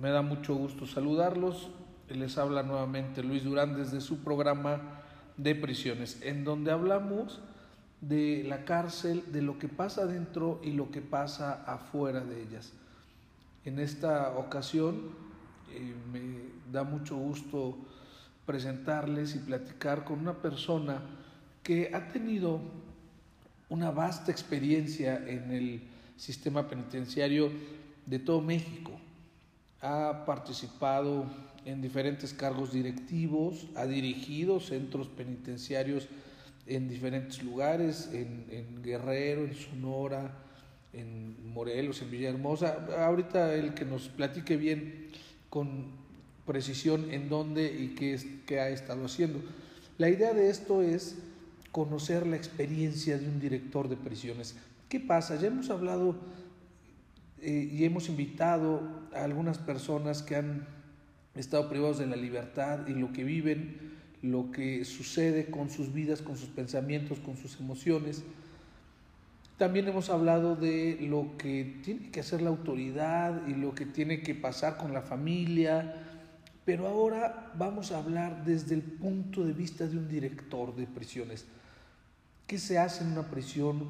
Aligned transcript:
Me 0.00 0.10
da 0.10 0.22
mucho 0.22 0.54
gusto 0.54 0.86
saludarlos. 0.86 1.70
Les 2.08 2.38
habla 2.38 2.62
nuevamente 2.62 3.22
Luis 3.22 3.42
Durán 3.42 3.76
desde 3.76 4.00
su 4.00 4.18
programa 4.18 5.02
de 5.36 5.56
prisiones, 5.56 6.20
en 6.22 6.44
donde 6.44 6.70
hablamos 6.70 7.40
de 8.00 8.44
la 8.46 8.64
cárcel, 8.64 9.24
de 9.32 9.42
lo 9.42 9.58
que 9.58 9.66
pasa 9.66 10.06
dentro 10.06 10.60
y 10.62 10.70
lo 10.70 10.92
que 10.92 11.00
pasa 11.00 11.64
afuera 11.66 12.20
de 12.20 12.42
ellas. 12.42 12.72
En 13.64 13.80
esta 13.80 14.38
ocasión 14.38 15.00
eh, 15.72 15.94
me 16.12 16.72
da 16.72 16.84
mucho 16.84 17.16
gusto 17.16 17.76
presentarles 18.46 19.34
y 19.34 19.40
platicar 19.40 20.04
con 20.04 20.20
una 20.20 20.34
persona 20.34 21.02
que 21.62 21.90
ha 21.92 22.08
tenido 22.08 22.60
una 23.68 23.90
vasta 23.90 24.30
experiencia 24.30 25.16
en 25.26 25.50
el 25.50 25.82
sistema 26.16 26.68
penitenciario 26.68 27.50
de 28.06 28.18
todo 28.20 28.40
México. 28.40 28.97
Ha 29.80 30.24
participado 30.26 31.26
en 31.64 31.80
diferentes 31.82 32.32
cargos 32.32 32.72
directivos, 32.72 33.66
ha 33.76 33.86
dirigido 33.86 34.58
centros 34.58 35.08
penitenciarios 35.08 36.08
en 36.66 36.88
diferentes 36.88 37.42
lugares, 37.42 38.10
en, 38.12 38.82
Guerrero, 38.82 39.44
en 39.44 39.54
Sonora, 39.54 40.34
en 40.92 41.52
Morelos, 41.52 42.02
en 42.02 42.10
Villahermosa. 42.10 42.86
Ahorita 43.04 43.54
el 43.54 43.74
que 43.74 43.84
nos 43.84 44.08
platique 44.08 44.56
bien 44.56 45.08
con 45.50 45.92
precisión 46.46 47.10
en 47.10 47.28
dónde 47.28 47.72
y 47.72 47.94
qué, 47.94 48.18
qué 48.46 48.60
ha 48.60 48.70
estado 48.70 49.04
haciendo. 49.04 49.40
La 49.98 50.08
idea 50.08 50.32
de 50.32 50.50
esto 50.50 50.82
es 50.82 51.16
conocer 51.72 52.26
la 52.26 52.36
experiencia 52.36 53.18
de 53.18 53.26
un 53.26 53.40
director 53.40 53.88
de 53.88 53.96
prisiones. 53.96 54.56
¿Qué 54.88 55.00
pasa? 55.00 55.36
Ya 55.36 55.48
hemos 55.48 55.70
hablado 55.70 56.16
eh, 57.40 57.68
y 57.72 57.84
hemos 57.84 58.08
invitado 58.08 58.82
a 59.14 59.24
algunas 59.24 59.58
personas 59.58 60.22
que 60.22 60.36
han 60.36 60.66
estado 61.34 61.68
privados 61.68 61.98
de 61.98 62.06
la 62.06 62.16
libertad 62.16 62.86
y 62.88 62.94
lo 62.94 63.12
que 63.12 63.24
viven, 63.24 63.96
lo 64.22 64.50
que 64.50 64.84
sucede 64.84 65.46
con 65.46 65.70
sus 65.70 65.92
vidas, 65.92 66.22
con 66.22 66.36
sus 66.36 66.48
pensamientos, 66.48 67.18
con 67.20 67.36
sus 67.36 67.60
emociones. 67.60 68.24
También 69.56 69.88
hemos 69.88 70.10
hablado 70.10 70.56
de 70.56 70.98
lo 71.00 71.36
que 71.36 71.78
tiene 71.82 72.10
que 72.10 72.20
hacer 72.20 72.42
la 72.42 72.50
autoridad 72.50 73.46
y 73.46 73.54
lo 73.54 73.74
que 73.74 73.86
tiene 73.86 74.22
que 74.22 74.34
pasar 74.34 74.76
con 74.76 74.92
la 74.92 75.02
familia, 75.02 75.94
pero 76.64 76.86
ahora 76.86 77.52
vamos 77.56 77.92
a 77.92 77.98
hablar 77.98 78.44
desde 78.44 78.74
el 78.74 78.82
punto 78.82 79.44
de 79.44 79.52
vista 79.52 79.86
de 79.86 79.96
un 79.96 80.08
director 80.08 80.74
de 80.74 80.86
prisiones. 80.86 81.46
¿Qué 82.46 82.58
se 82.58 82.78
hace 82.78 83.04
en 83.04 83.12
una 83.12 83.30
prisión? 83.30 83.88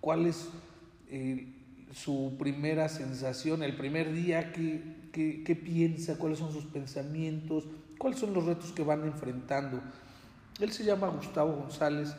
¿Cuál 0.00 0.26
es 0.26 0.48
eh, 1.08 1.53
su 1.94 2.34
primera 2.38 2.88
sensación, 2.88 3.62
el 3.62 3.76
primer 3.76 4.12
día, 4.12 4.52
qué, 4.52 5.60
piensa, 5.64 6.18
cuáles 6.18 6.40
son 6.40 6.52
sus 6.52 6.64
pensamientos, 6.64 7.68
cuáles 7.98 8.18
son 8.18 8.34
los 8.34 8.44
retos 8.44 8.72
que 8.72 8.82
van 8.82 9.04
enfrentando. 9.04 9.80
Él 10.60 10.72
se 10.72 10.84
llama 10.84 11.08
Gustavo 11.08 11.52
González, 11.52 12.14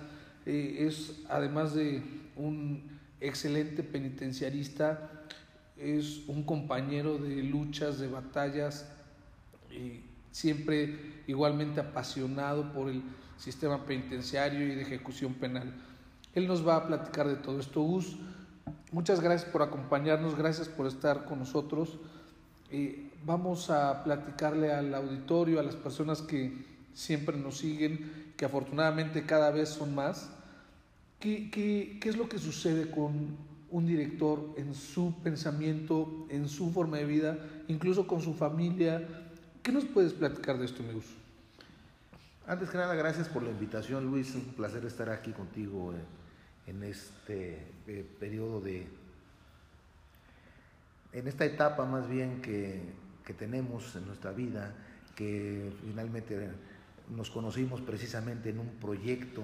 eh, 0.46 0.86
es 0.88 1.24
además 1.30 1.74
de 1.74 2.02
un 2.38 2.84
excelente 3.20 3.84
penitenciarista, 3.84 5.12
es 5.78 6.22
un 6.28 6.44
compañero 6.44 7.18
de 7.18 7.44
luchas, 7.44 8.00
de 8.00 8.08
batallas, 8.08 8.90
siempre 10.32 11.24
igualmente 11.28 11.82
apasionado 11.82 12.72
por 12.72 12.90
el 12.90 13.04
sistema 13.38 13.86
penitenciario 13.86 14.66
y 14.66 14.76
de 14.76 14.84
ejecución 14.84 15.34
penal. 15.34 15.74
Él 16.34 16.48
nos 16.48 16.66
va 16.66 16.78
a 16.78 16.88
platicar 16.88 17.28
de 17.28 17.36
todo 17.36 17.60
esto. 17.60 17.82
Gus, 17.82 18.18
Muchas 18.96 19.20
gracias 19.20 19.52
por 19.52 19.62
acompañarnos, 19.62 20.38
gracias 20.38 20.70
por 20.70 20.88
estar 20.88 21.26
con 21.26 21.40
nosotros. 21.40 22.00
Eh, 22.72 23.12
vamos 23.26 23.70
a 23.70 24.06
platicarle 24.06 24.72
al 24.72 24.96
auditorio, 24.96 25.60
a 25.60 25.64
las 25.64 25.76
personas 25.76 26.22
que 26.22 26.54
siempre 26.94 27.36
nos 27.36 27.58
siguen, 27.58 28.34
que 28.38 28.46
afortunadamente 28.46 29.26
cada 29.26 29.52
vez 29.52 29.68
son 29.68 29.94
más, 29.94 30.30
qué, 31.20 32.00
es 32.02 32.16
lo 32.16 32.30
que 32.30 32.40
sucede 32.40 32.90
con 32.90 33.36
un 33.70 33.86
director 33.86 34.54
en 34.56 34.74
su 34.74 35.14
pensamiento, 35.22 36.26
en 36.30 36.48
su 36.48 36.72
forma 36.72 36.96
de 36.96 37.06
vida, 37.06 37.38
incluso 37.68 38.08
con 38.08 38.22
su 38.22 38.34
familia. 38.34 39.06
¿Qué 39.62 39.74
nos 39.74 39.84
puedes 39.84 40.14
platicar 40.14 40.58
de 40.58 40.68
esto, 40.68 40.84
amigos? 40.84 41.04
Antes 42.48 42.70
que 42.70 42.78
nada, 42.78 42.96
gracias 42.96 43.28
por 43.28 43.44
la 43.44 43.50
invitación, 43.50 44.06
Luis. 44.06 44.34
Un 44.36 44.54
placer 44.54 44.86
estar 44.86 45.10
aquí 45.10 45.34
contigo. 45.34 45.92
Eh 45.92 46.25
en 46.68 46.84
este 46.84 47.60
eh, 47.88 48.06
periodo 48.20 48.62
de, 48.62 48.88
en 51.14 51.28
esta 51.28 51.46
etapa 51.46 51.86
más 51.86 52.10
bien 52.10 52.42
que, 52.42 52.82
que, 53.26 53.34
tenemos 53.34 53.96
en 53.96 54.08
nuestra 54.08 54.32
vida, 54.32 54.74
que 55.16 55.72
finalmente 55.86 56.50
nos 57.10 57.30
conocimos 57.30 57.82
precisamente 57.82 58.50
en 58.50 58.60
un 58.60 58.70
proyecto 58.82 59.44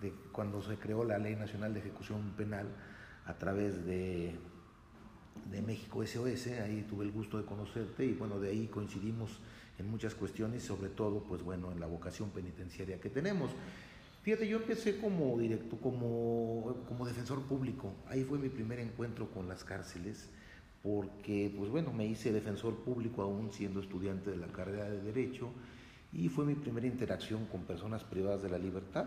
de 0.00 0.12
cuando 0.32 0.62
se 0.62 0.76
creó 0.76 1.04
la 1.04 1.18
Ley 1.18 1.36
Nacional 1.36 1.72
de 1.72 1.80
Ejecución 1.80 2.32
Penal 2.36 2.66
a 3.26 3.34
través 3.34 3.84
de, 3.86 4.34
de 5.50 5.62
México 5.62 6.04
SOS, 6.04 6.48
ahí 6.62 6.84
tuve 6.88 7.04
el 7.04 7.12
gusto 7.12 7.38
de 7.38 7.44
conocerte 7.44 8.04
y 8.04 8.12
bueno, 8.12 8.38
de 8.40 8.50
ahí 8.50 8.66
coincidimos 8.66 9.38
en 9.78 9.90
muchas 9.90 10.14
cuestiones, 10.14 10.62
sobre 10.62 10.88
todo 10.88 11.22
pues 11.22 11.42
bueno, 11.42 11.70
en 11.70 11.80
la 11.80 11.86
vocación 11.86 12.30
penitenciaria 12.30 13.00
que 13.00 13.10
tenemos. 13.10 13.50
Fíjate, 14.26 14.48
yo 14.48 14.56
empecé 14.56 14.98
como 14.98 15.38
directo, 15.38 15.76
como, 15.76 16.82
como 16.88 17.06
defensor 17.06 17.42
público. 17.42 17.92
Ahí 18.08 18.24
fue 18.24 18.38
mi 18.38 18.48
primer 18.48 18.80
encuentro 18.80 19.30
con 19.30 19.46
las 19.46 19.62
cárceles, 19.62 20.28
porque, 20.82 21.54
pues 21.56 21.70
bueno, 21.70 21.92
me 21.92 22.06
hice 22.06 22.32
defensor 22.32 22.74
público 22.78 23.22
aún 23.22 23.52
siendo 23.52 23.78
estudiante 23.78 24.32
de 24.32 24.36
la 24.36 24.48
carrera 24.48 24.90
de 24.90 25.00
Derecho, 25.00 25.50
y 26.12 26.28
fue 26.28 26.44
mi 26.44 26.56
primera 26.56 26.88
interacción 26.88 27.46
con 27.46 27.62
personas 27.66 28.02
privadas 28.02 28.42
de 28.42 28.48
la 28.48 28.58
libertad. 28.58 29.06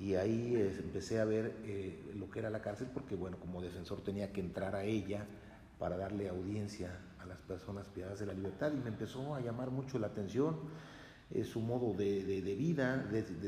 Y 0.00 0.14
ahí 0.14 0.54
empecé 0.56 1.20
a 1.20 1.26
ver 1.26 1.54
eh, 1.64 2.14
lo 2.16 2.30
que 2.30 2.38
era 2.38 2.48
la 2.48 2.62
cárcel, 2.62 2.88
porque, 2.94 3.14
bueno, 3.14 3.36
como 3.36 3.60
defensor 3.60 4.00
tenía 4.00 4.32
que 4.32 4.40
entrar 4.40 4.74
a 4.74 4.84
ella 4.84 5.26
para 5.78 5.98
darle 5.98 6.30
audiencia 6.30 6.98
a 7.20 7.26
las 7.26 7.42
personas 7.42 7.88
privadas 7.88 8.18
de 8.20 8.24
la 8.24 8.32
libertad, 8.32 8.72
y 8.72 8.78
me 8.78 8.88
empezó 8.88 9.34
a 9.34 9.42
llamar 9.42 9.70
mucho 9.70 9.98
la 9.98 10.06
atención 10.06 10.56
su 11.44 11.60
modo 11.60 11.94
de, 11.94 12.42
de, 12.42 12.54
vida, 12.54 12.98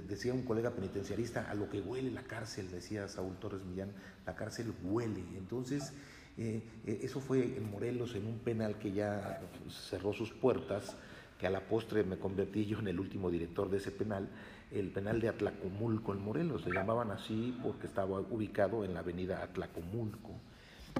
decía 0.08 0.32
un 0.32 0.42
colega 0.42 0.70
penitenciarista, 0.70 1.50
a 1.50 1.54
lo 1.54 1.68
que 1.68 1.80
huele 1.80 2.10
la 2.10 2.22
cárcel, 2.22 2.70
decía 2.70 3.08
Saúl 3.08 3.36
Torres 3.38 3.62
Millán, 3.64 3.92
la 4.26 4.34
cárcel 4.34 4.72
huele. 4.82 5.22
Entonces, 5.36 5.92
eh, 6.36 6.62
eh, 6.86 7.00
eso 7.02 7.20
fue 7.20 7.56
en 7.56 7.70
Morelos, 7.70 8.14
en 8.14 8.26
un 8.26 8.38
penal 8.38 8.78
que 8.78 8.92
ya 8.92 9.40
cerró 9.68 10.12
sus 10.12 10.32
puertas, 10.32 10.96
que 11.38 11.46
a 11.46 11.50
la 11.50 11.60
postre 11.60 12.04
me 12.04 12.18
convertí 12.18 12.64
yo 12.64 12.78
en 12.78 12.88
el 12.88 12.98
último 12.98 13.30
director 13.30 13.68
de 13.68 13.76
ese 13.76 13.90
penal, 13.90 14.28
el 14.70 14.90
penal 14.90 15.20
de 15.20 15.28
Atlacomulco 15.28 16.12
en 16.12 16.22
Morelos, 16.22 16.62
se 16.62 16.70
llamaban 16.70 17.10
así 17.10 17.56
porque 17.62 17.86
estaba 17.86 18.20
ubicado 18.20 18.84
en 18.84 18.94
la 18.94 19.00
avenida 19.00 19.42
Atlacomulco. 19.42 20.30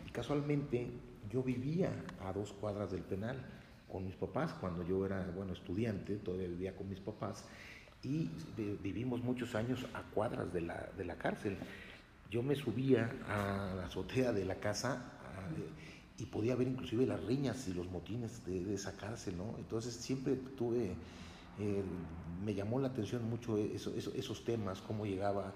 Y 0.07 0.11
casualmente 0.11 0.91
yo 1.31 1.43
vivía 1.43 1.91
a 2.21 2.33
dos 2.33 2.53
cuadras 2.53 2.93
del 2.93 3.03
penal 3.03 3.37
con 3.95 4.05
mis 4.05 4.17
papás 4.17 4.53
cuando 4.55 4.83
yo 4.83 5.07
era, 5.07 5.25
bueno, 5.37 5.53
estudiante, 5.53 6.17
todavía 6.17 6.49
vivía 6.49 6.75
con 6.75 6.89
mis 6.89 6.99
papás 6.99 7.45
y 8.03 8.29
vivimos 8.83 9.23
muchos 9.23 9.55
años 9.55 9.87
a 9.95 10.03
cuadras 10.03 10.53
de 10.53 10.63
la, 10.63 10.91
de 10.99 11.05
la 11.05 11.15
cárcel. 11.15 11.57
Yo 12.29 12.43
me 12.43 12.57
subía 12.57 13.09
a 13.29 13.73
la 13.77 13.87
azotea 13.87 14.33
de 14.33 14.45
la 14.47 14.57
casa 14.57 15.13
y 16.19 16.27
podía 16.27 16.57
ver 16.57 16.67
inclusive 16.67 17.07
las 17.07 17.23
riñas 17.23 17.69
y 17.69 17.73
los 17.73 17.89
motines 17.89 18.45
de, 18.45 18.75
esa 18.75 18.97
cárcel, 18.97 19.37
¿no? 19.37 19.55
Entonces 19.59 19.95
siempre 19.95 20.35
tuve, 20.59 20.97
eh, 21.61 21.83
me 22.45 22.53
llamó 22.53 22.81
la 22.81 22.89
atención 22.89 23.31
mucho 23.31 23.57
eso, 23.59 23.95
esos 23.95 24.45
temas, 24.45 24.81
cómo 24.81 25.07
llegaba 25.07 25.53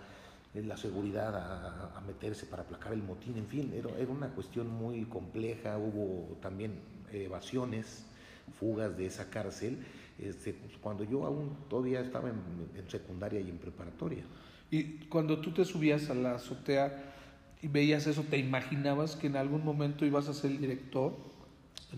la 0.54 0.76
seguridad 0.76 1.34
a, 1.34 1.98
a, 1.98 2.00
meterse 2.02 2.46
para 2.46 2.62
aplacar 2.62 2.92
el 2.92 3.02
motín, 3.02 3.36
en 3.36 3.48
fin, 3.48 3.72
era, 3.74 3.90
era 3.98 4.12
una 4.12 4.28
cuestión 4.28 4.68
muy 4.68 5.06
compleja, 5.06 5.76
hubo 5.76 6.36
también 6.40 6.78
evasiones, 7.12 8.07
fugas 8.52 8.96
de 8.96 9.06
esa 9.06 9.30
cárcel, 9.30 9.78
este, 10.18 10.52
pues, 10.52 10.72
cuando 10.80 11.04
yo 11.04 11.24
aún 11.24 11.56
todavía 11.68 12.00
estaba 12.00 12.28
en, 12.28 12.88
secundaria 12.88 13.40
y 13.40 13.48
en 13.48 13.58
preparatoria. 13.58 14.24
Y 14.70 15.06
cuando 15.06 15.40
tú 15.40 15.52
te 15.52 15.64
subías 15.64 16.10
a 16.10 16.14
la 16.14 16.34
azotea 16.34 17.14
y 17.62 17.68
veías 17.68 18.06
eso, 18.06 18.22
¿te 18.22 18.38
imaginabas 18.38 19.16
que 19.16 19.28
en 19.28 19.36
algún 19.36 19.64
momento 19.64 20.04
ibas 20.04 20.28
a 20.28 20.34
ser 20.34 20.50
el 20.50 20.60
director? 20.60 21.12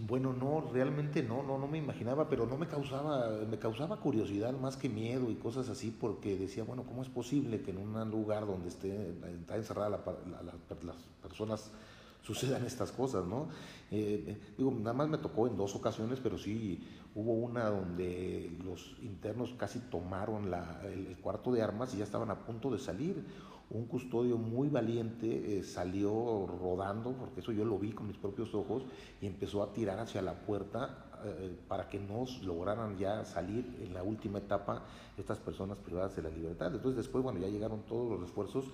Bueno, 0.06 0.32
no, 0.32 0.70
realmente 0.72 1.22
no, 1.22 1.42
no, 1.42 1.58
no 1.58 1.66
me 1.66 1.78
imaginaba, 1.78 2.28
pero 2.28 2.46
no 2.46 2.56
me 2.56 2.68
causaba, 2.68 3.40
me 3.50 3.58
causaba 3.58 3.98
curiosidad 3.98 4.52
más 4.52 4.76
que 4.76 4.88
miedo 4.88 5.30
y 5.30 5.34
cosas 5.34 5.68
así, 5.68 5.90
porque 5.90 6.36
decía, 6.36 6.62
bueno, 6.62 6.84
¿cómo 6.84 7.02
es 7.02 7.08
posible 7.08 7.60
que 7.62 7.72
en 7.72 7.78
un 7.78 8.10
lugar 8.10 8.46
donde 8.46 8.68
esté, 8.68 9.14
está 9.40 9.56
encerrada 9.56 9.90
las 9.90 10.96
personas 11.22 11.72
sucedan 12.22 12.64
estas 12.64 12.92
cosas, 12.92 13.26
¿no? 13.26 13.48
Eh, 13.90 14.38
digo, 14.56 14.70
nada 14.70 14.92
más 14.92 15.08
me 15.08 15.18
tocó 15.18 15.46
en 15.46 15.56
dos 15.56 15.74
ocasiones, 15.74 16.20
pero 16.22 16.38
sí 16.38 16.80
hubo 17.14 17.32
una 17.32 17.70
donde 17.70 18.56
los 18.64 18.96
internos 19.02 19.54
casi 19.56 19.80
tomaron 19.80 20.52
el, 20.84 21.16
cuarto 21.18 21.52
de 21.52 21.62
armas 21.62 21.94
y 21.94 21.98
ya 21.98 22.04
estaban 22.04 22.30
a 22.30 22.38
punto 22.38 22.70
de 22.70 22.78
salir. 22.78 23.24
Un 23.70 23.86
custodio 23.86 24.36
muy 24.36 24.68
valiente 24.68 25.58
eh, 25.58 25.62
salió 25.62 26.46
rodando, 26.46 27.12
porque 27.12 27.40
eso 27.40 27.52
yo 27.52 27.64
lo 27.64 27.78
vi 27.78 27.92
con 27.92 28.08
mis 28.08 28.16
propios 28.16 28.52
ojos, 28.54 28.84
y 29.20 29.26
empezó 29.26 29.62
a 29.62 29.72
tirar 29.72 29.98
hacia 30.00 30.22
la 30.22 30.34
puerta 30.34 31.06
eh, 31.24 31.56
para 31.68 31.88
que 31.88 32.00
no 32.00 32.24
lograran 32.42 32.96
ya 32.96 33.24
salir 33.24 33.78
en 33.80 33.94
la 33.94 34.02
última 34.02 34.38
etapa 34.38 34.84
estas 35.16 35.38
personas 35.38 35.78
privadas 35.78 36.16
de 36.16 36.22
la 36.22 36.30
libertad. 36.30 36.74
Entonces 36.74 36.96
después, 36.96 37.22
bueno, 37.22 37.38
ya 37.38 37.48
llegaron 37.48 37.82
todos 37.82 38.10
los 38.10 38.28
esfuerzos 38.28 38.64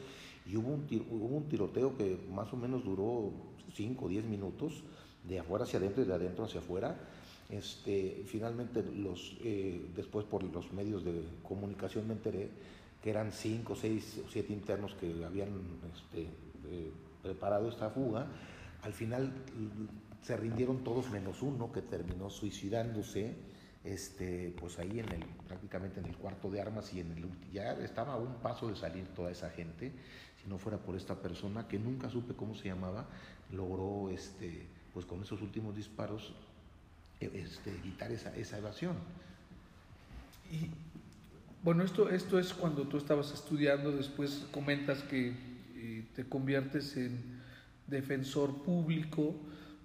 y 0.46 0.56
hubo 0.56 0.68
un, 0.68 0.86
hubo 1.10 1.36
un 1.36 1.48
tiroteo 1.48 1.96
que 1.96 2.18
más 2.30 2.52
o 2.52 2.56
menos 2.56 2.84
duró 2.84 3.32
5 3.74 4.04
o 4.04 4.08
10 4.08 4.24
minutos, 4.24 4.84
de 5.24 5.40
afuera 5.40 5.64
hacia 5.64 5.78
adentro 5.78 6.02
y 6.02 6.06
de 6.06 6.14
adentro 6.14 6.44
hacia 6.44 6.60
afuera. 6.60 6.96
Este, 7.48 8.24
finalmente, 8.26 8.82
los, 8.82 9.36
eh, 9.42 9.90
después 9.94 10.24
por 10.24 10.42
los 10.42 10.72
medios 10.72 11.04
de 11.04 11.22
comunicación 11.42 12.06
me 12.06 12.14
enteré 12.14 12.48
que 13.02 13.10
eran 13.10 13.32
5, 13.32 13.76
6 13.76 14.22
o 14.26 14.30
7 14.30 14.52
internos 14.52 14.94
que 14.94 15.24
habían 15.24 15.50
este, 15.94 16.22
eh, 16.22 16.90
preparado 17.22 17.68
esta 17.68 17.90
fuga. 17.90 18.26
Al 18.82 18.92
final 18.92 19.32
se 20.22 20.36
rindieron 20.36 20.82
todos 20.82 21.10
menos 21.10 21.42
uno 21.42 21.72
que 21.72 21.82
terminó 21.82 22.30
suicidándose 22.30 23.34
este, 23.86 24.52
pues 24.58 24.78
ahí 24.80 24.98
en 24.98 25.08
el, 25.12 25.24
prácticamente 25.46 26.00
en 26.00 26.06
el 26.06 26.16
cuarto 26.16 26.50
de 26.50 26.60
armas 26.60 26.92
y 26.92 27.00
en 27.00 27.12
el 27.12 27.52
ya 27.52 27.72
estaba 27.74 28.14
a 28.14 28.16
un 28.16 28.34
paso 28.42 28.68
de 28.68 28.74
salir 28.74 29.06
toda 29.14 29.30
esa 29.30 29.50
gente, 29.50 29.92
no 30.48 30.58
fuera 30.58 30.78
por 30.78 30.96
esta 30.96 31.16
persona 31.16 31.68
que 31.68 31.78
nunca 31.78 32.08
supe 32.10 32.34
cómo 32.34 32.54
se 32.54 32.68
llamaba, 32.68 33.06
logró 33.52 34.10
este, 34.10 34.66
pues 34.92 35.06
con 35.06 35.22
esos 35.22 35.42
últimos 35.42 35.74
disparos 35.74 36.34
e, 37.20 37.30
este, 37.34 37.70
evitar 37.70 38.10
esa, 38.12 38.34
esa 38.36 38.58
evasión. 38.58 38.96
Y 40.50 40.70
bueno, 41.62 41.82
esto, 41.82 42.08
esto 42.10 42.38
es 42.38 42.54
cuando 42.54 42.86
tú 42.86 42.96
estabas 42.96 43.32
estudiando, 43.32 43.90
después 43.90 44.46
comentas 44.52 45.02
que 45.02 45.34
eh, 45.76 46.04
te 46.14 46.24
conviertes 46.24 46.96
en 46.96 47.40
defensor 47.86 48.62
público, 48.62 49.34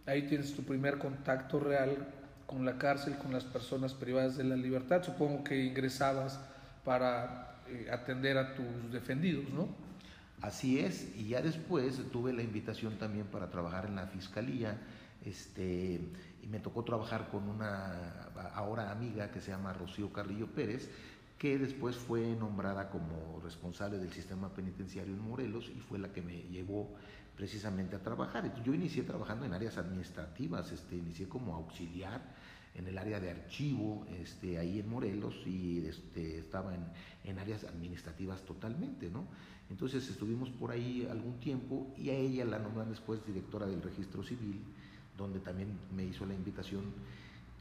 ahí 0.06 0.28
tienes 0.28 0.54
tu 0.54 0.64
primer 0.64 0.98
contacto 0.98 1.60
real 1.60 2.08
con 2.46 2.66
la 2.66 2.78
cárcel, 2.78 3.18
con 3.18 3.32
las 3.32 3.46
personas 3.46 3.94
privadas 3.94 4.38
de 4.38 4.44
la 4.44 4.56
libertad. 4.56 5.04
Supongo 5.04 5.44
que 5.44 5.64
ingresabas 5.64 6.40
para 6.84 7.62
eh, 7.68 7.88
atender 7.92 8.38
a 8.38 8.54
tus 8.54 8.92
defendidos, 8.92 9.50
¿no? 9.50 9.70
Así 10.42 10.80
es, 10.80 11.16
y 11.16 11.28
ya 11.30 11.42
después 11.42 12.02
tuve 12.12 12.34
la 12.34 12.42
invitación 12.42 12.98
también 12.98 13.28
para 13.28 13.52
trabajar 13.52 13.86
en 13.86 13.96
la 13.96 14.08
fiscalía, 14.08 14.82
este, 15.24 16.02
y 16.42 16.48
me 16.48 16.60
tocó 16.60 16.84
trabajar 16.84 17.30
con 17.30 17.48
una 17.48 18.32
ahora 18.56 18.92
amiga 18.92 19.30
que 19.32 19.40
se 19.40 19.52
llama 19.52 19.72
Rocío 19.74 20.12
Carrillo 20.12 20.48
Pérez, 20.48 20.90
que 21.38 21.60
después 21.60 21.96
fue 21.96 22.36
nombrada 22.36 22.90
como 22.90 23.40
responsable 23.44 24.00
del 24.00 24.12
sistema 24.12 24.50
penitenciario 24.50 25.14
en 25.14 25.22
Morelos 25.22 25.72
y 25.76 25.80
fue 25.80 26.00
la 26.00 26.12
que 26.12 26.22
me 26.24 26.42
llevó 26.44 26.90
precisamente 27.36 27.96
a 27.96 28.00
trabajar. 28.00 28.64
Yo 28.64 28.74
inicié 28.74 29.04
trabajando 29.04 29.46
en 29.46 29.54
áreas 29.54 29.78
administrativas, 29.78 30.72
este, 30.72 30.96
inicié 30.96 31.28
como 31.28 31.56
auxiliar 31.56 32.22
en 32.74 32.88
el 32.88 32.98
área 32.98 33.20
de 33.20 33.32
archivo, 33.32 34.06
este, 34.22 34.58
ahí 34.58 34.80
en 34.80 34.90
Morelos, 34.90 35.36
y 35.46 35.86
este, 35.86 36.40
estaba 36.40 36.74
en, 36.74 36.86
en 37.26 37.38
áreas 37.38 37.64
administrativas 37.64 38.42
totalmente, 38.44 39.10
¿no? 39.10 39.26
Entonces 39.72 40.08
estuvimos 40.10 40.50
por 40.50 40.70
ahí 40.70 41.08
algún 41.10 41.40
tiempo 41.40 41.92
y 41.98 42.10
a 42.10 42.14
ella 42.14 42.46
la 42.46 42.60
nombran 42.60 42.90
después 42.90 43.26
directora 43.26 43.66
del 43.66 43.82
registro 43.82 44.22
civil, 44.22 44.60
donde 45.18 45.40
también 45.40 45.70
me 45.96 46.04
hizo 46.06 46.26
la 46.26 46.36
invitación 46.36 46.84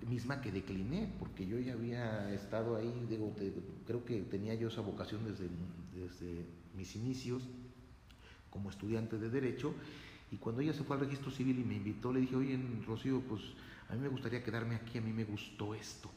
misma 0.08 0.40
que 0.40 0.50
decliné, 0.50 1.12
porque 1.18 1.46
yo 1.46 1.58
ya 1.58 1.74
había 1.74 2.34
estado 2.34 2.76
ahí, 2.76 2.92
digo, 3.08 3.32
creo 3.86 4.04
que 4.04 4.22
tenía 4.22 4.54
yo 4.54 4.68
esa 4.68 4.80
vocación 4.80 5.24
desde, 5.24 5.48
desde 5.94 6.46
mis 6.76 6.96
inicios 6.96 7.42
como 8.50 8.70
estudiante 8.70 9.18
de 9.18 9.30
Derecho, 9.30 9.72
y 10.32 10.36
cuando 10.36 10.62
ella 10.62 10.72
se 10.72 10.82
fue 10.82 10.96
al 10.96 11.02
registro 11.02 11.30
civil 11.30 11.58
y 11.58 11.64
me 11.64 11.76
invitó, 11.76 12.12
le 12.12 12.20
dije, 12.20 12.36
oye, 12.36 12.58
Rocío, 12.86 13.20
pues 13.20 13.42
a 13.88 13.94
mí 13.94 14.00
me 14.00 14.08
gustaría 14.08 14.42
quedarme 14.42 14.74
aquí, 14.74 14.98
a 14.98 15.00
mí 15.00 15.12
me 15.12 15.24
gustó 15.24 15.74
esto. 15.74 16.10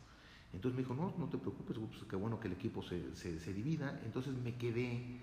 Entonces 0.54 0.76
me 0.76 0.84
dijo, 0.84 0.94
no, 0.94 1.14
no 1.18 1.28
te 1.30 1.38
preocupes, 1.38 1.78
pues, 1.78 2.04
qué 2.08 2.16
bueno 2.16 2.40
que 2.40 2.48
el 2.48 2.54
equipo 2.54 2.84
se, 2.84 3.16
se, 3.16 3.54
divida. 3.54 4.00
Entonces 4.06 4.34
me 4.36 4.56
quedé 4.56 5.20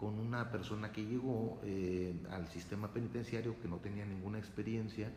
con 0.00 0.18
una 0.18 0.50
persona 0.50 0.90
que 0.90 1.04
llegó 1.04 1.60
eh, 1.62 2.14
al 2.30 2.48
sistema 2.48 2.90
penitenciario 2.90 3.60
que 3.60 3.68
no 3.68 3.76
tenía 3.76 4.06
ninguna 4.06 4.38
experiencia, 4.38 5.12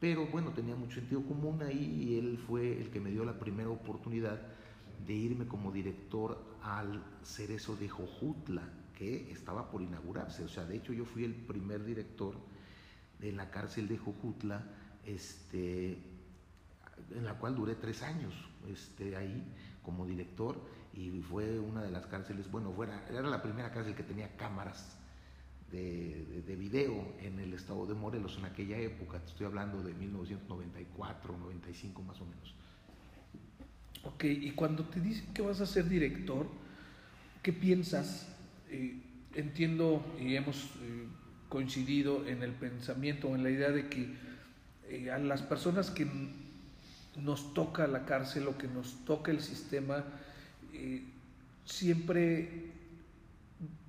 pero 0.00 0.26
bueno, 0.26 0.50
tenía 0.50 0.74
mucho 0.74 0.96
sentido 0.96 1.22
común 1.22 1.62
ahí 1.62 2.08
y 2.08 2.18
él 2.18 2.36
fue 2.44 2.76
el 2.76 2.90
que 2.90 2.98
me 2.98 3.12
dio 3.12 3.24
la 3.24 3.38
primera 3.38 3.70
oportunidad 3.70 4.42
de 5.06 5.12
irme 5.12 5.46
como 5.46 5.70
director 5.70 6.42
al 6.64 7.04
Cerezo 7.22 7.76
de 7.76 7.88
Jojutla, 7.88 8.68
que 8.98 9.30
estaba 9.30 9.70
por 9.70 9.80
inaugurarse. 9.80 10.42
O 10.42 10.48
sea, 10.48 10.64
de 10.64 10.78
hecho 10.78 10.92
yo 10.92 11.04
fui 11.04 11.22
el 11.22 11.34
primer 11.34 11.84
director 11.84 12.34
de 13.20 13.30
la 13.30 13.48
cárcel 13.52 13.86
de 13.86 13.96
Jojutla, 13.96 14.64
este, 15.04 15.98
en 17.14 17.24
la 17.24 17.34
cual 17.34 17.54
duré 17.54 17.76
tres 17.76 18.02
años 18.02 18.34
este, 18.68 19.14
ahí 19.14 19.44
como 19.84 20.04
director 20.04 20.60
y 20.96 21.20
fue 21.20 21.58
una 21.58 21.82
de 21.82 21.90
las 21.90 22.06
cárceles, 22.06 22.50
bueno, 22.50 22.72
fuera, 22.72 23.04
era 23.10 23.22
la 23.22 23.42
primera 23.42 23.70
cárcel 23.70 23.94
que 23.94 24.02
tenía 24.02 24.34
cámaras 24.36 24.96
de, 25.70 26.42
de, 26.46 26.56
video 26.56 27.14
en 27.20 27.38
el 27.38 27.52
estado 27.52 27.86
de 27.86 27.94
Morelos 27.94 28.36
en 28.38 28.46
aquella 28.46 28.78
época, 28.78 29.18
te 29.18 29.26
estoy 29.26 29.46
hablando 29.46 29.82
de 29.82 29.92
1994, 29.92 31.36
95 31.36 32.02
más 32.02 32.20
o 32.20 32.24
menos. 32.24 32.54
Ok, 34.04 34.24
y 34.24 34.52
cuando 34.52 34.84
te 34.84 35.00
dicen 35.00 35.34
que 35.34 35.42
vas 35.42 35.60
a 35.60 35.66
ser 35.66 35.88
director, 35.88 36.46
¿qué 37.42 37.52
piensas? 37.52 38.28
Eh, 38.70 39.02
entiendo 39.34 40.04
y 40.20 40.36
hemos 40.36 40.70
eh, 40.80 41.06
coincidido 41.48 42.26
en 42.26 42.42
el 42.42 42.52
pensamiento, 42.52 43.34
en 43.34 43.42
la 43.42 43.50
idea 43.50 43.70
de 43.70 43.88
que 43.88 44.14
eh, 44.88 45.10
a 45.10 45.18
las 45.18 45.42
personas 45.42 45.90
que 45.90 46.06
nos 47.16 47.52
toca 47.52 47.86
la 47.86 48.04
cárcel 48.04 48.46
o 48.46 48.56
que 48.56 48.68
nos 48.68 49.04
toca 49.04 49.30
el 49.32 49.40
sistema, 49.40 50.04
siempre 51.64 52.72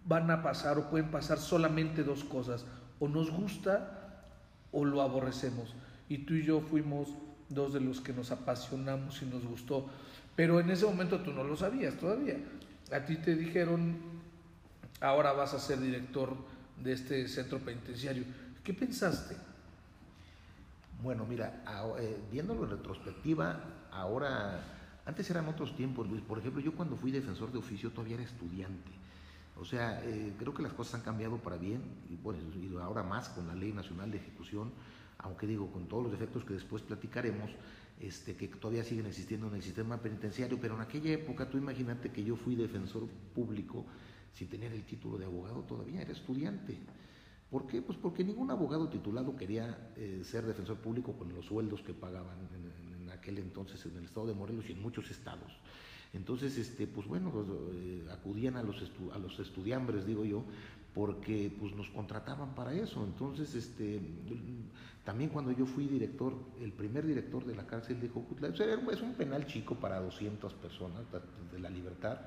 van 0.05 0.31
a 0.31 0.41
pasar 0.41 0.77
o 0.77 0.89
pueden 0.89 1.11
pasar 1.11 1.37
solamente 1.37 2.03
dos 2.03 2.23
cosas, 2.23 2.65
o 2.99 3.07
nos 3.07 3.29
gusta 3.31 4.23
o 4.71 4.85
lo 4.85 5.01
aborrecemos. 5.01 5.75
Y 6.09 6.19
tú 6.19 6.33
y 6.33 6.43
yo 6.43 6.61
fuimos 6.61 7.09
dos 7.49 7.73
de 7.73 7.81
los 7.81 8.01
que 8.01 8.13
nos 8.13 8.31
apasionamos 8.31 9.21
y 9.21 9.25
nos 9.25 9.45
gustó, 9.45 9.89
pero 10.35 10.59
en 10.59 10.69
ese 10.69 10.85
momento 10.85 11.19
tú 11.19 11.31
no 11.33 11.43
lo 11.43 11.55
sabías 11.55 11.95
todavía. 11.95 12.37
A 12.91 13.05
ti 13.05 13.17
te 13.17 13.35
dijeron, 13.35 13.97
ahora 15.01 15.33
vas 15.33 15.53
a 15.53 15.59
ser 15.59 15.79
director 15.79 16.35
de 16.81 16.93
este 16.93 17.27
centro 17.27 17.59
penitenciario. 17.59 18.23
¿Qué 18.63 18.73
pensaste? 18.73 19.35
Bueno, 21.01 21.25
mira, 21.25 21.63
eh, 21.99 22.17
viéndolo 22.31 22.63
en 22.63 22.71
retrospectiva, 22.71 23.59
ahora, 23.91 24.59
antes 25.07 25.29
eran 25.29 25.47
otros 25.47 25.75
tiempos, 25.75 26.07
Luis. 26.07 26.21
Por 26.21 26.37
ejemplo, 26.37 26.61
yo 26.61 26.75
cuando 26.75 26.97
fui 26.97 27.11
defensor 27.11 27.51
de 27.51 27.57
oficio 27.57 27.91
todavía 27.91 28.15
era 28.15 28.23
estudiante. 28.23 28.91
O 29.55 29.65
sea, 29.65 30.03
eh, 30.03 30.33
creo 30.37 30.53
que 30.53 30.61
las 30.61 30.73
cosas 30.73 30.95
han 30.95 31.01
cambiado 31.01 31.37
para 31.37 31.57
bien, 31.57 31.81
y 32.09 32.15
bueno, 32.17 32.39
ahora 32.81 33.03
más 33.03 33.29
con 33.29 33.47
la 33.47 33.55
Ley 33.55 33.71
Nacional 33.71 34.11
de 34.11 34.17
Ejecución, 34.17 34.71
aunque 35.17 35.47
digo, 35.47 35.71
con 35.71 35.87
todos 35.87 36.03
los 36.03 36.13
efectos 36.13 36.43
que 36.43 36.53
después 36.53 36.83
platicaremos, 36.83 37.49
este, 37.99 38.35
que 38.35 38.47
todavía 38.49 38.83
siguen 38.83 39.07
existiendo 39.07 39.47
en 39.47 39.55
el 39.55 39.63
sistema 39.63 39.97
penitenciario, 39.97 40.59
pero 40.61 40.75
en 40.75 40.81
aquella 40.81 41.11
época 41.11 41.49
tú 41.49 41.57
imagínate 41.57 42.11
que 42.11 42.23
yo 42.23 42.35
fui 42.35 42.55
defensor 42.55 43.07
público 43.33 43.85
sin 44.33 44.47
tener 44.49 44.71
el 44.73 44.83
título 44.83 45.17
de 45.17 45.25
abogado 45.25 45.61
todavía, 45.61 46.01
era 46.01 46.11
estudiante. 46.11 46.77
¿Por 47.49 47.65
qué? 47.65 47.81
Pues 47.81 47.97
porque 47.97 48.23
ningún 48.23 48.51
abogado 48.51 48.89
titulado 48.89 49.35
quería 49.35 49.91
eh, 49.95 50.21
ser 50.23 50.45
defensor 50.45 50.77
público 50.77 51.13
con 51.13 51.33
los 51.33 51.45
sueldos 51.45 51.81
que 51.81 51.93
pagaban 51.93 52.37
en, 52.53 52.86
aquel 53.27 53.39
entonces 53.39 53.85
en 53.85 53.97
el 53.97 54.05
estado 54.05 54.27
de 54.27 54.33
Morelos 54.33 54.65
y 54.69 54.71
en 54.71 54.81
muchos 54.81 55.11
estados. 55.11 55.51
Entonces, 56.13 56.57
este, 56.57 56.87
pues 56.87 57.05
bueno, 57.07 57.31
eh, 57.73 58.05
acudían 58.11 58.55
a 58.55 58.63
los, 58.63 58.77
a 59.13 59.19
los 59.19 59.37
estudiambres, 59.39 60.05
digo 60.05 60.23
yo, 60.23 60.43
porque 60.93 61.51
pues 61.59 61.75
nos 61.75 61.89
contrataban 61.89 62.55
para 62.55 62.73
eso. 62.73 63.03
Entonces, 63.03 63.53
este, 63.53 63.99
también 65.03 65.29
cuando 65.29 65.51
yo 65.51 65.65
fui 65.65 65.87
director, 65.87 66.33
el 66.61 66.71
primer 66.71 67.05
director 67.05 67.45
de 67.45 67.55
la 67.55 67.67
cárcel 67.67 67.99
de 67.99 68.07
Jocutla, 68.07 68.47
es 68.47 69.01
un 69.01 69.13
penal 69.15 69.45
chico 69.45 69.75
para 69.75 69.99
200 69.99 70.53
personas 70.53 71.03
de 71.51 71.59
la 71.59 71.69
libertad, 71.69 72.21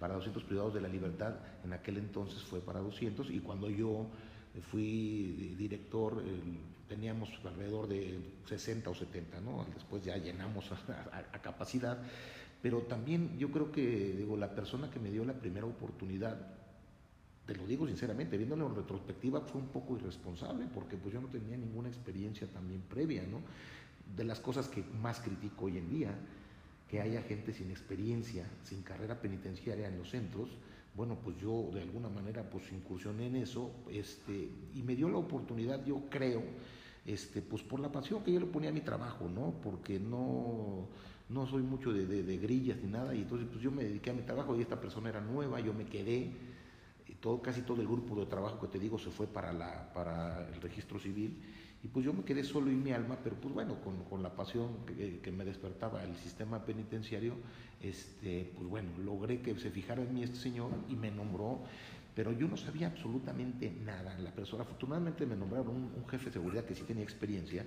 para 0.00 0.14
200 0.14 0.42
privados 0.42 0.74
de 0.74 0.80
la 0.80 0.88
libertad, 0.88 1.36
en 1.64 1.72
aquel 1.72 1.98
entonces 1.98 2.42
fue 2.42 2.60
para 2.60 2.80
200, 2.80 3.30
y 3.30 3.38
cuando 3.38 3.70
yo 3.70 4.06
fui 4.70 5.54
director, 5.56 6.22
teníamos 6.90 7.30
alrededor 7.44 7.86
de 7.86 8.18
60 8.46 8.90
o 8.90 8.94
70, 8.96 9.40
¿no? 9.40 9.64
Después 9.72 10.02
ya 10.02 10.16
llenamos 10.16 10.72
a, 10.72 11.38
capacidad, 11.40 12.02
pero 12.60 12.80
también 12.80 13.38
yo 13.38 13.52
creo 13.52 13.70
que, 13.70 14.12
digo, 14.18 14.36
la 14.36 14.56
persona 14.56 14.90
que 14.90 14.98
me 14.98 15.08
dio 15.08 15.24
la 15.24 15.34
primera 15.34 15.66
oportunidad, 15.66 16.36
te 17.46 17.54
lo 17.54 17.64
digo 17.64 17.86
sinceramente, 17.86 18.36
viéndolo 18.36 18.66
en 18.66 18.74
retrospectiva, 18.74 19.40
fue 19.42 19.60
un 19.60 19.68
poco 19.68 19.96
irresponsable, 19.98 20.66
porque 20.74 20.96
pues 20.96 21.14
yo 21.14 21.20
no 21.20 21.28
tenía 21.28 21.56
ninguna 21.56 21.88
experiencia 21.88 22.48
también 22.48 22.80
previa, 22.80 23.22
¿no? 23.22 23.40
De 24.16 24.24
las 24.24 24.40
cosas 24.40 24.66
que 24.66 24.82
más 25.00 25.20
critico 25.20 25.66
hoy 25.66 25.78
en 25.78 25.88
día, 25.88 26.10
que 26.90 27.00
haya 27.00 27.22
gente 27.22 27.52
sin 27.52 27.70
experiencia, 27.70 28.44
sin 28.64 28.82
carrera 28.82 29.20
penitenciaria 29.20 29.86
en 29.86 29.96
los 29.96 30.10
centros, 30.10 30.48
bueno, 30.96 31.16
pues 31.22 31.36
yo 31.38 31.70
de 31.72 31.82
alguna 31.82 32.08
manera 32.08 32.42
pues 32.50 32.64
incursioné 32.72 33.28
en 33.28 33.36
eso, 33.36 33.70
este, 33.92 34.50
y 34.74 34.82
me 34.82 34.96
dio 34.96 35.08
la 35.08 35.18
oportunidad, 35.18 35.84
yo 35.86 36.02
creo, 36.10 36.42
este, 37.06 37.42
pues 37.42 37.62
por 37.62 37.80
la 37.80 37.90
pasión 37.90 38.22
que 38.22 38.32
yo 38.32 38.40
le 38.40 38.46
ponía 38.46 38.70
a 38.70 38.72
mi 38.72 38.80
trabajo, 38.80 39.28
¿no? 39.28 39.54
Porque 39.62 39.98
no, 39.98 40.88
no 41.28 41.46
soy 41.46 41.62
mucho 41.62 41.92
de, 41.92 42.06
de, 42.06 42.38
grillas 42.38 42.78
ni 42.82 42.90
nada, 42.90 43.14
y 43.14 43.22
entonces 43.22 43.48
pues 43.50 43.62
yo 43.62 43.70
me 43.70 43.84
dediqué 43.84 44.10
a 44.10 44.14
mi 44.14 44.22
trabajo 44.22 44.56
y 44.56 44.62
esta 44.62 44.80
persona 44.80 45.08
era 45.08 45.20
nueva, 45.20 45.60
yo 45.60 45.72
me 45.72 45.86
quedé, 45.86 46.32
y 47.08 47.14
todo, 47.20 47.40
casi 47.40 47.62
todo 47.62 47.80
el 47.80 47.88
grupo 47.88 48.14
de 48.16 48.26
trabajo 48.26 48.60
que 48.60 48.68
te 48.68 48.78
digo 48.78 48.98
se 48.98 49.10
fue 49.10 49.26
para, 49.26 49.52
la, 49.52 49.92
para 49.92 50.48
el 50.48 50.60
registro 50.60 50.98
civil, 50.98 51.40
y 51.82 51.88
pues 51.88 52.04
yo 52.04 52.12
me 52.12 52.24
quedé 52.24 52.44
solo 52.44 52.70
en 52.70 52.82
mi 52.82 52.92
alma, 52.92 53.18
pero 53.22 53.36
pues 53.36 53.54
bueno, 53.54 53.80
con, 53.82 54.04
con 54.04 54.22
la 54.22 54.34
pasión 54.34 54.84
que, 54.86 55.20
que, 55.20 55.32
me 55.32 55.44
despertaba 55.44 56.04
el 56.04 56.14
sistema 56.16 56.64
penitenciario, 56.64 57.34
este, 57.80 58.52
pues 58.54 58.68
bueno, 58.68 58.90
logré 58.98 59.40
que 59.40 59.58
se 59.58 59.70
fijara 59.70 60.02
en 60.02 60.12
mí 60.12 60.22
este 60.22 60.36
señor 60.36 60.70
y 60.88 60.94
me 60.94 61.10
nombró 61.10 61.60
pero 62.14 62.32
yo 62.32 62.48
no 62.48 62.56
sabía 62.56 62.88
absolutamente 62.88 63.72
nada. 63.84 64.18
La 64.18 64.30
persona, 64.30 64.64
afortunadamente 64.64 65.24
me 65.26 65.36
nombraron 65.36 65.68
un, 65.68 66.08
jefe 66.08 66.26
de 66.26 66.32
seguridad 66.32 66.64
que 66.64 66.74
sí 66.74 66.82
tenía 66.82 67.02
experiencia. 67.02 67.64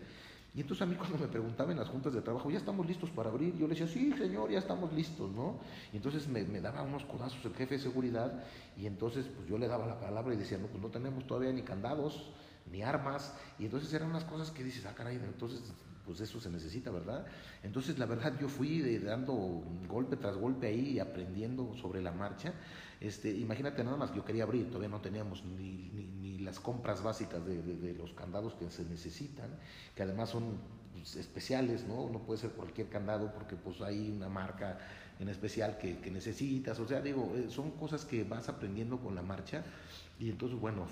Y 0.55 0.62
entonces 0.62 0.84
a 0.84 0.86
mí 0.86 0.96
cuando 0.96 1.17
me 1.17 1.27
preguntaban 1.27 1.72
en 1.72 1.79
las 1.79 1.89
juntas 1.89 2.13
de 2.13 2.22
trabajo, 2.22 2.51
¿ya 2.51 2.60
estamos 2.60 2.86
listos 2.86 3.10
para 3.10 3.29
abrir? 3.29 3.58
Yo 3.58 3.67
le 3.67 3.74
decía, 3.74 3.88
sí, 3.88 4.13
señor, 4.15 4.51
ya 4.51 4.60
estamos 4.60 4.93
listos, 4.93 5.32
¿no? 5.32 5.58
Y 5.91 5.98
entonces 5.98 6.27
me, 6.27 6.43
me 6.43 6.62
daba 6.62 6.84
unos 6.84 7.03
codazos 7.05 7.43
el 7.46 7.55
jefe 7.55 7.75
de 7.75 7.82
seguridad 7.82 8.43
y 8.77 8.86
entonces 8.86 9.25
pues 9.36 9.48
yo 9.48 9.58
le 9.58 9.67
daba 9.67 9.88
la 9.88 10.00
palabra 10.00 10.36
y 10.36 10.38
decía, 10.38 10.60
no, 10.60 10.67
pues 10.67 10.84
no 10.84 10.89
tenemos 10.89 11.25
todavía 11.25 11.51
ni 11.51 11.63
candados, 11.63 12.32
ni 12.72 12.82
armas. 12.82 13.34
Y 13.60 13.65
entonces 13.65 13.93
eran 13.93 14.10
unas 14.10 14.24
cosas 14.25 14.51
que 14.51 14.63
dices, 14.63 14.86
ah, 14.86 14.93
caray, 14.96 15.15
entonces 15.15 15.62
pues 16.05 16.20
eso 16.20 16.41
se 16.41 16.50
necesita, 16.50 16.91
¿verdad? 16.91 17.25
Entonces 17.63 17.98
la 17.98 18.05
verdad 18.05 18.38
yo 18.39 18.50
fui 18.50 18.82
dando 19.00 19.63
golpe 19.88 20.17
tras 20.17 20.36
golpe 20.36 20.67
ahí, 20.67 21.00
aprendiendo 21.00 21.74
sobre 21.77 22.01
la 22.01 22.12
marcha 22.12 22.53
este, 23.03 23.29
imagínate 23.29 23.84
nada 23.84 23.98
más, 23.98 24.15
yo 24.15 24.24
quería 24.24 24.43
abrir, 24.43 24.67
todavía 24.67 24.88
no 24.88 25.01
teníamos 25.01 25.43
ni, 25.43 25.89
ni, 26.22 26.39
las 26.39 26.62
compras 26.62 27.03
básicas 27.03 27.46
de, 27.46 27.62
de, 27.62 27.93
los 27.96 28.13
candados 28.13 28.53
que 28.53 28.72
se 28.72 28.86
necesitan, 28.86 29.50
que 29.93 30.03
además 30.03 30.29
son 30.29 30.58
pues, 30.93 31.17
especiales, 31.17 31.86
¿no? 31.86 32.10
No 32.10 32.20
puede 32.20 32.39
ser 32.39 32.51
cualquier 32.51 32.88
candado 32.88 33.34
porque 33.34 33.58
pues 33.58 33.82
hay 33.82 34.10
una 34.10 34.29
marca 34.29 34.79
en 35.20 35.27
especial 35.27 35.77
que, 35.77 36.00
que 36.00 36.12
necesitas, 36.12 36.79
o 36.79 36.88
sea, 36.88 37.01
digo, 37.01 37.34
eh, 37.36 37.48
son 37.50 37.72
cosas 37.72 38.05
que 38.05 38.24
vas 38.24 38.48
aprendiendo 38.48 38.98
con 39.00 39.15
la 39.15 39.22
marcha 39.22 39.65
y 40.20 40.29
entonces, 40.29 40.60
bueno, 40.60 40.86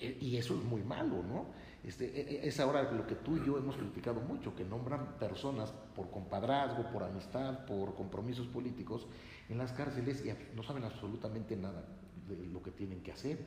eh, 0.00 0.18
y 0.20 0.36
eso 0.36 0.54
es 0.54 0.64
muy 0.64 0.82
malo, 0.82 1.22
¿no? 1.22 1.46
Este, 1.82 2.04
e, 2.04 2.44
e, 2.44 2.48
es 2.48 2.60
ahora 2.60 2.90
lo 2.92 3.06
que 3.06 3.14
tú 3.14 3.36
y 3.36 3.46
yo 3.46 3.56
hemos 3.56 3.76
criticado 3.76 4.20
mucho, 4.20 4.54
que 4.54 4.64
nombran 4.64 5.18
personas 5.18 5.72
por 5.94 6.10
compadrazgo, 6.10 6.90
por 6.90 7.02
amistad, 7.02 7.64
por 7.64 7.94
compromisos 7.94 8.46
políticos 8.46 9.06
en 9.48 9.58
las 9.58 9.72
cárceles 9.72 10.24
y 10.24 10.32
no 10.54 10.62
saben 10.62 10.84
absolutamente 10.84 11.56
nada 11.56 11.84
de 12.28 12.46
lo 12.46 12.62
que 12.62 12.70
tienen 12.70 13.00
que 13.00 13.12
hacer. 13.12 13.38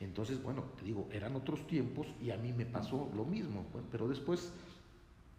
Entonces, 0.00 0.42
bueno, 0.42 0.62
te 0.78 0.84
digo, 0.84 1.08
eran 1.12 1.34
otros 1.34 1.66
tiempos 1.66 2.06
y 2.20 2.30
a 2.30 2.36
mí 2.36 2.52
me 2.52 2.66
pasó 2.66 3.10
lo 3.14 3.24
mismo, 3.24 3.66
pero 3.90 4.06
después 4.06 4.52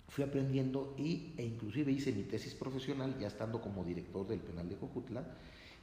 fui 0.10 0.24
aprendiendo 0.24 0.96
y, 0.98 1.34
e 1.38 1.46
inclusive 1.46 1.92
hice 1.92 2.12
mi 2.12 2.24
tesis 2.24 2.54
profesional 2.56 3.18
ya 3.20 3.28
estando 3.28 3.62
como 3.62 3.84
director 3.84 4.28
del 4.28 4.40
penal 4.40 4.68
de 4.68 4.76
Cojutla. 4.76 5.24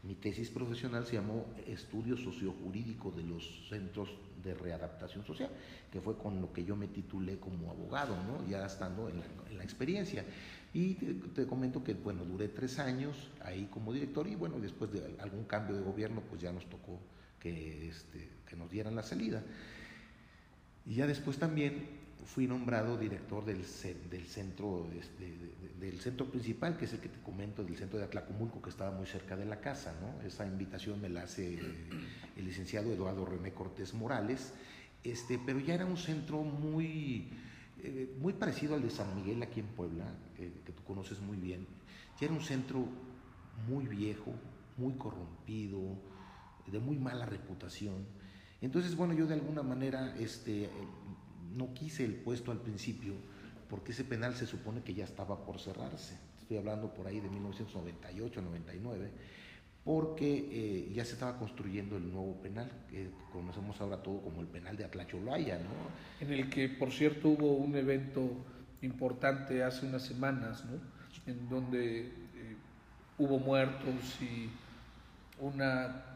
Mi 0.07 0.15
tesis 0.15 0.51
profesional 0.51 1.05
se 1.05 1.15
llamó 1.15 1.47
Estudio 1.67 2.17
Sociojurídico 2.17 3.11
de 3.11 3.25
los 3.25 3.69
Centros 3.69 4.09
de 4.45 4.55
Readaptación 4.55 5.25
Social, 5.25 5.51
que 5.91 6.01
fue 6.01 6.17
con 6.17 6.41
lo 6.41 6.53
que 6.53 6.65
yo 6.65 6.77
me 6.77 6.87
titulé 6.87 7.41
como 7.41 7.71
abogado, 7.73 8.17
¿no? 8.23 8.49
ya 8.49 8.65
estando 8.65 9.09
en 9.09 9.19
la, 9.19 9.27
en 9.51 9.59
la 9.59 9.65
experiencia. 9.65 10.25
Y 10.73 10.95
te, 10.95 11.47
comento 11.47 11.83
que, 11.83 11.95
bueno, 11.95 12.25
duré 12.25 12.49
tres 12.49 12.79
años 12.79 13.17
ahí 13.43 13.67
como 13.67 13.93
director 13.93 14.29
y, 14.29 14.37
bueno, 14.37 14.61
después 14.61 14.93
de 14.93 15.17
algún 15.19 15.45
cambio 15.45 15.75
de 15.75 15.83
gobierno, 15.83 16.23
pues 16.29 16.41
ya 16.41 16.53
nos 16.53 16.67
tocó 16.67 17.01
que, 17.41 17.89
este, 17.89 18.29
que 18.49 18.55
nos 18.55 18.71
dieran 18.71 18.95
la 18.95 19.03
salida. 19.03 19.43
Y 20.85 20.95
ya 20.95 21.09
después 21.09 21.39
también 21.39 22.06
fui 22.25 22.47
nombrado 22.47 22.97
director 22.97 23.45
del, 23.45 23.65
del 24.11 24.27
centro 24.27 24.87
del 25.81 26.01
centro 26.01 26.27
principal, 26.27 26.77
que 26.77 26.87
es 26.87 26.93
el 26.95 27.01
que 27.01 27.09
te 27.09 27.21
comento, 27.21 27.63
del 27.63 27.77
centro 27.77 27.99
de 27.99 28.05
Atlacomulco, 28.05 28.63
que 28.63 28.71
estaba 28.71 28.91
muy 28.91 29.07
cerca 29.07 29.37
de 29.37 29.45
la 29.45 29.61
casa. 29.61 29.95
¿no? 30.01 30.27
Esa 30.27 30.47
invitación 30.47 31.01
me 31.01 31.09
la 31.09 31.23
hace 31.23 31.59
el 32.37 32.45
licenciado 32.45 32.93
Eduardo 32.93 33.27
René 33.27 33.53
Cortés 33.53 33.93
Morales, 33.95 34.55
este, 35.05 35.39
pero 35.39 35.61
ya 35.61 35.75
era 35.75 35.85
un 35.85 35.99
centro 35.99 36.43
muy 36.43 37.29
eh, 37.83 38.17
muy 38.19 38.33
parecido 38.33 38.75
al 38.75 38.83
de 38.83 38.91
San 38.91 39.15
Miguel 39.15 39.43
aquí 39.43 39.61
en 39.61 39.67
Puebla, 39.67 40.05
que 40.37 40.73
tú 40.73 40.83
conoces 40.85 41.21
muy 41.21 41.37
bien. 41.37 41.67
Ya 42.19 42.27
era 42.27 42.35
un 42.35 42.43
centro 42.43 42.87
muy 43.69 43.87
viejo, 43.87 44.33
muy 44.77 44.95
corrompido, 44.95 45.81
de 46.67 46.79
muy 46.79 46.99
mala 46.99 47.27
reputación. 47.27 48.07
Entonces, 48.61 48.97
bueno, 48.97 49.13
yo 49.13 49.27
de 49.27 49.35
alguna 49.35 49.63
manera 49.63 50.17
este, 50.19 50.71
no 51.57 51.73
quise 51.75 52.05
el 52.05 52.15
puesto 52.15 52.53
al 52.53 52.61
principio, 52.61 53.15
porque 53.69 53.93
ese 53.93 54.05
penal 54.05 54.35
se 54.35 54.47
supone 54.47 54.83
que 54.83 54.95
ya 54.95 55.05
estaba 55.05 55.45
por 55.45 55.59
cerrarse. 55.59 56.17
Estoy 56.39 56.59
hablando 56.59 56.95
por 56.95 57.07
ahí 57.07 57.21
de 57.21 57.29
1998, 57.29 58.43
99 58.43 59.11
porque 59.87 60.49
eh, 60.51 60.93
ya 60.93 61.05
se 61.05 61.13
estaba 61.13 61.39
construyendo 61.39 61.97
el 61.97 62.11
nuevo 62.11 62.35
penal, 62.43 62.69
que 62.91 63.09
conocemos 63.33 63.81
ahora 63.81 64.03
todo 64.03 64.21
como 64.21 64.41
el 64.41 64.49
penal 64.49 64.77
de 64.77 64.85
Atlacholaya, 64.85 65.59
¿no? 65.59 65.71
En 66.27 66.33
el 66.33 66.51
que, 66.51 66.69
por 66.69 66.91
cierto, 66.91 67.29
hubo 67.29 67.53
un 67.53 67.77
evento 67.77 68.29
importante 68.83 69.63
hace 69.63 69.87
unas 69.87 70.03
semanas, 70.03 70.65
¿no? 70.65 70.81
En 71.33 71.49
donde 71.49 72.01
eh, 72.01 72.11
hubo 73.17 73.39
muertos 73.39 73.95
y 74.21 74.51
una 75.41 76.16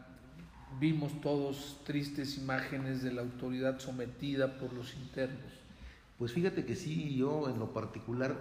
vimos 0.79 1.19
todos 1.21 1.79
tristes 1.83 2.37
imágenes 2.37 3.01
de 3.03 3.11
la 3.11 3.21
autoridad 3.21 3.79
sometida 3.79 4.57
por 4.57 4.73
los 4.73 4.93
internos. 4.95 5.51
Pues 6.17 6.31
fíjate 6.33 6.65
que 6.65 6.75
sí, 6.75 7.15
yo 7.15 7.49
en 7.49 7.59
lo 7.59 7.73
particular 7.73 8.37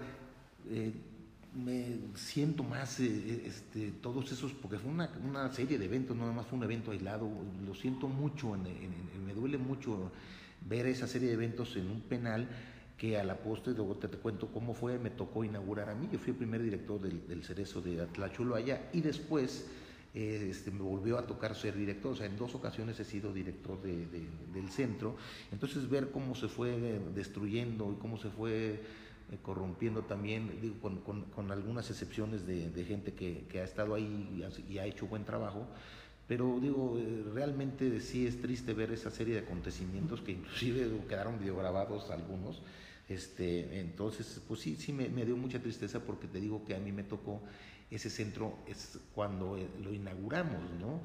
eh, 0.68 0.92
me 1.54 1.98
siento 2.14 2.62
más 2.62 3.00
eh, 3.00 3.42
este, 3.46 3.92
todos 4.02 4.30
esos, 4.30 4.52
porque 4.52 4.78
fue 4.78 4.90
una, 4.90 5.10
una, 5.28 5.52
serie 5.52 5.78
de 5.78 5.86
eventos, 5.86 6.16
no 6.16 6.22
nada 6.22 6.34
más 6.34 6.46
fue 6.46 6.58
un 6.58 6.64
evento 6.64 6.90
aislado, 6.90 7.28
lo 7.66 7.74
siento 7.74 8.06
mucho, 8.06 8.56
me 9.26 9.34
duele 9.34 9.58
mucho 9.58 10.12
ver 10.68 10.86
esa 10.86 11.06
serie 11.06 11.28
de 11.28 11.34
eventos 11.34 11.74
en 11.76 11.90
un 11.90 12.00
penal 12.02 12.48
que 12.96 13.18
a 13.18 13.24
la 13.24 13.36
postre, 13.36 13.72
luego 13.72 13.96
te, 13.96 14.08
cuento 14.08 14.48
cómo 14.48 14.74
fue, 14.74 14.98
me 14.98 15.08
tocó 15.08 15.42
inaugurar 15.42 15.88
a 15.88 15.94
mí, 15.94 16.06
yo 16.12 16.18
fui 16.18 16.32
el 16.32 16.36
primer 16.36 16.62
director 16.62 17.00
del, 17.00 17.26
del 17.26 17.42
Cerezo 17.42 17.80
de 17.80 18.06
allá 18.54 18.90
y 18.92 19.00
después 19.00 19.66
eh, 20.12 20.48
este, 20.50 20.72
me 20.72 20.82
volvió 20.82 21.18
a 21.18 21.26
tocar 21.26 21.54
ser 21.54 21.76
director, 21.76 22.12
o 22.12 22.16
sea, 22.16 22.26
en 22.26 22.36
dos 22.36 22.56
ocasiones 22.56 22.98
he 22.98 23.04
sido 23.04 23.32
director 23.32 23.80
de, 23.80 24.06
del 24.52 24.68
centro, 24.68 25.16
entonces 25.52 25.88
ver 25.88 26.10
cómo 26.10 26.34
se 26.34 26.48
fue 26.48 27.00
destruyendo 27.14 27.94
y 27.96 28.00
cómo 28.00 28.18
se 28.18 28.28
fue 28.28 28.80
eh, 29.30 29.38
corrompiendo 29.40 30.02
también, 30.02 30.50
digo, 30.60 30.74
con, 30.80 31.26
con, 31.26 31.52
algunas 31.52 31.88
excepciones 31.88 32.44
de, 32.44 32.70
de 32.70 32.84
gente 32.84 33.12
que, 33.12 33.44
que, 33.48 33.60
ha 33.60 33.64
estado 33.64 33.94
ahí 33.94 34.44
y 34.68 34.78
ha, 34.78 34.86
hecho 34.86 35.06
buen 35.06 35.24
trabajo, 35.24 35.68
pero 36.26 36.58
digo, 36.60 36.98
eh, 36.98 37.22
realmente 37.32 38.00
sí 38.00 38.26
es 38.26 38.40
triste 38.40 38.74
ver 38.74 38.90
esa 38.90 39.12
serie 39.12 39.34
de 39.34 39.40
acontecimientos 39.42 40.22
que 40.22 40.32
inclusive 40.32 40.90
quedaron 41.08 41.38
videograbados 41.38 42.10
algunos, 42.10 42.60
este, 43.08 43.78
entonces 43.78 44.40
pues 44.48 44.58
sí, 44.58 44.74
sí 44.74 44.92
me, 44.92 45.08
me, 45.08 45.24
dio 45.24 45.36
mucha 45.36 45.60
tristeza 45.60 46.00
porque 46.00 46.26
te 46.26 46.40
digo 46.40 46.64
que 46.64 46.74
a 46.74 46.80
mí 46.80 46.90
me 46.90 47.04
tocó 47.04 47.40
ese 47.90 48.10
centro 48.10 48.58
es 48.66 48.98
cuando 49.14 49.56
eh, 49.56 49.68
lo 49.82 49.92
inauguramos, 49.92 50.60
¿no? 50.80 51.00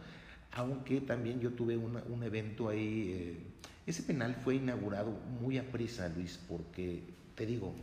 Aunque 0.51 1.01
también 1.01 1.39
yo 1.39 1.51
tuve 1.51 1.75
una, 1.75 2.03
un 2.03 2.23
evento 2.23 2.69
ahí, 2.69 3.37
ese 3.85 4.03
penal 4.03 4.35
fue 4.43 4.55
inaugurado 4.55 5.11
muy 5.41 5.57
a 5.57 5.71
prisa, 5.71 6.07
Luis, 6.09 6.39
porque 6.47 7.03
te 7.35 7.45
digo, 7.45 7.73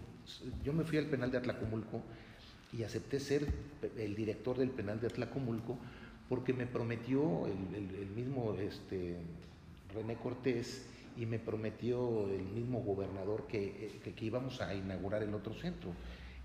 yo 0.64 0.72
me 0.72 0.84
fui 0.84 0.98
al 0.98 1.06
penal 1.06 1.30
de 1.30 1.38
Atlacomulco 1.38 2.02
y 2.72 2.84
acepté 2.84 3.20
ser 3.20 3.46
el 3.98 4.14
director 4.14 4.56
del 4.56 4.70
penal 4.70 5.00
de 5.00 5.08
Atlacomulco 5.08 5.78
porque 6.28 6.54
me 6.54 6.66
prometió 6.66 7.46
el, 7.46 8.06
mismo 8.16 8.54
este, 8.54 9.18
René 9.94 10.16
Cortés 10.16 10.86
y 11.16 11.26
me 11.26 11.38
prometió 11.38 12.26
el 12.28 12.44
mismo 12.44 12.80
gobernador 12.80 13.46
que, 13.46 14.00
que, 14.02 14.24
íbamos 14.24 14.62
a 14.62 14.74
inaugurar 14.74 15.22
el 15.22 15.34
otro 15.34 15.52
centro. 15.52 15.90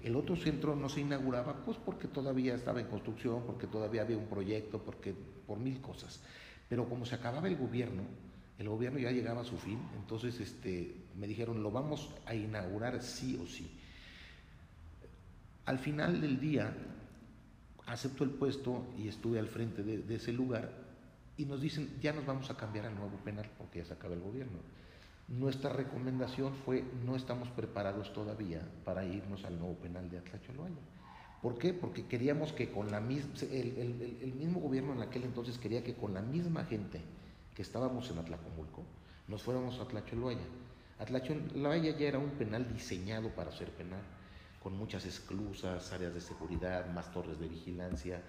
El 0.02 0.16
otro 0.16 0.36
centro 0.36 0.76
no 0.76 0.90
se 0.90 1.02
inauguraba 1.02 1.66
pues 1.66 1.78
porque 1.78 2.08
todavía 2.08 2.56
estaba 2.56 2.80
en 2.80 2.88
construcción, 2.88 3.44
porque 3.46 3.68
todavía 3.68 4.04
había 4.04 4.18
un 4.18 4.28
proyecto, 4.28 4.82
porque 4.82 5.16
por 5.46 5.60
mil 5.60 5.82
cosas. 5.82 6.22
Pero 6.70 6.88
como 6.88 7.06
se 7.06 7.16
acababa 7.16 7.48
el 7.48 7.58
gobierno, 7.58 8.04
El 8.60 8.70
gobierno 8.70 8.98
ya 8.98 9.12
llegaba 9.12 9.42
a 9.42 9.46
su 9.46 9.56
fin, 9.56 9.80
entonces 9.96 10.40
este, 10.40 10.96
me 11.16 11.28
dijeron, 11.28 11.62
lo 11.62 11.70
vamos 11.70 12.10
a 12.26 12.34
inaugurar 12.34 13.04
sí 13.04 13.40
o 13.40 13.46
sí. 13.46 13.70
Al 15.66 15.78
final 15.78 16.20
del 16.20 16.40
día, 16.40 16.74
acepto 17.86 18.24
el 18.24 18.32
puesto 18.32 18.86
y 18.98 19.08
estuve 19.08 19.40
al 19.40 19.48
frente 19.48 19.84
de, 19.84 20.16
ese 20.16 20.34
lugar 20.34 20.72
y 21.38 21.46
nos 21.46 21.62
dicen, 21.62 21.98
ya 22.02 22.14
nos 22.14 22.26
vamos 22.26 22.50
a 22.50 22.58
cambiar 22.58 22.86
al 22.86 22.96
nuevo 22.96 23.18
penal 23.18 23.48
porque 23.58 23.80
ya 23.80 23.86
se 23.86 23.94
acaba 23.94 24.14
el 24.16 24.22
gobierno. 24.22 24.58
Nuestra 25.28 25.74
recomendación 25.74 26.54
fue, 26.54 26.86
no 27.06 27.18
estamos 27.18 27.50
preparados 27.50 28.14
todavía 28.14 28.62
para 28.86 29.04
irnos 29.04 29.44
al 29.44 29.60
nuevo 29.60 29.76
penal 29.76 30.10
de 30.10 30.20
Atlacholoaya. 30.20 30.82
¿Por 31.42 31.58
qué? 31.58 31.74
Porque 31.74 32.06
queríamos 32.06 32.54
que 32.54 32.72
con 32.72 32.90
la 32.92 33.02
misma, 33.02 33.34
el, 33.52 34.34
mismo 34.38 34.62
gobierno 34.62 34.94
en 34.94 35.02
aquel 35.02 35.24
entonces 35.24 35.58
quería 35.58 35.84
que 35.84 35.96
con 35.96 36.14
la 36.14 36.22
misma 36.22 36.64
gente 36.64 37.02
que 37.54 37.62
estábamos 37.62 38.10
en 38.10 38.20
Atlacomulco, 38.20 38.84
nos 39.28 39.44
fuéramos 39.44 39.78
a 39.80 39.84
Atlacholoaya. 39.84 40.46
Atlacholoaya 40.98 41.98
ya 41.98 42.08
era 42.08 42.20
un 42.20 42.32
penal 42.32 42.72
diseñado 42.74 43.30
para 43.30 43.52
ser 43.52 43.70
penal 43.72 44.02
con 44.64 44.78
muchas 44.78 45.06
esclusas, 45.06 45.92
áreas 45.92 46.14
de 46.14 46.22
seguridad, 46.22 46.90
más 46.94 47.12
torres 47.12 47.38
de 47.38 47.50
vigilancia. 47.50 48.24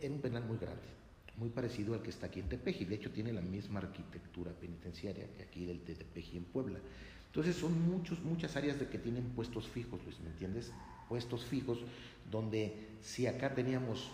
Era 0.00 0.14
un 0.14 0.20
penal 0.20 0.44
muy 0.44 0.58
grande, 0.58 0.88
muy 1.36 1.48
parecido 1.50 1.94
al 1.94 2.02
que 2.02 2.10
está 2.10 2.26
aquí 2.26 2.40
en 2.40 2.48
Tepeji. 2.48 2.84
De 2.84 2.96
hecho, 2.96 3.10
tiene 3.10 3.32
la 3.32 3.40
misma 3.40 3.80
arquitectura 3.80 4.52
penitenciaria 4.52 5.26
que 5.36 5.42
aquí 5.42 5.64
del 5.64 5.80
Tepeji 5.80 6.36
en 6.36 6.44
Puebla. 6.44 6.78
Entonces, 7.26 7.56
son 7.56 7.88
muchos, 7.88 8.20
muchas 8.22 8.56
áreas 8.56 8.78
de 8.78 8.88
que 8.88 8.98
tienen 8.98 9.24
puestos 9.30 9.66
fijos, 9.68 10.02
Luis, 10.04 10.20
¿me 10.20 10.30
entiendes? 10.30 10.72
Puestos 11.08 11.44
fijos 11.44 11.78
donde 12.30 12.88
si 13.00 13.26
acá 13.26 13.54
teníamos 13.54 14.10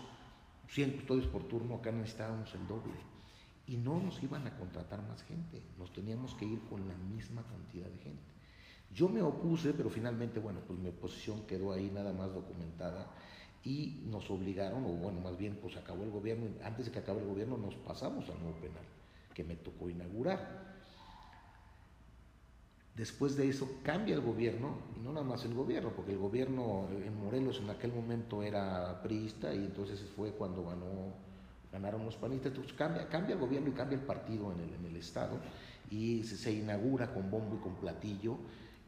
100 0.69 0.91
custodios 0.91 1.27
por 1.27 1.47
turno, 1.47 1.75
acá 1.75 1.91
necesitábamos 1.91 2.53
el 2.55 2.65
doble. 2.67 2.93
Y 3.67 3.77
no 3.77 4.01
nos 4.01 4.23
iban 4.23 4.47
a 4.47 4.57
contratar 4.57 5.01
más 5.07 5.21
gente, 5.23 5.61
nos 5.77 5.93
teníamos 5.93 6.33
que 6.35 6.45
ir 6.45 6.59
con 6.69 6.87
la 6.87 6.95
misma 6.95 7.43
cantidad 7.43 7.87
de 7.87 7.97
gente. 7.99 8.23
Yo 8.91 9.07
me 9.07 9.21
opuse, 9.21 9.73
pero 9.73 9.89
finalmente, 9.89 10.39
bueno, 10.39 10.61
pues 10.65 10.79
mi 10.79 10.89
oposición 10.89 11.45
quedó 11.45 11.71
ahí 11.71 11.91
nada 11.93 12.11
más 12.11 12.33
documentada 12.33 13.11
y 13.63 14.01
nos 14.05 14.29
obligaron, 14.31 14.85
o 14.85 14.89
bueno, 14.89 15.19
más 15.19 15.37
bien, 15.37 15.57
pues 15.61 15.75
acabó 15.75 16.03
el 16.03 16.11
gobierno, 16.11 16.47
antes 16.63 16.85
de 16.85 16.91
que 16.91 16.99
acabe 16.99 17.21
el 17.21 17.27
gobierno 17.27 17.57
nos 17.57 17.75
pasamos 17.75 18.29
al 18.29 18.39
nuevo 18.39 18.57
penal, 18.59 18.83
que 19.33 19.43
me 19.43 19.55
tocó 19.55 19.89
inaugurar. 19.89 20.69
Después 22.95 23.35
de 23.35 23.47
eso 23.47 23.69
cambia 23.83 24.15
el 24.15 24.21
gobierno, 24.21 24.77
y 24.95 24.99
no 24.99 25.11
nada 25.11 25.25
más 25.25 25.45
el 25.45 25.53
gobierno, 25.53 25.91
porque 25.95 26.13
el 26.13 26.17
gobierno 26.17 26.87
en 26.91 27.17
Morelos 27.17 27.59
en 27.59 27.69
aquel 27.69 27.93
momento 27.93 28.43
era 28.43 29.01
priista 29.01 29.53
y 29.53 29.57
entonces 29.57 30.01
fue 30.15 30.31
cuando 30.31 30.65
ganó, 30.65 31.13
ganaron 31.71 32.05
los 32.05 32.15
panistas, 32.15 32.51
entonces 32.51 32.73
cambia, 32.73 33.07
cambia 33.07 33.35
el 33.35 33.41
gobierno 33.41 33.69
y 33.69 33.73
cambia 33.73 33.97
el 33.97 34.05
partido 34.05 34.51
en 34.53 34.59
el, 34.61 34.73
en 34.73 34.85
el 34.85 34.95
Estado 34.97 35.37
y 35.89 36.23
se, 36.23 36.35
se 36.37 36.51
inaugura 36.51 37.13
con 37.13 37.31
bombo 37.31 37.55
y 37.55 37.59
con 37.59 37.75
platillo 37.75 38.37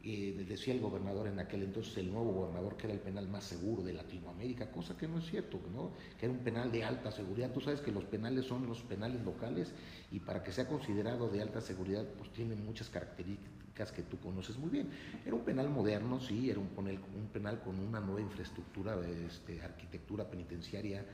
eh, 0.03 0.45
decía 0.47 0.73
el 0.73 0.79
gobernador 0.79 1.27
en 1.27 1.39
aquel 1.39 1.61
entonces, 1.61 1.95
el 1.97 2.11
nuevo 2.11 2.31
gobernador, 2.31 2.75
que 2.75 2.87
era 2.87 2.93
el 2.95 2.99
penal 2.99 3.27
más 3.27 3.43
seguro 3.43 3.83
de 3.83 3.93
Latinoamérica, 3.93 4.71
cosa 4.71 4.97
que 4.97 5.07
no 5.07 5.19
es 5.19 5.25
cierto, 5.25 5.59
¿no? 5.71 5.91
que 6.19 6.25
era 6.25 6.33
un 6.33 6.39
penal 6.39 6.71
de 6.71 6.83
alta 6.83 7.11
seguridad. 7.11 7.51
Tú 7.51 7.61
sabes 7.61 7.81
que 7.81 7.91
los 7.91 8.05
penales 8.05 8.45
son 8.45 8.65
los 8.65 8.81
penales 8.81 9.23
locales 9.23 9.71
y 10.11 10.19
para 10.19 10.43
que 10.43 10.51
sea 10.51 10.67
considerado 10.67 11.29
de 11.29 11.41
alta 11.41 11.61
seguridad, 11.61 12.03
pues 12.17 12.31
tiene 12.31 12.55
muchas 12.55 12.89
características 12.89 13.91
que 13.91 14.01
tú 14.01 14.19
conoces 14.19 14.57
muy 14.57 14.71
bien. 14.71 14.89
Era 15.23 15.35
un 15.35 15.43
penal 15.43 15.69
moderno, 15.69 16.19
sí, 16.19 16.49
era 16.49 16.59
un 16.59 17.29
penal, 17.31 17.61
con 17.61 17.77
una 17.79 17.99
nueva 17.99 18.21
infraestructura, 18.21 18.97
este, 19.27 19.61
arquitectura 19.61 20.29
penitenciaria 20.29 21.05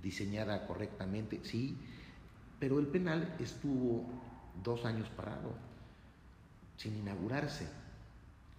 diseñada 0.00 0.64
correctamente, 0.64 1.40
sí, 1.42 1.76
pero 2.60 2.78
el 2.78 2.86
penal 2.86 3.34
estuvo 3.40 4.06
dos 4.62 4.84
años 4.84 5.08
parado, 5.10 5.54
sin 6.76 6.96
inaugurarse 6.96 7.66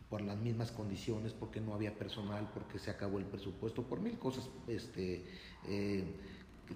por 0.10 0.22
las 0.22 0.38
mismas 0.38 0.72
condiciones, 0.72 1.34
porque 1.34 1.62
no 1.62 1.74
había 1.74 1.94
personal, 1.94 2.50
porque 2.54 2.80
se 2.80 2.90
acabó 2.90 3.20
el 3.20 3.26
presupuesto, 3.26 3.84
por 3.84 4.00
mil 4.00 4.18
cosas 4.18 4.50
este, 4.68 5.24
eh, 5.68 6.04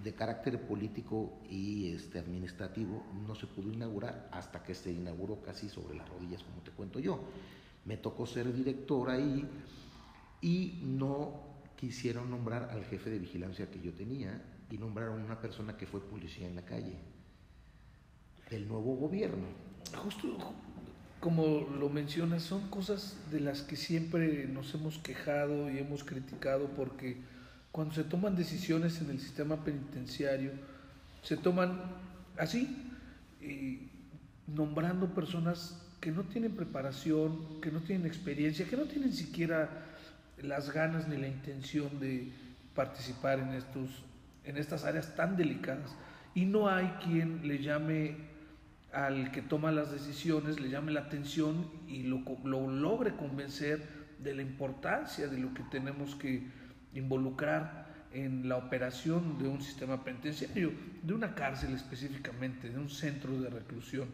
de 0.02 0.14
carácter 0.14 0.60
político 0.60 1.32
y 1.50 1.92
este, 1.92 2.20
administrativo, 2.20 3.04
no 3.26 3.34
se 3.34 3.46
pudo 3.46 3.72
inaugurar 3.72 4.28
hasta 4.32 4.62
que 4.62 4.74
se 4.74 4.92
inauguró 4.92 5.42
casi 5.42 5.68
sobre 5.68 5.96
las 5.96 6.08
rodillas, 6.08 6.42
como 6.44 6.62
te 6.62 6.70
cuento 6.70 7.00
yo. 7.00 7.20
Me 7.84 7.96
tocó 7.96 8.24
ser 8.26 8.52
director 8.52 9.10
ahí 9.10 9.46
y 10.40 10.80
no 10.82 11.54
quisieron 11.76 12.30
nombrar 12.30 12.70
al 12.70 12.84
jefe 12.84 13.10
de 13.10 13.18
vigilancia 13.18 13.70
que 13.70 13.80
yo 13.80 13.92
tenía 13.92 14.42
y 14.70 14.78
nombraron 14.78 15.20
una 15.22 15.40
persona 15.40 15.76
que 15.76 15.86
fue 15.86 16.00
policía 16.00 16.46
en 16.46 16.54
la 16.54 16.64
calle 16.64 16.98
del 18.48 18.68
nuevo 18.68 18.94
gobierno. 18.96 19.46
Justo, 20.02 20.54
como 21.24 21.66
lo 21.80 21.88
mencionas, 21.88 22.42
son 22.42 22.68
cosas 22.68 23.16
de 23.30 23.40
las 23.40 23.62
que 23.62 23.76
siempre 23.76 24.46
nos 24.46 24.74
hemos 24.74 24.98
quejado 24.98 25.70
y 25.70 25.78
hemos 25.78 26.04
criticado 26.04 26.68
porque 26.76 27.16
cuando 27.72 27.94
se 27.94 28.04
toman 28.04 28.36
decisiones 28.36 29.00
en 29.00 29.08
el 29.08 29.18
sistema 29.18 29.64
penitenciario, 29.64 30.50
se 31.22 31.38
toman 31.38 31.80
así, 32.36 32.90
nombrando 34.46 35.14
personas 35.14 35.80
que 35.98 36.12
no 36.12 36.24
tienen 36.24 36.54
preparación, 36.56 37.58
que 37.62 37.72
no 37.72 37.80
tienen 37.80 38.06
experiencia, 38.06 38.68
que 38.68 38.76
no 38.76 38.84
tienen 38.84 39.14
siquiera 39.14 39.70
las 40.42 40.74
ganas 40.74 41.08
ni 41.08 41.16
la 41.16 41.28
intención 41.28 42.00
de 42.00 42.32
participar 42.74 43.38
en, 43.38 43.54
estos, 43.54 43.88
en 44.44 44.58
estas 44.58 44.84
áreas 44.84 45.16
tan 45.16 45.38
delicadas. 45.38 45.90
Y 46.34 46.44
no 46.44 46.68
hay 46.68 46.86
quien 47.02 47.48
le 47.48 47.62
llame 47.62 48.33
al 48.94 49.32
que 49.32 49.42
toma 49.42 49.72
las 49.72 49.90
decisiones 49.90 50.60
le 50.60 50.70
llame 50.70 50.92
la 50.92 51.00
atención 51.00 51.68
y 51.88 52.04
lo, 52.04 52.22
logre 52.44 53.16
convencer 53.16 53.86
de 54.18 54.34
la 54.34 54.42
importancia 54.42 55.26
de 55.26 55.38
lo 55.38 55.52
que 55.52 55.64
tenemos 55.64 56.14
que 56.14 56.46
involucrar 56.94 57.92
en 58.12 58.48
la 58.48 58.56
operación 58.56 59.38
de 59.38 59.48
un 59.48 59.60
sistema 59.60 60.04
penitenciario, 60.04 60.72
de 61.02 61.12
una 61.12 61.34
cárcel 61.34 61.74
específicamente, 61.74 62.70
de 62.70 62.78
un 62.78 62.88
centro 62.88 63.40
de 63.40 63.50
reclusión, 63.50 64.08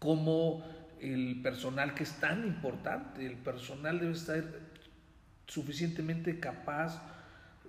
como 0.00 0.64
el 1.00 1.40
personal 1.40 1.94
que 1.94 2.02
es 2.02 2.12
tan 2.14 2.44
importante, 2.44 3.24
el 3.24 3.36
personal 3.36 4.00
debe 4.00 4.12
estar 4.12 4.44
suficientemente 5.46 6.40
capaz, 6.40 7.00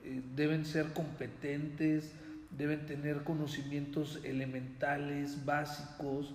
eh, 0.03 0.21
deben 0.35 0.65
ser 0.65 0.93
competentes, 0.93 2.11
deben 2.57 2.85
tener 2.85 3.23
conocimientos 3.23 4.19
elementales, 4.23 5.45
básicos, 5.45 6.33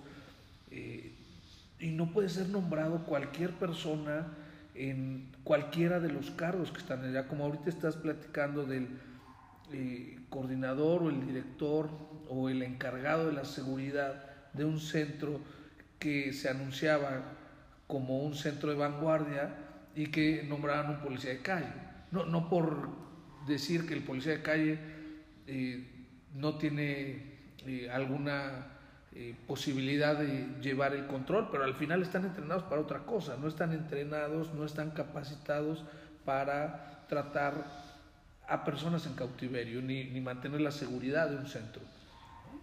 eh, 0.71 1.11
y 1.79 1.91
no 1.91 2.11
puede 2.11 2.29
ser 2.29 2.49
nombrado 2.49 3.05
cualquier 3.05 3.51
persona 3.51 4.27
en 4.73 5.29
cualquiera 5.43 5.99
de 5.99 6.09
los 6.09 6.31
cargos 6.31 6.71
que 6.71 6.79
están 6.79 7.03
allá, 7.03 7.27
como 7.27 7.45
ahorita 7.45 7.69
estás 7.69 7.95
platicando 7.95 8.65
del 8.65 8.87
eh, 9.71 10.19
coordinador 10.29 11.03
o 11.03 11.09
el 11.09 11.25
director 11.25 11.89
o 12.29 12.49
el 12.49 12.61
encargado 12.63 13.27
de 13.27 13.33
la 13.33 13.45
seguridad 13.45 14.23
de 14.53 14.65
un 14.65 14.79
centro 14.79 15.39
que 15.99 16.33
se 16.33 16.49
anunciaba 16.49 17.23
como 17.87 18.23
un 18.23 18.35
centro 18.35 18.69
de 18.69 18.75
vanguardia 18.75 19.55
y 19.95 20.07
que 20.07 20.43
nombraban 20.43 20.91
un 20.91 21.01
policía 21.01 21.31
de 21.31 21.41
calle. 21.41 21.73
No, 22.11 22.25
no 22.25 22.49
por 22.49 22.89
decir 23.47 23.87
que 23.87 23.93
el 23.93 24.03
policía 24.03 24.33
de 24.33 24.41
calle 24.41 24.79
eh, 25.47 25.96
no 26.37 26.55
tiene 26.57 27.37
eh, 27.65 27.89
alguna 27.91 28.67
eh, 29.13 29.35
posibilidad 29.47 30.17
de 30.17 30.47
llevar 30.61 30.93
el 30.93 31.07
control, 31.07 31.49
pero 31.51 31.63
al 31.63 31.73
final 31.73 32.01
están 32.01 32.25
entrenados 32.25 32.63
para 32.63 32.81
otra 32.81 32.99
cosa, 32.99 33.35
no 33.37 33.47
están 33.47 33.73
entrenados, 33.73 34.53
no 34.53 34.63
están 34.63 34.91
capacitados 34.91 35.83
para 36.23 37.05
tratar 37.09 37.65
a 38.47 38.63
personas 38.63 39.05
en 39.05 39.13
cautiverio, 39.13 39.81
ni, 39.81 40.05
ni 40.05 40.21
mantener 40.21 40.61
la 40.61 40.71
seguridad 40.71 41.29
de 41.29 41.37
un 41.37 41.47
centro. 41.47 41.81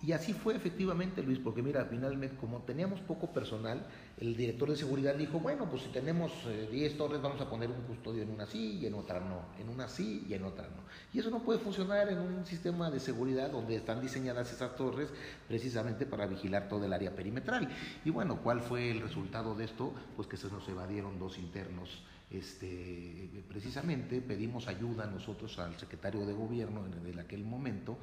Y 0.04 0.12
así 0.12 0.34
fue 0.34 0.54
efectivamente, 0.54 1.22
Luis, 1.22 1.38
porque 1.38 1.62
mira, 1.62 1.86
finalmente, 1.86 2.36
como 2.36 2.60
teníamos 2.60 3.00
poco 3.00 3.32
personal, 3.32 3.86
el 4.18 4.36
director 4.36 4.68
de 4.68 4.76
seguridad 4.76 5.14
dijo, 5.14 5.38
bueno, 5.40 5.66
pues 5.70 5.82
si 5.82 5.88
tenemos 5.88 6.30
10 6.70 6.92
eh, 6.92 6.94
torres, 6.96 7.22
vamos 7.22 7.40
a 7.40 7.48
poner 7.48 7.70
un 7.70 7.80
custodio 7.82 8.22
en 8.22 8.30
una 8.30 8.44
sí 8.44 8.80
y 8.82 8.86
en 8.86 8.94
otra 8.94 9.20
no, 9.20 9.46
en 9.58 9.70
una 9.70 9.88
sí 9.88 10.26
y 10.28 10.34
en 10.34 10.44
otra 10.44 10.64
no. 10.64 10.82
Y 11.14 11.20
eso 11.20 11.30
no 11.30 11.42
puede 11.42 11.58
funcionar 11.58 12.10
en 12.10 12.18
un 12.18 12.44
sistema 12.44 12.90
de 12.90 13.00
seguridad 13.00 13.50
donde 13.50 13.76
están 13.76 14.02
diseñadas 14.02 14.52
esas 14.52 14.76
torres 14.76 15.08
precisamente 15.48 16.04
para 16.04 16.26
vigilar 16.26 16.68
todo 16.68 16.84
el 16.84 16.92
área 16.92 17.16
perimetral. 17.16 17.70
Y 18.04 18.10
bueno, 18.10 18.40
¿cuál 18.42 18.60
fue 18.60 18.90
el 18.90 19.00
resultado 19.00 19.54
de 19.54 19.64
esto? 19.64 19.94
Pues 20.16 20.28
que 20.28 20.36
se 20.36 20.50
nos 20.50 20.68
evadieron 20.68 21.18
dos 21.18 21.38
internos. 21.38 22.04
Este, 22.30 23.30
precisamente 23.48 24.20
pedimos 24.20 24.66
ayuda 24.68 25.06
nosotros 25.06 25.58
al 25.58 25.78
secretario 25.78 26.26
de 26.26 26.32
gobierno 26.32 26.84
en 26.86 27.18
aquel 27.18 27.44
momento 27.44 27.96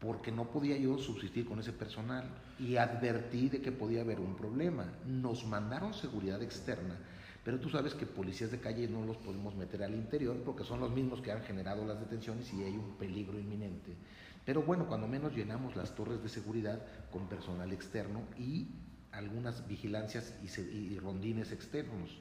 porque 0.00 0.30
no 0.30 0.50
podía 0.50 0.76
yo 0.76 0.98
subsistir 0.98 1.46
con 1.46 1.58
ese 1.58 1.72
personal 1.72 2.24
y 2.58 2.76
advertí 2.76 3.48
de 3.48 3.60
que 3.60 3.72
podía 3.72 4.02
haber 4.02 4.20
un 4.20 4.36
problema. 4.36 4.86
Nos 5.06 5.44
mandaron 5.44 5.92
seguridad 5.92 6.40
externa, 6.42 6.96
pero 7.44 7.58
tú 7.58 7.68
sabes 7.68 7.94
que 7.94 8.06
policías 8.06 8.50
de 8.50 8.60
calle 8.60 8.88
no 8.88 9.04
los 9.04 9.16
podemos 9.16 9.56
meter 9.56 9.82
al 9.82 9.94
interior 9.94 10.36
porque 10.44 10.64
son 10.64 10.80
los 10.80 10.90
mismos 10.90 11.20
que 11.20 11.32
han 11.32 11.42
generado 11.42 11.84
las 11.84 11.98
detenciones 11.98 12.52
y 12.52 12.62
hay 12.62 12.76
un 12.76 12.96
peligro 12.96 13.38
inminente. 13.38 13.96
Pero 14.44 14.62
bueno, 14.62 14.86
cuando 14.86 15.06
menos 15.06 15.34
llenamos 15.34 15.76
las 15.76 15.94
torres 15.94 16.22
de 16.22 16.28
seguridad 16.28 16.80
con 17.10 17.28
personal 17.28 17.72
externo 17.72 18.22
y 18.38 18.68
algunas 19.12 19.66
vigilancias 19.66 20.34
y, 20.42 20.98
rondines 20.98 21.52
externos. 21.52 22.18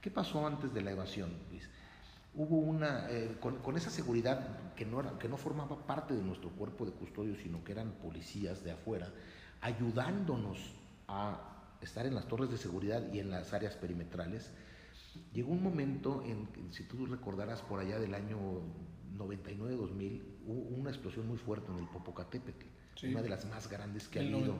¿Qué 0.00 0.10
pasó 0.10 0.46
antes 0.46 0.74
de 0.74 0.82
la 0.82 0.90
evasión? 0.90 1.30
Hubo 2.34 2.56
una, 2.56 3.10
eh, 3.10 3.36
con, 3.40 3.76
esa 3.76 3.90
seguridad 3.90 4.74
que 4.74 4.86
no, 4.86 5.00
era, 5.00 5.18
que 5.18 5.28
no 5.28 5.36
formaba 5.36 5.86
parte 5.86 6.14
de 6.14 6.22
nuestro 6.22 6.50
cuerpo 6.50 6.86
de 6.86 6.92
custodio, 6.92 7.36
sino 7.36 7.62
que 7.62 7.72
eran 7.72 7.92
policías 7.92 8.64
de 8.64 8.72
afuera, 8.72 9.12
ayudándonos 9.60 10.58
a 11.08 11.52
estar 11.82 12.06
en 12.06 12.14
las 12.14 12.26
torres 12.28 12.50
de 12.50 12.56
seguridad 12.56 13.12
y 13.12 13.18
en 13.18 13.30
las 13.30 13.52
áreas 13.52 13.76
perimetrales, 13.76 14.50
llegó 15.32 15.52
un 15.52 15.62
momento 15.62 16.22
en, 16.24 16.48
si 16.72 16.84
tú 16.84 17.06
recordarás 17.06 17.60
por 17.62 17.80
allá 17.80 17.98
del 17.98 18.14
año 18.14 18.38
99-2000, 19.18 20.22
hubo 20.46 20.60
una 20.76 20.90
explosión 20.90 21.26
muy 21.28 21.38
fuerte 21.38 21.70
en 21.70 21.78
el 21.78 21.86
Popocatépetl, 21.86 22.66
una 23.08 23.22
de 23.22 23.28
las 23.28 23.46
más 23.46 23.68
grandes 23.68 24.08
que 24.08 24.20
ha 24.20 24.22
habido. 24.22 24.58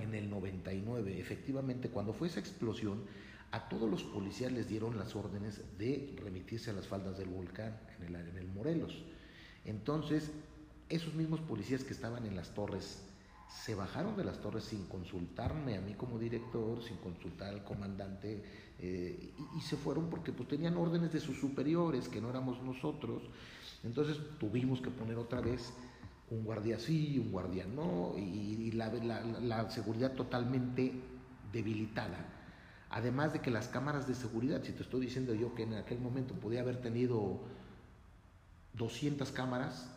En 0.00 0.14
el 0.14 0.30
99, 0.30 1.20
efectivamente, 1.20 1.90
cuando 1.90 2.12
fue 2.12 2.28
esa 2.28 2.40
explosión, 2.40 3.04
a 3.54 3.68
todos 3.68 3.88
los 3.88 4.02
policías 4.02 4.50
les 4.50 4.68
dieron 4.68 4.98
las 4.98 5.14
órdenes 5.14 5.60
de 5.78 6.16
remitirse 6.20 6.70
a 6.70 6.72
las 6.72 6.88
faldas 6.88 7.16
del 7.16 7.28
volcán 7.28 7.78
en 8.00 8.36
el, 8.36 8.48
Morelos. 8.48 9.04
Entonces, 9.64 10.32
esos 10.88 11.14
mismos 11.14 11.40
policías 11.40 11.84
que 11.84 11.92
estaban 11.92 12.26
en 12.26 12.34
las 12.34 12.52
torres 12.52 13.04
se 13.48 13.76
bajaron 13.76 14.16
de 14.16 14.24
las 14.24 14.40
torres 14.40 14.64
sin 14.64 14.86
consultarme 14.86 15.76
a 15.76 15.80
mí 15.80 15.94
como 15.94 16.18
director, 16.18 16.82
sin 16.82 16.96
consultar 16.96 17.50
al 17.54 17.62
comandante, 17.62 18.42
eh, 18.80 19.32
y, 19.56 19.60
se 19.60 19.76
fueron 19.76 20.10
porque 20.10 20.32
pues 20.32 20.48
tenían 20.48 20.76
órdenes 20.76 21.12
de 21.12 21.20
sus 21.20 21.38
superiores, 21.38 22.08
que 22.08 22.20
no 22.20 22.30
éramos 22.30 22.60
nosotros. 22.60 23.22
Entonces 23.84 24.18
tuvimos 24.40 24.80
que 24.80 24.90
poner 24.90 25.16
otra 25.16 25.40
vez 25.40 25.72
un 26.28 26.42
guardia 26.42 26.80
sí, 26.80 27.20
un 27.20 27.30
guardia 27.30 27.66
no, 27.66 28.14
y, 28.18 28.72
la, 28.72 29.70
seguridad 29.70 30.12
totalmente 30.14 30.92
debilitada. 31.52 32.43
Además 32.94 33.32
de 33.32 33.40
que 33.40 33.50
las 33.50 33.66
cámaras 33.66 34.06
de 34.06 34.14
seguridad, 34.14 34.62
si 34.62 34.70
te 34.70 34.84
estoy 34.84 35.00
diciendo 35.00 35.34
yo 35.34 35.52
que 35.56 35.64
en 35.64 35.74
aquel 35.74 35.98
momento 35.98 36.32
podía 36.34 36.60
haber 36.60 36.80
tenido 36.80 37.40
200 38.74 39.32
cámaras, 39.32 39.90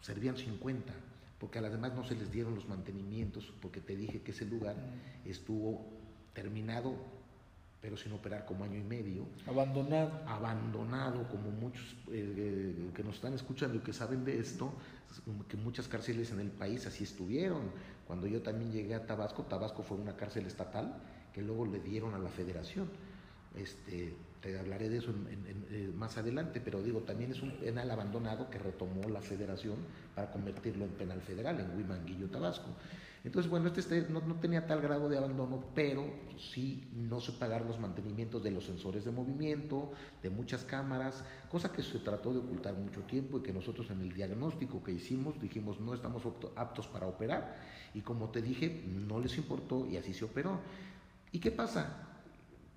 servían 0.00 0.36
50 0.36 0.94
porque 1.40 1.58
a 1.58 1.62
las 1.62 1.72
demás 1.72 1.94
no 1.94 2.04
se 2.04 2.14
les 2.14 2.30
dieron 2.30 2.54
los 2.54 2.68
mantenimientos, 2.68 3.52
porque 3.60 3.80
te 3.80 3.96
dije 3.96 4.22
que 4.22 4.30
ese 4.30 4.44
lugar 4.44 4.76
estuvo 5.24 5.84
terminado, 6.32 6.94
pero 7.80 7.96
sin 7.96 8.12
operar 8.12 8.44
como 8.44 8.62
año 8.62 8.78
y 8.78 8.82
medio. 8.82 9.26
Abandonado. 9.46 10.20
Abandonado, 10.26 11.28
como 11.28 11.50
muchos 11.50 11.96
eh, 12.08 12.34
eh, 12.36 12.90
que 12.94 13.04
nos 13.04 13.16
están 13.16 13.34
escuchando 13.34 13.78
y 13.78 13.80
que 13.80 13.92
saben 13.92 14.24
de 14.24 14.38
esto, 14.38 14.72
que 15.48 15.56
muchas 15.56 15.88
cárceles 15.88 16.30
en 16.30 16.38
el 16.40 16.50
país 16.50 16.86
así 16.86 17.02
estuvieron. 17.04 17.70
Cuando 18.06 18.26
yo 18.28 18.42
también 18.42 18.72
llegué 18.72 18.94
a 18.94 19.06
Tabasco, 19.06 19.44
Tabasco 19.44 19.82
fue 19.82 19.96
una 19.96 20.16
cárcel 20.16 20.46
estatal 20.46 21.00
que 21.38 21.44
luego 21.44 21.66
le 21.66 21.78
dieron 21.78 22.14
a 22.14 22.18
la 22.18 22.28
federación. 22.28 22.88
Este, 23.54 24.12
te 24.42 24.58
hablaré 24.58 24.88
de 24.88 24.98
eso 24.98 25.12
eh, 25.70 25.92
más 25.94 26.18
adelante, 26.18 26.60
pero 26.60 26.82
digo, 26.82 27.00
también 27.02 27.30
es 27.30 27.40
un 27.42 27.52
penal 27.52 27.88
abandonado 27.92 28.50
que 28.50 28.58
retomó 28.58 29.08
la 29.08 29.20
federación 29.20 29.76
para 30.16 30.32
convertirlo 30.32 30.84
en 30.84 30.90
penal 30.90 31.20
federal 31.20 31.60
en 31.60 31.76
Huimanguillo, 31.76 32.28
Tabasco. 32.28 32.70
Entonces, 33.22 33.48
bueno, 33.50 33.68
este, 33.68 33.80
este 33.80 34.12
no, 34.12 34.20
tenía 34.40 34.66
tal 34.66 34.80
grado 34.80 35.08
de 35.08 35.16
abandono, 35.16 35.64
pero 35.76 36.04
sí 36.38 36.88
no 36.92 37.20
se 37.20 37.32
pagaron 37.32 37.68
los 37.68 37.78
mantenimientos 37.78 38.42
de 38.42 38.50
los 38.50 38.64
sensores 38.64 39.04
de 39.04 39.12
movimiento, 39.12 39.92
de 40.22 40.30
muchas 40.30 40.64
cámaras, 40.64 41.24
cosa 41.50 41.70
que 41.70 41.82
se 41.82 42.00
trató 42.00 42.32
de 42.32 42.40
ocultar 42.40 42.74
mucho 42.74 43.02
tiempo 43.02 43.38
y 43.38 43.42
que 43.42 43.52
nosotros 43.52 43.90
en 43.90 44.00
el 44.00 44.12
diagnóstico 44.12 44.82
que 44.82 44.92
hicimos 44.92 45.40
dijimos 45.40 45.80
no 45.80 45.94
estamos 45.94 46.22
aptos 46.56 46.88
para 46.88 47.06
operar 47.06 47.56
y 47.94 48.00
como 48.02 48.30
te 48.30 48.40
dije, 48.40 48.84
no 48.86 49.18
les 49.18 49.36
importó 49.36 49.86
y 49.86 49.96
así 49.96 50.14
se 50.14 50.24
operó. 50.24 50.60
¿Y 51.32 51.38
qué 51.38 51.50
pasa? 51.50 52.04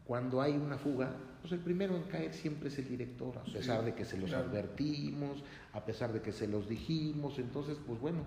Cuando 0.05 0.41
hay 0.41 0.53
una 0.53 0.77
fuga, 0.77 1.13
pues 1.41 1.53
el 1.53 1.59
primero 1.59 1.95
en 1.95 2.03
caer 2.03 2.33
siempre 2.33 2.69
es 2.69 2.77
el 2.77 2.87
director, 2.87 3.37
a 3.37 3.43
pesar 3.43 3.83
de 3.83 3.95
que 3.95 4.05
se 4.05 4.17
los 4.17 4.33
advertimos, 4.33 5.43
a 5.73 5.83
pesar 5.85 6.13
de 6.13 6.21
que 6.21 6.31
se 6.31 6.47
los 6.47 6.67
dijimos, 6.67 7.39
entonces, 7.39 7.77
pues 7.85 7.99
bueno, 7.99 8.23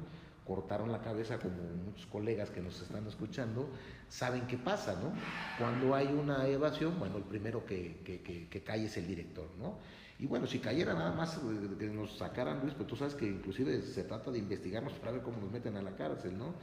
cortaron 0.46 0.92
la 0.92 1.00
cabeza 1.00 1.38
como 1.38 1.56
muchos 1.84 2.06
colegas 2.06 2.50
que 2.50 2.60
nos 2.60 2.80
están 2.80 3.06
escuchando, 3.06 3.68
saben 4.08 4.46
qué 4.46 4.58
pasa, 4.58 4.94
¿no? 4.94 5.12
Cuando 5.58 5.94
hay 5.94 6.08
una 6.08 6.46
evasión, 6.48 6.98
bueno, 6.98 7.16
el 7.16 7.24
primero 7.24 7.64
que, 7.64 8.00
que, 8.04 8.20
que, 8.48 8.62
cae 8.62 8.84
es 8.84 8.96
el 8.96 9.06
director, 9.06 9.48
¿no? 9.58 9.78
Y 10.18 10.26
bueno, 10.26 10.46
si 10.46 10.58
cayera 10.58 10.94
nada 10.94 11.12
más 11.12 11.36
eh, 11.36 11.40
que 11.78 11.86
nos 11.88 12.18
sacaran, 12.18 12.60
Luis, 12.60 12.74
pues 12.74 12.86
tú 12.86 12.96
sabes 12.96 13.14
que 13.14 13.26
inclusive 13.26 13.82
se 13.82 14.04
trata 14.04 14.30
de 14.30 14.38
investigarnos 14.38 14.92
para 14.94 15.12
ver 15.12 15.22
cómo 15.22 15.38
nos 15.38 15.50
meten 15.50 15.76
a 15.76 15.82
la 15.82 15.96
cárcel, 15.96 16.36
¿no? 16.36 16.54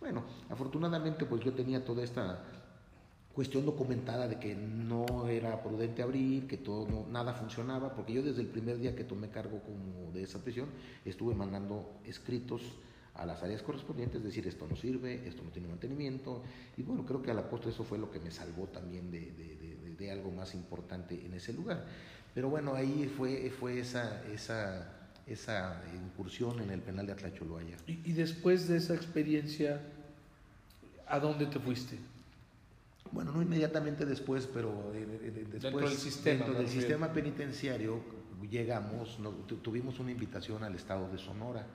Bueno, 0.00 0.24
afortunadamente 0.50 1.24
pues 1.24 1.42
yo 1.42 1.52
tenía 1.52 1.84
toda 1.84 2.02
esta 2.02 2.42
cuestión 3.34 3.66
documentada 3.66 4.28
de 4.28 4.38
que 4.38 4.54
no 4.54 5.28
era 5.28 5.60
prudente 5.62 6.02
abrir, 6.02 6.46
que 6.46 6.56
todo 6.56 7.06
nada 7.10 7.34
funcionaba, 7.34 7.94
porque 7.94 8.12
yo 8.12 8.22
desde 8.22 8.40
el 8.40 8.46
primer 8.46 8.78
día 8.78 8.94
que 8.94 9.02
tomé 9.02 9.28
cargo 9.28 9.60
como 9.60 10.12
de 10.12 10.22
esa 10.22 10.38
prisión 10.38 10.68
estuve 11.04 11.34
mandando 11.34 11.98
escritos 12.04 12.62
a 13.14 13.26
las 13.26 13.42
áreas 13.42 13.62
correspondientes, 13.62 14.22
decir 14.22 14.46
esto 14.46 14.66
no 14.68 14.76
sirve, 14.76 15.26
esto 15.26 15.42
no 15.42 15.50
tiene 15.50 15.68
mantenimiento, 15.68 16.42
y 16.76 16.82
bueno, 16.82 17.04
creo 17.04 17.22
que 17.22 17.30
a 17.30 17.34
la 17.34 17.48
postre 17.48 17.70
eso 17.70 17.84
fue 17.84 17.98
lo 17.98 18.10
que 18.10 18.20
me 18.20 18.30
salvó 18.30 18.66
también 18.66 19.10
de, 19.10 19.32
de, 19.32 19.96
de, 19.96 20.10
algo 20.10 20.30
más 20.32 20.54
importante 20.54 21.24
en 21.24 21.32
ese 21.34 21.52
lugar. 21.52 21.84
Pero 22.34 22.50
bueno, 22.50 22.74
ahí 22.74 23.10
fue, 23.16 23.50
fue 23.50 23.78
esa, 23.78 24.24
esa, 24.32 25.08
esa 25.26 25.82
incursión 25.94 26.60
en 26.60 26.70
el 26.70 26.80
penal 26.80 27.06
de 27.06 27.12
Atlacholoaya. 27.12 27.76
Y, 27.86 28.00
y 28.04 28.12
después 28.12 28.66
de 28.66 28.78
esa 28.78 28.94
experiencia, 28.94 29.80
¿a 31.06 31.20
dónde 31.20 31.46
te 31.46 31.60
fuiste? 31.60 31.96
Bueno, 33.12 33.32
no 33.32 33.42
inmediatamente 33.42 34.06
después, 34.06 34.48
pero 34.52 34.92
después 34.92 35.62
dentro 35.62 35.80
del 35.80 35.98
sistema, 35.98 36.46
del 36.46 36.68
sistema 36.68 37.12
penitenciario 37.12 38.02
llegamos, 38.50 39.18
tuvimos 39.62 39.98
una 39.98 40.10
invitación 40.10 40.64
al 40.64 40.74
estado 40.74 41.08
de 41.08 41.18
Sonora. 41.18 41.66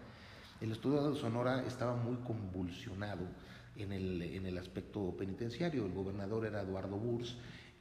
El 0.62 0.72
estado 0.72 1.14
de 1.14 1.20
Sonora 1.20 1.64
estaba 1.66 1.96
muy 1.96 2.18
convulsionado 2.18 3.26
en 3.76 3.94
el, 3.94 4.22
en 4.22 4.46
el 4.46 4.58
aspecto 4.58 5.16
penitenciario. 5.18 5.86
El 5.86 5.94
gobernador 5.94 6.46
era 6.46 6.62
Eduardo 6.62 6.98
Burs 6.98 7.38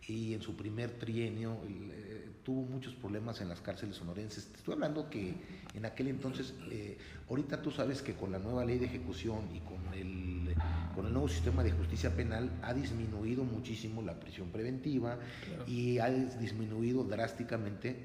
y 0.07 0.33
en 0.35 0.43
su 0.43 0.57
primer 0.57 0.93
trienio 0.93 1.59
eh, 1.67 2.31
tuvo 2.45 2.63
muchos 2.63 2.95
problemas 2.95 3.41
en 3.41 3.49
las 3.49 3.61
cárceles 3.61 3.97
sonorenses. 3.97 4.51
estoy 4.55 4.75
hablando 4.75 5.11
que 5.11 5.35
en 5.75 5.85
aquel 5.85 6.09
entonces, 6.09 6.55
eh, 6.71 6.97
ahorita 7.29 7.61
tú 7.63 7.71
sabes 7.71 8.01
que 8.01 8.15
con 8.15 8.31
la 8.31 8.39
nueva 8.39 8.65
ley 8.65 8.79
de 8.79 8.87
ejecución 8.87 9.49
y 9.55 9.61
con 9.61 9.93
el, 9.95 10.55
con 10.99 11.07
el 11.07 11.13
nuevo 11.13 11.29
sistema 11.29 11.63
de 11.63 11.71
justicia 11.71 12.11
penal 12.11 12.51
ha 12.61 12.75
disminuido 12.75 13.45
muchísimo 13.45 14.03
la 14.03 14.19
prisión 14.19 14.49
preventiva 14.49 15.17
y 15.65 16.01
ha 16.01 16.11
disminuido 16.11 17.05
drásticamente 17.05 18.05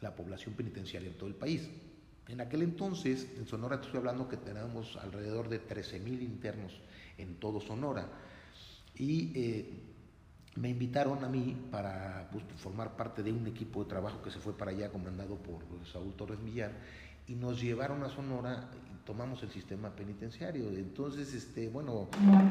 la 0.00 0.14
población 0.14 0.54
penitenciaria 0.54 1.08
en 1.08 1.18
todo 1.18 1.28
el 1.28 1.34
país. 1.34 1.68
En 2.28 2.40
aquel 2.40 2.62
entonces, 2.62 3.26
en 3.36 3.48
Sonora 3.48 3.80
estoy 3.82 3.96
hablando 3.96 4.28
que 4.28 4.36
teníamos 4.36 4.96
alrededor 4.98 5.48
de 5.48 5.66
13.000 5.66 6.22
internos 6.22 6.80
en 7.16 7.40
todo 7.40 7.60
Sonora. 7.60 8.06
Y 8.94 9.32
eh, 9.34 9.70
me 10.54 10.68
invitaron 10.68 11.24
a 11.24 11.28
mí 11.28 11.56
para 11.72 12.28
pues, 12.30 12.44
formar 12.58 12.96
parte 12.96 13.24
de 13.24 13.32
un 13.32 13.48
equipo 13.48 13.82
de 13.82 13.90
trabajo 13.90 14.22
que 14.22 14.30
se 14.30 14.38
fue 14.38 14.56
para 14.56 14.70
allá, 14.70 14.90
comandado 14.90 15.38
por 15.38 15.60
Saúl 15.92 16.14
Torres 16.14 16.38
Millar, 16.38 16.70
y 17.26 17.34
nos 17.34 17.60
llevaron 17.60 18.04
a 18.04 18.08
Sonora 18.08 18.70
tomamos 19.08 19.42
el 19.42 19.50
sistema 19.50 19.88
penitenciario. 19.88 20.68
Entonces, 20.68 21.32
este, 21.32 21.70
bueno, 21.70 22.08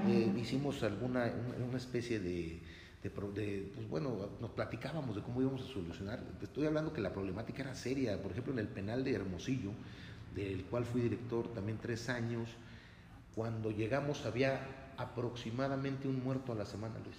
eh, 0.08 0.34
hicimos 0.36 0.82
alguna 0.82 1.32
una, 1.64 1.78
especie 1.78 2.20
de, 2.20 2.60
de, 3.04 3.72
pues 3.76 3.88
bueno, 3.88 4.32
nos 4.42 4.50
platicábamos 4.50 5.16
de 5.16 5.22
cómo 5.22 5.40
íbamos 5.40 5.62
a 5.62 5.68
solucionar. 5.72 6.20
Estoy 6.42 6.66
hablando 6.66 6.92
que 6.92 7.02
la 7.02 7.14
problemática 7.14 7.62
era 7.62 7.76
seria. 7.76 8.20
Por 8.20 8.32
ejemplo, 8.32 8.54
en 8.54 8.60
el 8.60 8.68
penal 8.68 9.04
de 9.04 9.14
Hermosillo, 9.14 9.70
del 10.34 10.64
cual 10.66 10.84
fui 10.84 11.02
director 11.02 11.54
también 11.54 11.78
tres 11.80 12.10
años, 12.10 12.50
cuando 13.36 13.70
llegamos 13.70 14.26
había 14.26 14.94
aproximadamente 14.98 16.08
un 16.08 16.24
muerto 16.24 16.54
a 16.54 16.56
la 16.56 16.66
semana, 16.66 16.96
Luis 17.06 17.18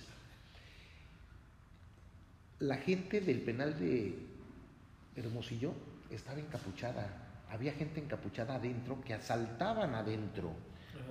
la 2.61 2.77
gente 2.79 3.21
del 3.21 3.41
penal 3.43 3.79
de 3.79 4.19
Hermosillo 5.15 5.73
estaba 6.11 6.41
encapuchada. 6.41 7.28
Había 7.51 7.73
gente 7.73 8.01
encapuchada 8.01 8.57
adentro 8.57 9.01
que 9.01 9.15
asaltaban 9.15 9.95
adentro. 9.95 10.53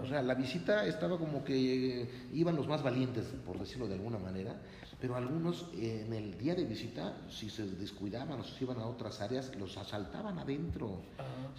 O 0.02 0.06
sea, 0.06 0.21
la 0.21 0.36
visita 0.36 0.86
estaba 0.86 1.17
como 1.17 1.43
que 1.43 2.08
iban 2.34 2.56
los 2.56 2.67
más 2.67 2.84
valientes, 2.84 3.26
por 3.45 3.58
decirlo 3.58 3.88
de 3.88 3.95
alguna 3.95 4.19
manera, 4.19 4.56
pero 5.02 5.15
algunos 5.15 5.69
en 5.73 6.13
el 6.13 6.38
día 6.38 6.56
de 6.56 6.65
visita, 6.65 7.15
si 7.30 7.50
se 7.50 7.65
descuidaban 7.65 8.39
o 8.39 8.43
se 8.43 8.63
iban 8.63 8.80
a 8.80 8.86
otras 8.86 9.21
áreas, 9.21 9.56
los 9.56 9.78
asaltaban 9.78 10.38
adentro. 10.38 11.02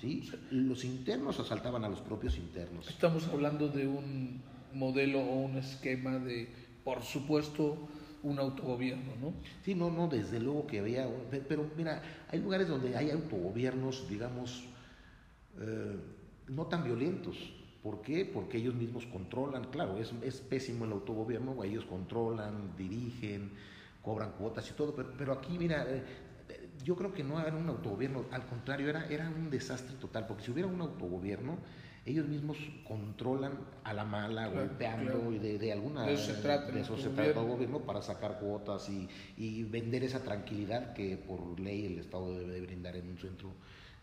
¿sí? 0.00 0.30
Los 0.50 0.84
internos 0.84 1.40
asaltaban 1.40 1.84
a 1.84 1.88
los 1.88 2.00
propios 2.00 2.36
internos. 2.36 2.88
Estamos 2.88 3.26
hablando 3.28 3.68
de 3.68 3.86
un 3.86 4.40
modelo 4.72 5.20
o 5.20 5.40
un 5.40 5.56
esquema 5.56 6.18
de, 6.18 6.52
por 6.84 7.02
supuesto, 7.02 7.88
un 8.22 8.38
autogobierno, 8.38 9.12
¿no? 9.20 9.34
Sí, 9.64 9.74
no, 9.74 9.90
no, 9.90 10.08
desde 10.08 10.40
luego 10.40 10.66
que 10.66 10.80
había, 10.80 11.08
pero 11.48 11.70
mira, 11.76 12.02
hay 12.28 12.40
lugares 12.40 12.68
donde 12.68 12.96
hay 12.96 13.10
autogobiernos, 13.10 14.08
digamos, 14.08 14.64
eh, 15.60 15.96
no 16.48 16.66
tan 16.66 16.84
violentos. 16.84 17.36
¿Por 17.82 18.02
qué? 18.02 18.24
Porque 18.24 18.58
ellos 18.58 18.74
mismos 18.74 19.06
controlan, 19.06 19.64
claro, 19.64 19.98
es, 19.98 20.40
pésimo 20.40 20.84
el 20.84 20.92
autogobierno, 20.92 21.62
ellos 21.62 21.84
controlan, 21.84 22.76
dirigen, 22.76 23.52
cobran 24.02 24.32
cuotas 24.32 24.68
y 24.70 24.74
todo, 24.74 24.94
pero, 24.94 25.12
pero 25.16 25.32
aquí, 25.32 25.56
mira, 25.58 25.86
eh, 25.88 26.02
yo 26.84 26.96
creo 26.96 27.12
que 27.12 27.22
no 27.22 27.40
era 27.40 27.56
un 27.56 27.68
autogobierno, 27.68 28.24
al 28.32 28.46
contrario, 28.46 28.88
era 28.88 29.28
un 29.28 29.48
desastre 29.48 29.96
total, 29.96 30.26
porque 30.26 30.44
si 30.44 30.50
hubiera 30.50 30.68
un 30.68 30.80
autogobierno, 30.80 31.58
ellos 32.08 32.26
mismos 32.26 32.56
controlan 32.84 33.52
a 33.84 33.92
la 33.92 34.04
mala, 34.04 34.48
golpeando 34.48 35.30
y 35.32 35.38
de, 35.38 35.72
alguna 35.72 36.06
de 36.06 36.14
eso 36.14 36.34
se 36.34 36.40
trata, 36.40 36.72
de 36.72 36.80
eso 36.80 36.96
se 36.96 37.10
trata 37.10 37.40
el 37.40 37.46
gobierno 37.46 37.80
para 37.80 38.00
sacar 38.00 38.38
cuotas 38.38 38.88
y, 38.88 39.08
y, 39.36 39.62
vender 39.64 40.04
esa 40.04 40.22
tranquilidad 40.22 40.94
que 40.94 41.16
por 41.16 41.60
ley 41.60 41.86
el 41.86 41.98
Estado 41.98 42.34
debe 42.38 42.60
brindar 42.62 42.96
en 42.96 43.08
un 43.08 43.18
centro 43.18 43.52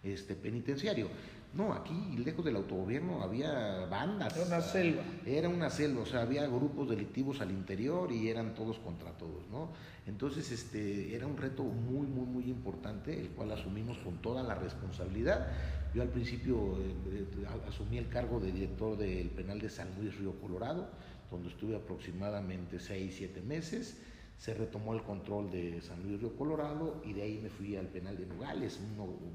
este 0.06 0.36
penitenciario. 0.36 1.10
No, 1.54 1.74
aquí 1.74 1.94
lejos 2.18 2.44
del 2.44 2.58
autogobierno 2.58 3.24
había 3.24 3.86
bandas. 3.86 4.36
Era 4.36 4.46
una 4.46 4.62
selva. 4.62 5.04
Era 5.26 5.48
una 5.48 5.70
selva, 5.70 6.02
o 6.02 6.06
sea, 6.06 6.22
había 6.22 6.46
grupos 6.48 6.90
delictivos 6.90 7.40
al 7.40 7.52
interior 7.52 8.12
y 8.12 8.28
eran 8.28 8.54
todos 8.54 8.78
contra 8.80 9.12
todos, 9.12 9.48
¿no? 9.50 9.70
Entonces, 10.06 10.52
este, 10.52 11.16
era 11.16 11.26
un 11.26 11.38
reto 11.38 11.64
muy, 11.64 12.08
muy, 12.08 12.26
muy 12.26 12.44
importante, 12.50 13.18
el 13.18 13.30
cual 13.30 13.52
asumimos 13.52 13.98
con 14.00 14.22
toda 14.22 14.44
la 14.44 14.56
responsabilidad. 14.56 15.48
Yo 15.94 16.02
al 16.02 16.10
principio 16.10 16.78
eh, 16.78 17.26
eh, 17.38 17.48
asumí 17.70 17.98
el 17.98 18.10
cargo 18.10 18.42
de 18.42 18.52
director 18.52 18.98
del 18.98 19.30
penal 19.30 19.62
de 19.62 19.70
San 19.70 19.88
Luis 19.98 20.18
Río 20.18 20.34
Colorado, 20.42 20.90
donde 21.32 21.48
estuve 21.48 21.78
aproximadamente 21.78 22.80
seis, 22.80 23.16
siete 23.18 23.42
meses 23.42 23.98
se 24.38 24.54
retomó 24.54 24.94
el 24.94 25.02
control 25.02 25.50
de 25.50 25.82
San 25.82 26.04
Luis 26.04 26.20
Río 26.20 26.36
Colorado 26.36 27.02
y 27.06 27.14
de 27.14 27.24
ahí 27.24 27.40
me 27.42 27.50
fui 27.50 27.76
al 27.76 27.88
penal 27.88 28.18
de 28.18 28.26
Nogales. 28.26 28.80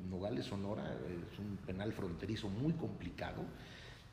Nogales, 0.09 0.47
Sonora, 0.47 0.99
es 1.33 1.39
un 1.39 1.57
penal 1.67 1.93
fronterizo 1.93 2.49
muy 2.49 2.73
complicado, 2.75 3.43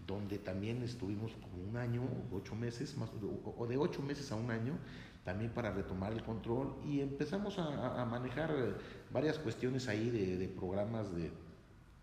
donde 0.06 0.38
también 0.40 0.82
estuvimos 0.84 1.34
como 1.34 1.70
un 1.70 1.78
año, 1.78 2.04
ocho 2.32 2.56
meses, 2.56 2.96
más, 2.98 3.10
o 3.58 3.68
de 3.68 3.78
ocho 3.78 4.02
meses 4.02 4.32
a 4.32 4.36
un 4.36 4.50
año, 4.50 4.78
también 5.26 5.52
para 5.52 5.72
retomar 5.72 6.14
el 6.14 6.24
control 6.24 6.74
y 6.86 7.02
empezamos 7.02 7.60
a, 7.60 8.06
manejar 8.06 8.78
varias 9.12 9.38
cuestiones 9.38 9.90
ahí 9.90 10.10
de, 10.10 10.48
programas 10.48 11.14
de 11.14 11.32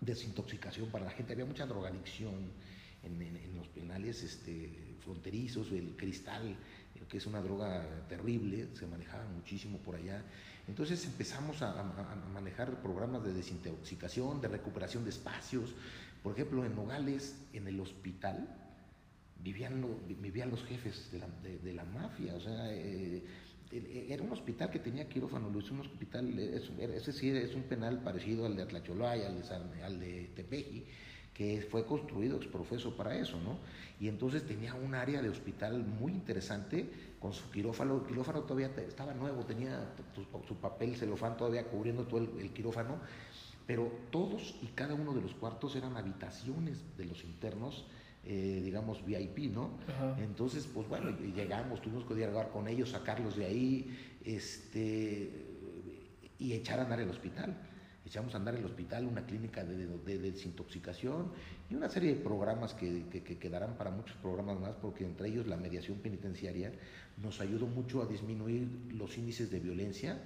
desintoxicación 0.00 0.90
para 0.90 1.06
la 1.06 1.10
gente. 1.10 1.32
Había 1.32 1.46
mucha 1.46 1.64
drogadicción 1.64 2.34
en, 3.02 3.22
en 3.22 3.56
los 3.56 3.66
penales 3.68 4.22
este, 4.22 4.94
fronterizos, 5.00 5.72
el 5.72 5.96
cristal 5.96 6.54
que 7.08 7.18
es 7.18 7.26
una 7.26 7.40
droga 7.40 7.84
terrible, 8.08 8.68
se 8.74 8.86
manejaba 8.86 9.24
muchísimo 9.28 9.78
por 9.78 9.96
allá. 9.96 10.22
Entonces 10.66 11.04
empezamos 11.04 11.62
a, 11.62 11.82
manejar 12.32 12.82
programas 12.82 13.24
de 13.24 13.32
desintoxicación, 13.32 14.40
de 14.40 14.48
recuperación 14.48 15.04
de 15.04 15.10
espacios. 15.10 15.74
Por 16.22 16.32
ejemplo, 16.34 16.64
en 16.64 16.74
Nogales, 16.74 17.36
en 17.52 17.68
el 17.68 17.78
hospital, 17.80 18.48
vivían, 19.42 19.86
vivían 20.20 20.50
los 20.50 20.64
jefes 20.64 21.10
de 21.12 21.18
la, 21.18 21.28
de, 21.42 21.72
la 21.74 21.84
mafia. 21.84 22.34
O 22.34 22.40
sea, 22.40 22.72
eh, 22.72 23.22
era 23.70 24.22
un 24.22 24.32
hospital 24.32 24.70
que 24.70 24.78
tenía 24.78 25.08
quirófano, 25.08 25.56
es 25.58 25.70
un 25.70 25.80
hospital, 25.80 26.38
es, 26.38 26.70
es 26.78 27.06
decir, 27.06 27.36
es 27.36 27.54
un 27.54 27.64
penal 27.64 28.02
parecido 28.02 28.46
al 28.46 28.56
de 28.56 28.62
Atlacholaya, 28.62 29.28
al 29.28 29.42
de, 29.42 29.82
al 29.82 30.00
de 30.00 30.30
Tepeji 30.34 30.86
que 31.34 31.66
fue 31.68 31.84
construido 31.84 32.36
exprofeso 32.36 32.96
para 32.96 33.16
eso, 33.16 33.38
¿no? 33.40 33.58
Y 34.00 34.08
entonces 34.08 34.46
tenía 34.46 34.74
un 34.74 34.94
área 34.94 35.20
de 35.20 35.28
hospital 35.28 35.84
muy 35.84 36.12
interesante 36.12 36.88
con 37.18 37.32
su 37.32 37.50
quirófano. 37.50 37.96
El 37.96 38.06
quirófano 38.06 38.42
todavía 38.42 38.70
estaba 38.86 39.12
nuevo, 39.14 39.44
tenía 39.44 39.92
su, 40.14 40.56
papel 40.56 40.94
celofán 40.96 41.36
todavía 41.36 41.64
cubriendo 41.64 42.04
todo 42.04 42.20
el, 42.20 42.50
quirófano, 42.52 42.98
pero 43.66 43.90
todos 44.10 44.54
y 44.62 44.66
cada 44.68 44.94
uno 44.94 45.12
de 45.12 45.22
los 45.22 45.34
cuartos 45.34 45.74
eran 45.74 45.96
habitaciones 45.96 46.96
de 46.96 47.04
los 47.04 47.24
internos. 47.24 47.84
Eh, 48.26 48.62
digamos, 48.64 49.04
VIP, 49.04 49.52
¿no? 49.52 49.72
Entonces, 50.16 50.66
pues 50.72 50.88
bueno, 50.88 51.10
llegamos, 51.10 51.82
tuvimos 51.82 52.06
que 52.06 52.14
dialogar 52.14 52.48
con 52.48 52.66
ellos, 52.68 52.88
sacarlos 52.88 53.36
de 53.36 53.44
ahí, 53.44 53.98
este, 54.24 55.30
y 56.38 56.54
echar 56.54 56.78
a 56.78 56.84
andar 56.84 57.00
el 57.00 57.10
hospital 57.10 57.54
echamos 58.06 58.34
a 58.34 58.38
andar 58.38 58.54
el 58.54 58.64
hospital, 58.64 59.06
una 59.06 59.24
clínica 59.24 59.64
de, 59.64 60.18
desintoxicación 60.18 61.30
y 61.70 61.74
una 61.74 61.88
serie 61.88 62.14
de 62.14 62.20
programas 62.20 62.74
que, 62.74 63.04
quedarán 63.40 63.76
para 63.76 63.90
muchos 63.90 64.16
programas 64.16 64.60
más, 64.60 64.74
porque 64.76 65.04
entre 65.04 65.28
ellos 65.28 65.46
la 65.46 65.56
mediación 65.56 65.98
penitenciaria 65.98 66.72
nos 67.22 67.40
ayudó 67.40 67.66
mucho 67.66 68.02
a 68.02 68.06
disminuir 68.06 68.68
los 68.92 69.16
índices 69.16 69.50
de 69.50 69.60
violencia. 69.60 70.20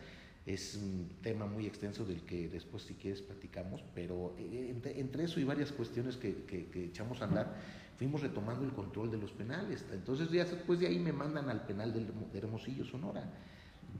Es 0.44 0.76
un 0.76 1.10
tema 1.22 1.46
muy 1.46 1.66
extenso 1.66 2.04
del 2.04 2.22
que 2.22 2.48
después 2.48 2.82
si 2.82 2.94
quieres 2.94 3.20
platicamos, 3.22 3.84
pero 3.94 4.34
eh, 4.38 4.74
entre, 4.96 5.24
eso 5.24 5.38
y 5.38 5.44
varias 5.44 5.72
cuestiones 5.72 6.16
que, 6.16 6.68
echamos 6.74 7.20
a 7.20 7.26
andar, 7.26 7.54
fuimos 7.96 8.22
retomando 8.22 8.64
el 8.64 8.72
control 8.72 9.10
de 9.10 9.18
los 9.18 9.30
penales. 9.32 9.84
Entonces 9.92 10.30
ya 10.30 10.44
después 10.44 10.80
de 10.80 10.86
ahí 10.86 10.98
me 10.98 11.12
mandan 11.12 11.48
al 11.50 11.64
penal 11.66 11.92
de 11.92 12.38
Hermosillo, 12.38 12.84
Sonora, 12.84 13.30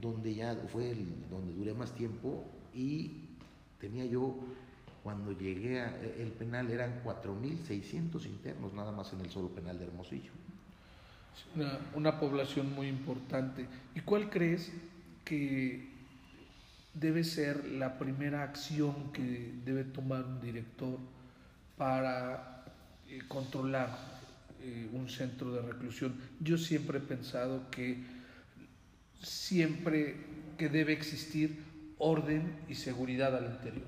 donde 0.01 0.33
ya 0.33 0.55
fue 0.67 0.91
el, 0.91 1.29
donde 1.29 1.53
duré 1.53 1.73
más 1.73 1.93
tiempo 1.93 2.45
y 2.73 3.28
Tenía 3.79 4.05
yo, 4.05 4.35
cuando 5.03 5.31
llegué 5.31 5.81
al 5.81 5.95
el 6.19 6.31
penal, 6.31 6.69
eran 6.69 7.03
4.600 7.03 8.25
internos 8.25 8.73
nada 8.73 8.91
más 8.91 9.13
en 9.13 9.21
el 9.21 9.29
solo 9.29 9.49
penal 9.49 9.77
de 9.79 9.85
Hermosillo. 9.85 10.31
Una, 11.55 11.79
una 11.95 12.19
población 12.19 12.73
muy 12.73 12.87
importante. 12.87 13.65
¿Y 13.95 14.01
cuál 14.01 14.29
crees 14.29 14.71
que 15.23 15.89
debe 16.93 17.23
ser 17.23 17.65
la 17.65 17.97
primera 17.97 18.43
acción 18.43 19.11
que 19.13 19.53
debe 19.63 19.83
tomar 19.83 20.25
un 20.25 20.41
director 20.41 20.97
para 21.77 22.65
eh, 23.07 23.21
controlar 23.27 23.97
eh, 24.61 24.89
un 24.91 25.07
centro 25.07 25.53
de 25.53 25.61
reclusión. 25.61 26.13
Yo 26.39 26.57
siempre 26.57 26.97
he 26.97 27.01
pensado 27.01 27.69
que 27.71 28.03
siempre 29.21 30.17
que 30.57 30.67
debe 30.67 30.93
existir 30.93 31.63
orden 31.99 32.57
y 32.67 32.75
seguridad 32.75 33.35
al 33.35 33.45
interior. 33.45 33.87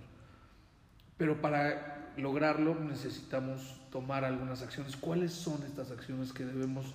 Pero 1.17 1.41
para 1.41 2.13
lograrlo 2.17 2.75
necesitamos 2.75 3.79
tomar 3.91 4.23
algunas 4.23 4.61
acciones. 4.61 4.95
¿Cuáles 4.95 5.31
son 5.31 5.63
estas 5.63 5.91
acciones 5.91 6.31
que 6.31 6.45
debemos 6.45 6.85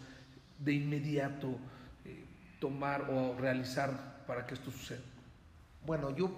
de 0.58 0.74
inmediato 0.74 1.48
eh, 2.04 2.24
tomar 2.60 3.10
o 3.10 3.36
realizar 3.38 4.24
para 4.26 4.46
que 4.46 4.54
esto 4.54 4.70
suceda? 4.70 5.00
Bueno, 5.84 6.14
yo 6.14 6.30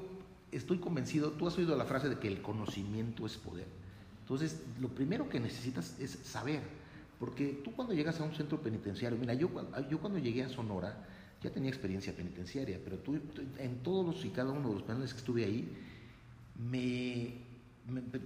estoy 0.53 0.79
convencido, 0.79 1.33
tú 1.33 1.47
has 1.47 1.59
oído 1.59 1.77
la 1.77 1.85
frase 1.85 2.09
de 2.09 2.19
que 2.19 2.29
el 2.29 2.41
conocimiento 2.41 3.27
es 3.27 3.37
poder. 3.37 3.67
Entonces, 4.21 4.63
lo 4.81 4.89
primero 4.89 5.29
que 5.29 5.41
necesitas 5.41 5.99
es 5.99 6.11
saber, 6.11 6.61
porque 7.19 7.61
tú 7.65 7.73
cuando 7.73 7.95
llegas 7.95 8.21
a 8.21 8.25
un 8.25 8.35
centro 8.35 8.61
penitenciario, 8.61 9.19
mira, 9.19 9.35
yo, 9.35 9.51
yo 9.91 9.99
cuando 9.99 10.19
llegué 10.19 10.45
a 10.45 10.49
Sonora, 10.49 11.07
ya 11.43 11.51
tenía 11.51 11.71
experiencia 11.71 12.15
penitenciaria, 12.15 12.79
pero 12.83 12.99
tú, 12.99 13.19
en 13.59 13.77
todos 13.83 14.05
los 14.07 14.25
y 14.25 14.31
cada 14.31 14.51
uno 14.51 14.69
de 14.69 14.75
los 14.75 14.83
penales 14.83 15.13
que 15.13 15.19
estuve 15.19 15.45
ahí, 15.45 15.69
me, 16.59 17.35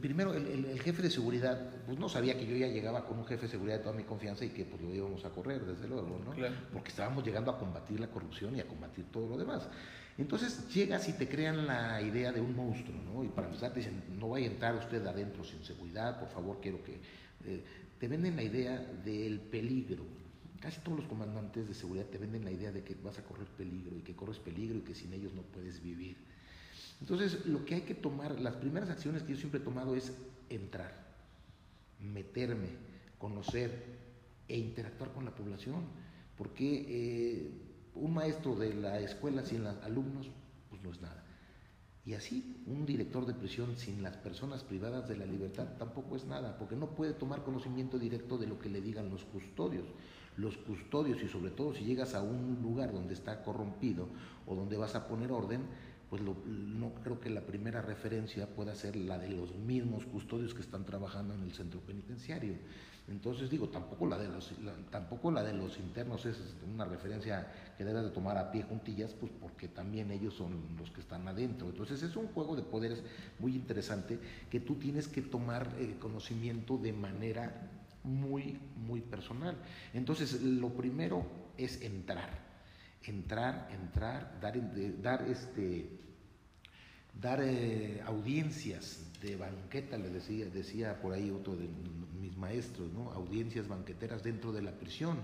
primero 0.00 0.32
el, 0.34 0.80
jefe 0.80 1.02
de 1.02 1.10
seguridad, 1.10 1.70
pues 1.86 1.98
no 1.98 2.08
sabía 2.08 2.36
que 2.38 2.46
yo 2.46 2.56
ya 2.56 2.68
llegaba 2.68 3.04
con 3.04 3.18
un 3.18 3.26
jefe 3.26 3.42
de 3.42 3.48
seguridad 3.52 3.78
de 3.78 3.82
toda 3.82 3.94
mi 3.94 4.04
confianza 4.04 4.44
y 4.44 4.48
que 4.48 4.64
pues 4.64 4.80
lo 4.80 4.94
íbamos 4.94 5.24
a 5.24 5.30
correr, 5.30 5.64
desde 5.64 5.86
luego, 5.86 6.20
¿no? 6.24 6.32
Porque 6.72 6.88
estábamos 6.88 7.24
llegando 7.24 7.50
a 7.50 7.58
combatir 7.58 8.00
la 8.00 8.08
corrupción 8.08 8.56
y 8.56 8.60
a 8.60 8.66
combatir 8.66 9.04
todo 9.12 9.28
lo 9.28 9.36
demás. 9.36 9.68
Entonces 10.18 10.68
llegas 10.72 11.08
y 11.08 11.12
te 11.12 11.28
crean 11.28 11.66
la 11.66 12.00
idea 12.02 12.32
de 12.32 12.40
un 12.40 12.54
monstruo, 12.56 12.96
¿no? 13.02 13.24
Y 13.24 13.28
para 13.28 13.48
empezar 13.48 13.72
te 13.72 13.80
dicen, 13.80 14.02
no 14.18 14.30
vaya 14.30 14.48
a 14.48 14.52
entrar 14.52 14.74
usted 14.74 15.06
adentro 15.06 15.44
sin 15.44 15.62
seguridad, 15.64 16.18
por 16.18 16.28
favor, 16.28 16.58
quiero 16.60 16.82
que... 16.82 17.00
Eh, 17.44 17.64
te 17.98 18.08
venden 18.08 18.34
la 18.34 18.42
idea 18.42 18.78
del 19.04 19.38
peligro, 19.38 20.02
Casi 20.62 20.80
todos 20.80 20.98
los 20.98 21.08
comandantes 21.08 21.66
de 21.66 21.74
seguridad 21.74 22.06
te 22.06 22.18
venden 22.18 22.44
la 22.44 22.52
idea 22.52 22.70
de 22.70 22.84
que 22.84 22.94
vas 22.94 23.18
a 23.18 23.24
correr 23.24 23.48
peligro 23.48 23.98
y 23.98 24.02
que 24.02 24.14
corres 24.14 24.38
peligro 24.38 24.78
y 24.78 24.82
que 24.82 24.94
sin 24.94 25.12
ellos 25.12 25.34
no 25.34 25.42
puedes 25.42 25.82
vivir. 25.82 26.16
Entonces, 27.00 27.44
lo 27.46 27.64
que 27.64 27.74
hay 27.74 27.80
que 27.80 27.96
tomar, 27.96 28.40
las 28.40 28.54
primeras 28.54 28.88
acciones 28.88 29.24
que 29.24 29.32
yo 29.32 29.38
siempre 29.38 29.58
he 29.58 29.64
tomado 29.64 29.96
es 29.96 30.12
entrar, 30.48 30.94
meterme, 31.98 32.68
conocer 33.18 33.72
e 34.46 34.56
interactuar 34.56 35.10
con 35.10 35.24
la 35.24 35.34
población, 35.34 35.82
porque 36.38 36.86
eh, 36.88 37.50
un 37.96 38.14
maestro 38.14 38.54
de 38.54 38.72
la 38.72 39.00
escuela 39.00 39.44
sin 39.44 39.64
los 39.64 39.82
alumnos, 39.82 40.30
pues 40.70 40.80
no 40.84 40.92
es 40.92 41.00
nada. 41.00 41.24
Y 42.04 42.14
así, 42.14 42.62
un 42.66 42.86
director 42.86 43.26
de 43.26 43.34
prisión 43.34 43.76
sin 43.76 44.00
las 44.00 44.16
personas 44.16 44.62
privadas 44.62 45.08
de 45.08 45.16
la 45.16 45.26
libertad 45.26 45.76
tampoco 45.76 46.14
es 46.14 46.24
nada, 46.24 46.56
porque 46.56 46.76
no 46.76 46.90
puede 46.94 47.14
tomar 47.14 47.42
conocimiento 47.42 47.98
directo 47.98 48.38
de 48.38 48.46
lo 48.46 48.60
que 48.60 48.68
le 48.68 48.80
digan 48.80 49.10
los 49.10 49.24
custodios 49.24 49.86
los 50.36 50.56
custodios 50.56 51.22
y 51.22 51.28
sobre 51.28 51.50
todo 51.50 51.74
si 51.74 51.84
llegas 51.84 52.14
a 52.14 52.22
un 52.22 52.60
lugar 52.62 52.92
donde 52.92 53.14
está 53.14 53.42
corrompido 53.42 54.08
o 54.46 54.54
donde 54.54 54.76
vas 54.76 54.94
a 54.94 55.06
poner 55.06 55.32
orden, 55.32 55.62
pues 56.08 56.20
no 56.22 56.92
creo 57.02 57.20
que 57.20 57.30
la 57.30 57.40
primera 57.40 57.80
referencia 57.80 58.46
pueda 58.46 58.74
ser 58.74 58.96
la 58.96 59.18
de 59.18 59.30
los 59.30 59.54
mismos 59.54 60.04
custodios 60.04 60.52
que 60.52 60.60
están 60.60 60.84
trabajando 60.84 61.32
en 61.32 61.42
el 61.42 61.52
centro 61.52 61.80
penitenciario. 61.80 62.54
Entonces 63.08 63.50
digo, 63.50 63.68
tampoco 63.68 64.06
la 64.06 64.18
de 64.18 64.28
los, 64.28 64.52
tampoco 64.90 65.30
la 65.30 65.42
de 65.42 65.54
los 65.54 65.78
internos 65.78 66.24
es 66.26 66.38
una 66.72 66.84
referencia 66.84 67.50
que 67.76 67.84
debes 67.84 68.04
de 68.04 68.10
tomar 68.10 68.38
a 68.38 68.52
pie 68.52 68.62
juntillas, 68.62 69.12
pues 69.14 69.32
porque 69.40 69.68
también 69.68 70.10
ellos 70.10 70.34
son 70.34 70.76
los 70.78 70.90
que 70.90 71.00
están 71.00 71.26
adentro. 71.26 71.68
Entonces 71.68 72.02
es 72.02 72.14
un 72.14 72.28
juego 72.28 72.56
de 72.56 72.62
poderes 72.62 73.02
muy 73.38 73.56
interesante 73.56 74.18
que 74.50 74.60
tú 74.60 74.74
tienes 74.74 75.08
que 75.08 75.22
tomar 75.22 75.74
eh, 75.78 75.96
conocimiento 75.98 76.78
de 76.78 76.92
manera 76.92 77.70
muy, 78.04 78.58
muy 78.76 79.00
personal. 79.00 79.56
Entonces 79.92 80.42
lo 80.42 80.70
primero 80.70 81.26
es 81.56 81.80
entrar 81.82 82.52
entrar, 83.04 83.68
entrar, 83.72 84.38
dar, 84.40 84.54
dar, 85.02 85.28
este, 85.28 85.88
dar 87.20 87.40
eh, 87.42 88.00
audiencias 88.04 89.04
de 89.20 89.36
banqueta, 89.36 89.96
le 89.96 90.08
decía, 90.08 90.46
decía 90.46 91.00
por 91.00 91.12
ahí 91.12 91.30
otro 91.30 91.56
de 91.56 91.68
mis 92.20 92.36
maestros, 92.36 92.92
¿no? 92.92 93.10
audiencias 93.12 93.68
banqueteras 93.68 94.22
dentro 94.22 94.52
de 94.52 94.62
la 94.62 94.72
prisión. 94.72 95.18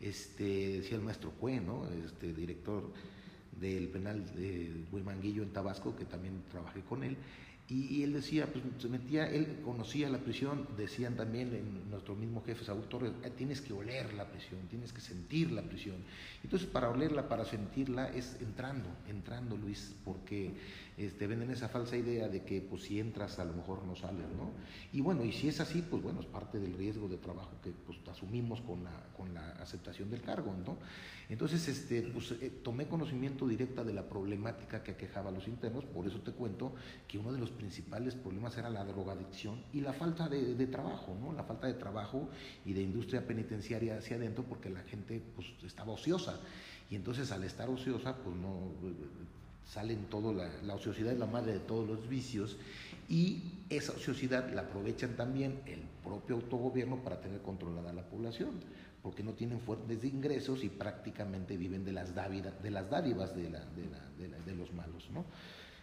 Este, 0.00 0.78
decía 0.78 0.96
el 0.96 1.02
maestro 1.02 1.32
Cue, 1.32 1.60
¿no? 1.60 1.86
este, 2.04 2.32
director 2.32 2.92
del 3.60 3.88
penal 3.88 4.24
de 4.36 4.84
Huimanguillo 4.92 5.42
en 5.42 5.52
Tabasco, 5.52 5.96
que 5.96 6.04
también 6.04 6.44
trabajé 6.50 6.82
con 6.82 7.02
él, 7.02 7.16
y, 7.70 8.02
él 8.02 8.14
decía, 8.14 8.46
pues 8.46 8.64
se 8.78 8.88
metía, 8.88 9.28
él 9.30 9.60
conocía 9.62 10.08
la 10.08 10.18
prisión, 10.18 10.66
decían 10.78 11.16
también 11.16 11.54
en 11.54 11.90
nuestro 11.90 12.14
mismo 12.14 12.42
jefe 12.42 12.64
Saúl 12.64 12.88
Torres, 12.88 13.12
ah, 13.24 13.28
tienes 13.36 13.60
que 13.60 13.74
oler 13.74 14.14
la 14.14 14.26
prisión, 14.26 14.60
tienes 14.70 14.90
que 14.90 15.02
sentir 15.02 15.52
la 15.52 15.60
prisión. 15.60 15.96
Entonces 16.42 16.66
para 16.66 16.88
olerla, 16.88 17.28
para 17.28 17.44
sentirla 17.44 18.08
es 18.08 18.38
entrando, 18.40 18.88
entrando 19.06 19.54
Luis, 19.58 19.94
porque 20.02 20.52
este, 20.98 21.28
venden 21.28 21.50
esa 21.50 21.68
falsa 21.68 21.96
idea 21.96 22.28
de 22.28 22.44
que 22.44 22.60
pues 22.60 22.82
si 22.82 22.98
entras 22.98 23.38
a 23.38 23.44
lo 23.44 23.52
mejor 23.52 23.84
no 23.84 23.94
sales, 23.94 24.26
¿no? 24.36 24.50
Y 24.92 25.00
bueno, 25.00 25.24
y 25.24 25.32
si 25.32 25.48
es 25.48 25.60
así, 25.60 25.80
pues 25.82 26.02
bueno, 26.02 26.18
es 26.20 26.26
parte 26.26 26.58
del 26.58 26.74
riesgo 26.74 27.08
de 27.08 27.18
trabajo 27.18 27.52
que 27.62 27.70
pues 27.70 27.98
asumimos 28.10 28.60
con 28.62 28.82
la, 28.82 28.90
con 29.16 29.32
la 29.32 29.52
aceptación 29.52 30.10
del 30.10 30.22
cargo, 30.22 30.52
¿no? 30.66 30.76
Entonces, 31.28 31.68
este, 31.68 32.02
pues, 32.02 32.32
eh, 32.40 32.50
tomé 32.64 32.88
conocimiento 32.88 33.46
directa 33.46 33.84
de 33.84 33.92
la 33.92 34.08
problemática 34.08 34.82
que 34.82 34.92
aquejaba 34.92 35.28
a 35.28 35.32
los 35.32 35.46
internos, 35.46 35.84
por 35.84 36.06
eso 36.06 36.20
te 36.20 36.32
cuento 36.32 36.74
que 37.06 37.18
uno 37.18 37.32
de 37.32 37.38
los 37.38 37.50
principales 37.50 38.14
problemas 38.14 38.56
era 38.56 38.70
la 38.70 38.84
drogadicción 38.84 39.62
y 39.72 39.80
la 39.80 39.92
falta 39.92 40.28
de, 40.28 40.66
trabajo, 40.66 41.16
¿no? 41.20 41.32
La 41.32 41.44
falta 41.44 41.66
de 41.66 41.74
trabajo 41.74 42.28
y 42.64 42.72
de 42.72 42.82
industria 42.82 43.26
penitenciaria 43.26 43.98
hacia 43.98 44.16
adentro 44.16 44.44
porque 44.44 44.68
la 44.68 44.80
gente 44.80 45.22
pues, 45.36 45.46
estaba 45.64 45.92
ociosa. 45.92 46.40
Y 46.90 46.96
entonces 46.96 47.30
al 47.30 47.44
estar 47.44 47.68
ociosa, 47.68 48.16
pues 48.16 48.34
no 48.34 48.72
salen 49.68 50.06
todo, 50.06 50.32
la, 50.32 50.50
la 50.62 50.74
ociosidad 50.74 51.12
es 51.12 51.18
la 51.18 51.26
madre 51.26 51.52
de 51.52 51.60
todos 51.60 51.86
los 51.86 52.08
vicios 52.08 52.56
y 53.08 53.42
esa 53.70 53.92
ociosidad 53.92 54.52
la 54.52 54.62
aprovechan 54.62 55.16
también 55.16 55.60
el 55.66 55.80
propio 56.02 56.36
autogobierno 56.36 56.96
para 57.02 57.20
tener 57.20 57.40
controlada 57.40 57.92
la 57.92 58.02
población 58.02 58.50
porque 59.02 59.22
no 59.22 59.32
tienen 59.32 59.60
fuentes 59.60 60.00
de 60.02 60.08
ingresos 60.08 60.64
y 60.64 60.68
prácticamente 60.68 61.56
viven 61.56 61.84
de 61.84 61.92
las, 61.92 62.14
dádivas 62.14 62.62
de, 62.62 62.70
las 62.70 62.90
dádivas 62.90 63.34
de, 63.34 63.48
de, 63.48 64.54
los 64.54 64.72
malos. 64.72 65.08
¿no? 65.12 65.24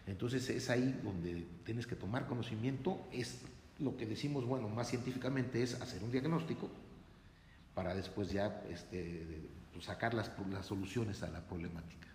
Entonces 0.06 0.48
es 0.50 0.70
ahí 0.70 0.98
donde 1.02 1.46
tienes 1.64 1.86
que 1.86 1.96
tomar 1.96 2.26
conocimiento, 2.26 3.00
es 3.12 3.40
lo 3.78 3.96
que 3.96 4.06
decimos, 4.06 4.44
bueno, 4.44 4.68
más 4.68 4.88
científicamente 4.88 5.62
es 5.62 5.74
hacer 5.80 6.02
un 6.02 6.10
diagnóstico 6.10 6.70
para 7.74 7.94
después 7.94 8.30
ya 8.30 8.62
este, 8.70 9.48
pues, 9.72 9.86
sacar 9.86 10.14
las, 10.14 10.30
las 10.50 10.66
soluciones 10.66 11.22
a 11.22 11.28
la 11.28 11.40
problemática. 11.40 12.06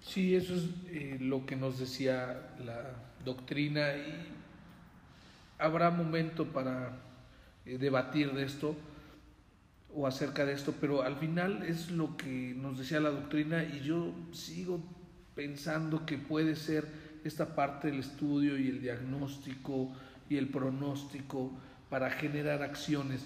Sí, 0.00 0.34
eso 0.36 0.54
es 0.54 0.64
eh, 0.88 1.18
lo 1.20 1.44
que 1.46 1.56
nos 1.56 1.78
decía 1.78 2.54
la 2.64 2.94
doctrina 3.24 3.94
y 3.96 4.26
habrá 5.58 5.90
momento 5.90 6.46
para 6.46 6.92
eh, 7.64 7.78
debatir 7.78 8.32
de 8.32 8.44
esto 8.44 8.76
o 9.94 10.06
acerca 10.06 10.44
de 10.44 10.52
esto, 10.52 10.74
pero 10.80 11.02
al 11.02 11.16
final 11.16 11.62
es 11.62 11.90
lo 11.90 12.16
que 12.16 12.54
nos 12.56 12.78
decía 12.78 13.00
la 13.00 13.10
doctrina 13.10 13.64
y 13.64 13.80
yo 13.80 14.12
sigo 14.32 14.80
pensando 15.34 16.04
que 16.04 16.18
puede 16.18 16.54
ser 16.54 16.86
esta 17.24 17.54
parte 17.54 17.90
del 17.90 18.00
estudio 18.00 18.58
y 18.58 18.68
el 18.68 18.80
diagnóstico 18.80 19.92
y 20.28 20.36
el 20.36 20.48
pronóstico 20.48 21.50
para 21.88 22.10
generar 22.10 22.62
acciones 22.62 23.24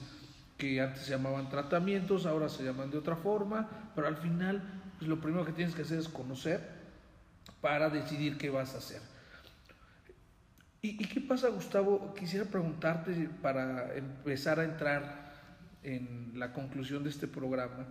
que 0.59 0.80
antes 0.80 1.02
se 1.02 1.11
llamaban 1.11 1.48
tratamientos, 1.48 2.26
ahora 2.26 2.48
se 2.48 2.62
llaman 2.62 2.90
de 2.90 2.98
otra 2.98 3.16
forma, 3.16 3.68
pero 3.94 4.06
al 4.06 4.16
final 4.16 4.80
pues 5.01 5.09
lo 5.09 5.19
primero 5.21 5.47
que 5.47 5.53
tienes 5.53 5.75
que 5.75 5.81
hacer 5.81 5.99
es 5.99 6.09
conocer 6.09 6.61
para 7.63 7.89
decidir 7.89 8.37
qué 8.37 8.51
vas 8.51 8.75
a 8.75 8.79
hacer. 8.79 9.01
¿Y, 10.83 10.91
¿Y, 11.03 11.09
qué 11.09 11.23
pasa, 11.23 11.49
Gustavo? 11.49 12.15
Quisiera 12.15 12.45
preguntarte 12.45 13.29
para 13.41 13.97
empezar 13.97 14.61
a 14.61 14.65
entrar 14.65 15.33
en 15.83 16.33
la 16.35 16.53
conclusión 16.53 17.03
de 17.03 17.11
este 17.11 17.27
programa, 17.27 17.87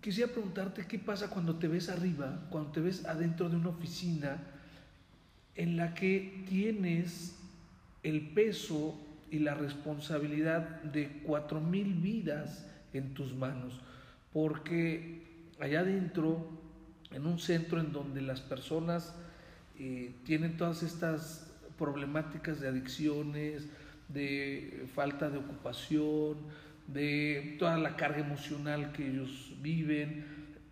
quisiera 0.00 0.32
preguntarte 0.32 0.86
qué 0.86 0.98
pasa 0.98 1.28
cuando 1.28 1.56
te 1.56 1.68
ves 1.68 1.90
arriba, 1.90 2.46
cuando 2.50 2.72
te 2.72 2.80
ves 2.80 3.04
adentro 3.04 3.50
de 3.50 3.56
una 3.56 3.68
oficina 3.68 4.38
en 5.54 5.76
la 5.76 5.94
que 5.94 6.44
tienes 6.48 7.38
el 8.02 8.28
peso 8.30 8.98
y 9.30 9.38
la 9.38 9.54
responsabilidad 9.54 10.82
de 10.82 11.20
cuatro 11.24 11.60
mil 11.60 11.94
vidas 11.94 12.66
en 12.94 13.12
tus 13.14 13.34
manos, 13.34 13.80
porque 14.32 15.23
allá 15.60 15.80
adentro, 15.80 16.48
en 17.10 17.26
un 17.26 17.38
centro 17.38 17.80
en 17.80 17.92
donde 17.92 18.20
las 18.20 18.40
personas 18.40 19.14
eh, 19.78 20.14
tienen 20.24 20.56
todas 20.56 20.82
estas 20.82 21.50
problemáticas 21.78 22.60
de 22.60 22.68
adicciones, 22.68 23.68
de 24.08 24.86
falta 24.94 25.30
de 25.30 25.38
ocupación, 25.38 26.38
de 26.86 27.56
toda 27.58 27.78
la 27.78 27.96
carga 27.96 28.18
emocional 28.18 28.92
que 28.92 29.08
ellos 29.08 29.54
viven. 29.60 30.24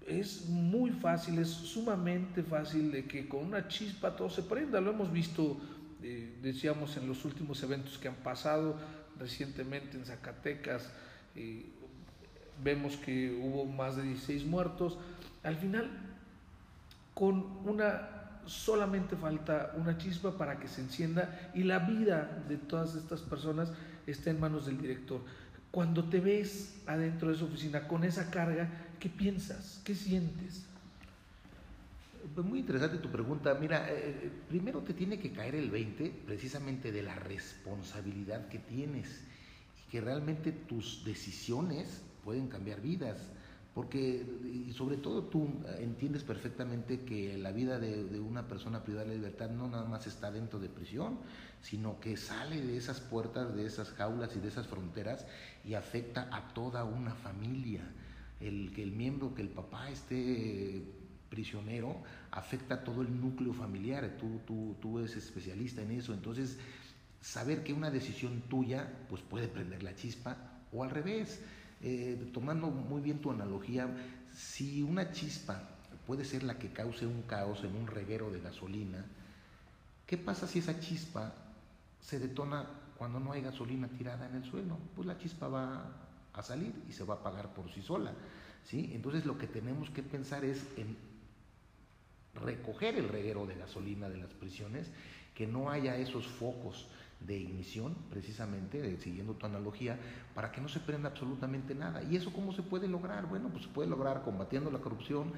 Es 0.06 0.48
muy 0.48 0.90
fácil, 0.90 1.38
es 1.38 1.48
sumamente 1.48 2.42
fácil 2.42 2.90
de 2.90 3.04
que 3.04 3.28
con 3.28 3.44
una 3.46 3.68
chispa 3.68 4.16
todo 4.16 4.28
se 4.28 4.42
prenda. 4.42 4.80
Lo 4.80 4.90
hemos 4.90 5.12
visto, 5.12 5.60
eh, 6.02 6.38
decíamos, 6.42 6.96
en 6.96 7.06
los 7.06 7.24
últimos 7.24 7.62
eventos 7.62 7.98
que 7.98 8.08
han 8.08 8.16
pasado 8.16 8.78
recientemente 9.18 9.96
en 9.96 10.04
Zacatecas. 10.04 10.92
Eh, 11.36 11.70
vemos 12.62 12.96
que 12.96 13.32
hubo 13.32 13.66
más 13.66 13.96
de 13.96 14.02
16 14.02 14.44
muertos. 14.46 14.98
Al 15.42 15.56
final, 15.56 15.90
con 17.14 17.44
una 17.64 18.08
solamente 18.46 19.16
falta 19.16 19.72
una 19.76 19.96
chispa 19.98 20.36
para 20.36 20.58
que 20.58 20.68
se 20.68 20.80
encienda 20.80 21.52
y 21.54 21.62
la 21.62 21.78
vida 21.78 22.42
de 22.48 22.56
todas 22.56 22.94
estas 22.94 23.20
personas 23.20 23.72
está 24.06 24.30
en 24.30 24.40
manos 24.40 24.66
del 24.66 24.80
director. 24.80 25.20
Cuando 25.70 26.04
te 26.04 26.20
ves 26.20 26.82
adentro 26.86 27.30
de 27.30 27.36
su 27.36 27.44
oficina 27.44 27.86
con 27.88 28.04
esa 28.04 28.30
carga, 28.30 28.68
¿qué 29.00 29.08
piensas? 29.08 29.80
¿Qué 29.84 29.94
sientes? 29.94 30.66
Pues 32.34 32.46
muy 32.46 32.60
interesante 32.60 32.98
tu 32.98 33.10
pregunta. 33.10 33.54
Mira, 33.54 33.90
eh, 33.90 33.94
eh, 33.96 34.30
primero 34.48 34.80
te 34.80 34.94
tiene 34.94 35.18
que 35.18 35.32
caer 35.32 35.54
el 35.54 35.70
20 35.70 36.22
precisamente 36.26 36.92
de 36.92 37.02
la 37.02 37.14
responsabilidad 37.14 38.48
que 38.48 38.58
tienes 38.58 39.22
y 39.78 39.90
que 39.90 40.00
realmente 40.00 40.52
tus 40.52 41.04
decisiones 41.04 42.02
pueden 42.24 42.48
cambiar 42.48 42.80
vidas. 42.80 43.18
Porque, 43.74 44.22
y 44.44 44.70
sobre 44.74 44.98
todo 44.98 45.24
tú 45.24 45.48
entiendes 45.78 46.24
perfectamente 46.24 47.00
que 47.00 47.38
la 47.38 47.52
vida 47.52 47.78
de, 47.78 48.20
una 48.20 48.46
persona 48.46 48.82
privada 48.82 49.08
de 49.08 49.14
libertad 49.14 49.48
no 49.48 49.66
nada 49.66 49.86
más 49.86 50.06
está 50.06 50.30
dentro 50.30 50.58
de 50.58 50.68
prisión, 50.68 51.18
sino 51.62 51.98
que 51.98 52.18
sale 52.18 52.60
de 52.60 52.76
esas 52.76 53.00
puertas, 53.00 53.54
de 53.54 53.64
esas 53.64 53.90
jaulas 53.92 54.36
y 54.36 54.40
de 54.40 54.48
esas 54.48 54.66
fronteras 54.66 55.26
y 55.64 55.72
afecta 55.72 56.28
a 56.30 56.52
toda 56.52 56.84
una 56.84 57.14
familia. 57.14 57.82
El 58.40 58.72
que 58.74 58.82
el 58.82 58.92
miembro, 58.92 59.34
que 59.34 59.40
el 59.40 59.48
papá 59.48 59.88
esté 59.88 60.82
prisionero, 61.30 62.02
afecta 62.30 62.74
a 62.74 62.84
todo 62.84 63.00
el 63.00 63.20
núcleo 63.20 63.54
familiar. 63.54 64.18
Tú, 64.18 64.40
tú, 64.46 64.76
tú 64.82 64.98
eres 64.98 65.16
especialista 65.16 65.80
en 65.80 65.92
eso. 65.92 66.12
Entonces, 66.12 66.58
saber 67.22 67.64
que 67.64 67.72
una 67.72 67.90
decisión 67.90 68.42
tuya 68.50 68.92
pues 69.08 69.22
puede 69.22 69.48
prender 69.48 69.82
la 69.82 69.94
chispa 69.94 70.60
o 70.72 70.84
al 70.84 70.90
revés 70.90 71.40
eh, 71.82 72.30
tomando 72.32 72.68
muy 72.68 73.00
bien 73.00 73.20
tu 73.20 73.30
analogía, 73.30 73.88
si 74.32 74.82
una 74.82 75.12
chispa 75.12 75.62
puede 76.06 76.24
ser 76.24 76.42
la 76.42 76.58
que 76.58 76.68
cause 76.72 77.06
un 77.06 77.22
caos 77.22 77.64
en 77.64 77.76
un 77.76 77.86
reguero 77.86 78.30
de 78.30 78.40
gasolina, 78.40 79.04
¿qué 80.06 80.16
pasa 80.16 80.46
si 80.46 80.60
esa 80.60 80.78
chispa 80.80 81.32
se 82.00 82.18
detona 82.18 82.66
cuando 82.96 83.20
no 83.20 83.32
hay 83.32 83.42
gasolina 83.42 83.88
tirada 83.88 84.28
en 84.28 84.36
el 84.36 84.44
suelo? 84.44 84.78
Pues 84.94 85.06
la 85.06 85.18
chispa 85.18 85.48
va 85.48 85.84
a 86.32 86.42
salir 86.42 86.72
y 86.88 86.92
se 86.92 87.04
va 87.04 87.14
a 87.14 87.16
apagar 87.18 87.52
por 87.52 87.70
sí 87.70 87.82
sola. 87.82 88.12
¿sí? 88.64 88.90
Entonces 88.94 89.26
lo 89.26 89.36
que 89.38 89.46
tenemos 89.46 89.90
que 89.90 90.02
pensar 90.02 90.44
es 90.44 90.64
en 90.76 90.96
recoger 92.34 92.96
el 92.96 93.08
reguero 93.08 93.46
de 93.46 93.56
gasolina 93.56 94.08
de 94.08 94.18
las 94.18 94.32
prisiones, 94.32 94.88
que 95.34 95.46
no 95.46 95.70
haya 95.70 95.96
esos 95.96 96.26
focos 96.26 96.86
de 97.26 97.38
ignición, 97.38 97.94
precisamente, 98.10 98.98
siguiendo 99.00 99.34
tu 99.34 99.46
analogía, 99.46 99.98
para 100.34 100.50
que 100.50 100.60
no 100.60 100.68
se 100.68 100.80
prenda 100.80 101.10
absolutamente 101.10 101.74
nada. 101.74 102.02
¿Y 102.02 102.16
eso 102.16 102.32
cómo 102.32 102.52
se 102.52 102.62
puede 102.62 102.88
lograr? 102.88 103.26
Bueno, 103.26 103.48
pues 103.50 103.64
se 103.64 103.68
puede 103.70 103.88
lograr 103.88 104.22
combatiendo 104.22 104.70
la 104.70 104.78
corrupción, 104.78 105.32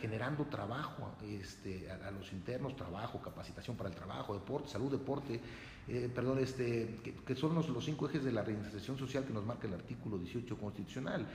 generando 0.00 0.44
trabajo 0.46 1.12
este, 1.22 1.90
a, 1.90 2.10
los 2.10 2.32
internos, 2.32 2.74
trabajo, 2.76 3.20
capacitación 3.20 3.76
para 3.76 3.88
el 3.88 3.94
trabajo, 3.94 4.34
deporte, 4.34 4.68
salud, 4.68 4.90
deporte, 4.90 5.40
eh, 5.86 6.10
perdón, 6.12 6.38
este, 6.40 6.98
que, 7.24 7.36
son 7.36 7.54
los, 7.54 7.68
los, 7.68 7.84
cinco 7.84 8.08
ejes 8.08 8.24
de 8.24 8.32
la 8.32 8.42
reinserción 8.42 8.98
social 8.98 9.24
que 9.24 9.32
nos 9.32 9.44
marca 9.44 9.68
el 9.68 9.74
artículo 9.74 10.18
18 10.18 10.58
constitucional. 10.58 11.26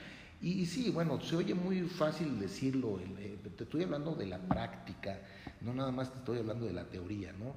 Y, 0.41 0.65
sí, 0.65 0.91
bueno, 0.91 1.19
se 1.21 1.37
oye 1.37 1.53
muy 1.55 1.83
fácil 1.83 2.39
decirlo, 2.39 2.99
eh, 3.17 3.39
te 3.55 3.63
estoy 3.63 3.83
hablando 3.83 4.13
de 4.15 4.25
la 4.25 4.37
práctica, 4.37 5.17
no 5.61 5.73
nada 5.73 5.91
más 5.91 6.11
te 6.11 6.19
estoy 6.19 6.39
hablando 6.39 6.65
de 6.65 6.73
la 6.73 6.83
teoría, 6.83 7.31
¿no? 7.31 7.55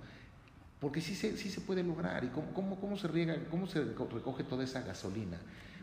Porque 0.81 1.01
sí 1.01 1.15
se, 1.15 1.37
sí 1.37 1.51
se 1.51 1.61
puede 1.61 1.83
lograr. 1.83 2.25
¿Y 2.25 2.29
cómo, 2.29 2.53
cómo, 2.55 2.81
cómo 2.81 2.97
se 2.97 3.09
riega, 3.09 3.37
cómo 3.51 3.67
se 3.67 3.85
recoge 3.85 4.45
toda 4.45 4.65
esa 4.65 4.83
gasolina? 4.83 5.39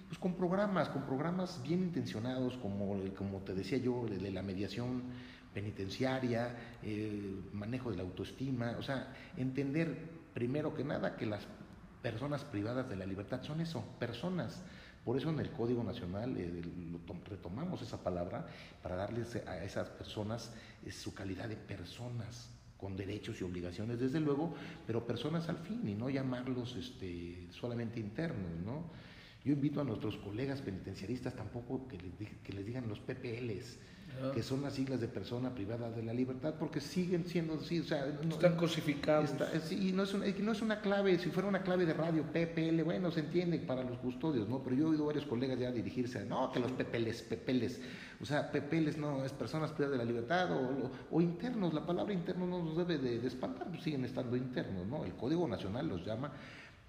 Pues 0.08 0.20
con 0.20 0.36
programas, 0.36 0.90
con 0.90 1.04
programas 1.04 1.62
bien 1.64 1.82
intencionados, 1.82 2.58
como, 2.58 2.98
como 3.18 3.40
te 3.40 3.54
decía 3.54 3.78
yo, 3.78 4.06
de 4.06 4.32
la 4.32 4.44
mediación 4.44 5.04
penitenciaria, 5.54 6.56
el 6.84 7.50
manejo 7.54 7.90
de 7.90 7.98
la 7.98 8.04
autoestima, 8.04 8.76
o 8.78 8.84
sea, 8.84 9.14
entender 9.38 9.98
primero 10.34 10.76
que 10.76 10.84
nada 10.84 11.16
que 11.16 11.26
las 11.26 11.48
personas 12.02 12.44
privadas 12.44 12.88
de 12.90 12.98
la 12.98 13.06
libertad 13.06 13.42
son 13.42 13.62
eso, 13.62 13.84
personas. 13.98 14.62
Por 15.04 15.18
eso 15.18 15.30
en 15.30 15.40
el 15.40 15.52
Código 15.52 15.84
Nacional 15.84 16.36
eh, 16.38 16.62
retomamos 17.30 17.82
esa 17.82 18.04
palabra 18.04 18.48
para 18.84 18.96
darles 18.96 19.36
a 19.48 19.64
esas 19.64 19.90
personas 19.90 20.52
eh, 20.86 20.92
su 20.92 21.14
calidad 21.14 21.48
de 21.48 21.56
personas 21.56 22.50
con 22.86 22.96
derechos 22.96 23.42
y 23.42 23.44
obligaciones, 23.44 24.00
desde 24.00 24.20
luego, 24.20 24.54
pero 24.86 25.08
personas 25.08 25.50
al 25.50 25.58
fin 25.58 25.82
y 25.90 25.96
no 25.96 26.08
llamarlos 26.08 26.76
este, 26.76 27.48
solamente 27.50 28.00
internos, 28.00 28.52
¿no? 28.64 28.84
Yo 29.46 29.54
invito 29.54 29.80
a 29.80 29.84
nuestros 29.84 30.18
colegas 30.18 30.64
penitenciaristas 30.64 31.36
tampoco 31.36 31.88
que 31.88 31.98
les, 32.00 32.14
que 32.44 32.52
les 32.52 32.66
digan 32.66 32.90
los 32.90 33.00
PPLs, 33.00 33.78
que 34.34 34.42
son 34.42 34.64
las 34.64 34.74
siglas 34.74 35.00
de 35.00 35.08
persona 35.08 35.54
privada 35.54 35.92
de 35.92 36.02
la 36.02 36.14
libertad, 36.14 36.56
porque 36.58 36.80
siguen 36.80 37.28
siendo 37.28 37.56
así, 37.56 37.80
o 37.80 37.84
sea, 37.84 38.08
están 38.08 38.56
cosificados. 38.56 39.36
y 39.70 39.92
no 39.92 40.04
es, 40.04 40.14
una, 40.16 40.26
no 40.26 40.52
es 40.52 40.62
una 40.64 40.82
clave, 40.82 41.20
si 41.20 41.30
fuera 41.30 41.48
una 41.48 41.62
clave 41.62 41.86
de 41.86 41.94
radio, 41.94 42.24
PPL, 42.24 42.82
bueno, 42.84 43.12
se 43.12 43.20
entiende 43.20 43.60
para 43.60 43.84
los 43.84 44.00
custodios, 44.00 44.50
¿no? 44.50 44.64
Pero 44.64 44.76
yo 44.76 44.86
he 44.86 44.90
oído 44.92 45.04
a 45.04 45.08
varios 45.08 45.26
colegas 45.26 45.60
ya 45.60 45.72
dirigirse, 45.72 46.20
a, 46.20 46.26
no, 46.26 46.52
que 46.52 46.60
los 46.60 46.72
PPLs, 46.72 47.22
PPLs, 47.24 47.82
o 48.22 48.26
sea, 48.26 48.52
PPLs 48.52 48.98
no, 48.98 49.24
es 49.26 49.34
personas 49.34 49.72
privadas 49.74 50.00
de 50.00 50.06
la 50.06 50.10
libertad 50.10 50.52
o, 50.54 50.92
o, 51.12 51.22
internos, 51.22 51.74
la 51.74 51.86
palabra 51.86 52.14
interno 52.14 52.48
no 52.48 52.64
nos 52.64 52.78
debe 52.78 52.98
de, 52.98 53.20
de 53.20 53.28
espantar, 53.28 53.68
pues 53.68 53.84
siguen 53.84 54.06
estando 54.06 54.36
internos, 54.38 54.88
¿no? 54.88 55.06
El 55.06 55.14
Código 55.14 55.48
Nacional 55.48 55.88
los 55.88 56.04
llama 56.04 56.32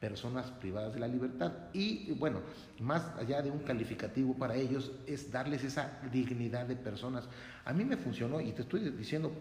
personas 0.00 0.50
privadas 0.50 0.94
de 0.94 1.00
la 1.00 1.08
libertad. 1.08 1.52
Y 1.72 2.12
bueno, 2.12 2.40
más 2.80 3.02
allá 3.18 3.42
de 3.42 3.50
un 3.50 3.60
calificativo 3.60 4.34
para 4.34 4.54
ellos, 4.54 4.92
es 5.06 5.30
darles 5.30 5.64
esa 5.64 6.00
dignidad 6.12 6.66
de 6.66 6.76
personas. 6.76 7.28
A 7.64 7.72
mí 7.72 7.84
me 7.84 7.96
funcionó, 7.96 8.40
y 8.40 8.52
te 8.52 8.62
estoy 8.62 8.90
diciendo 8.90 9.32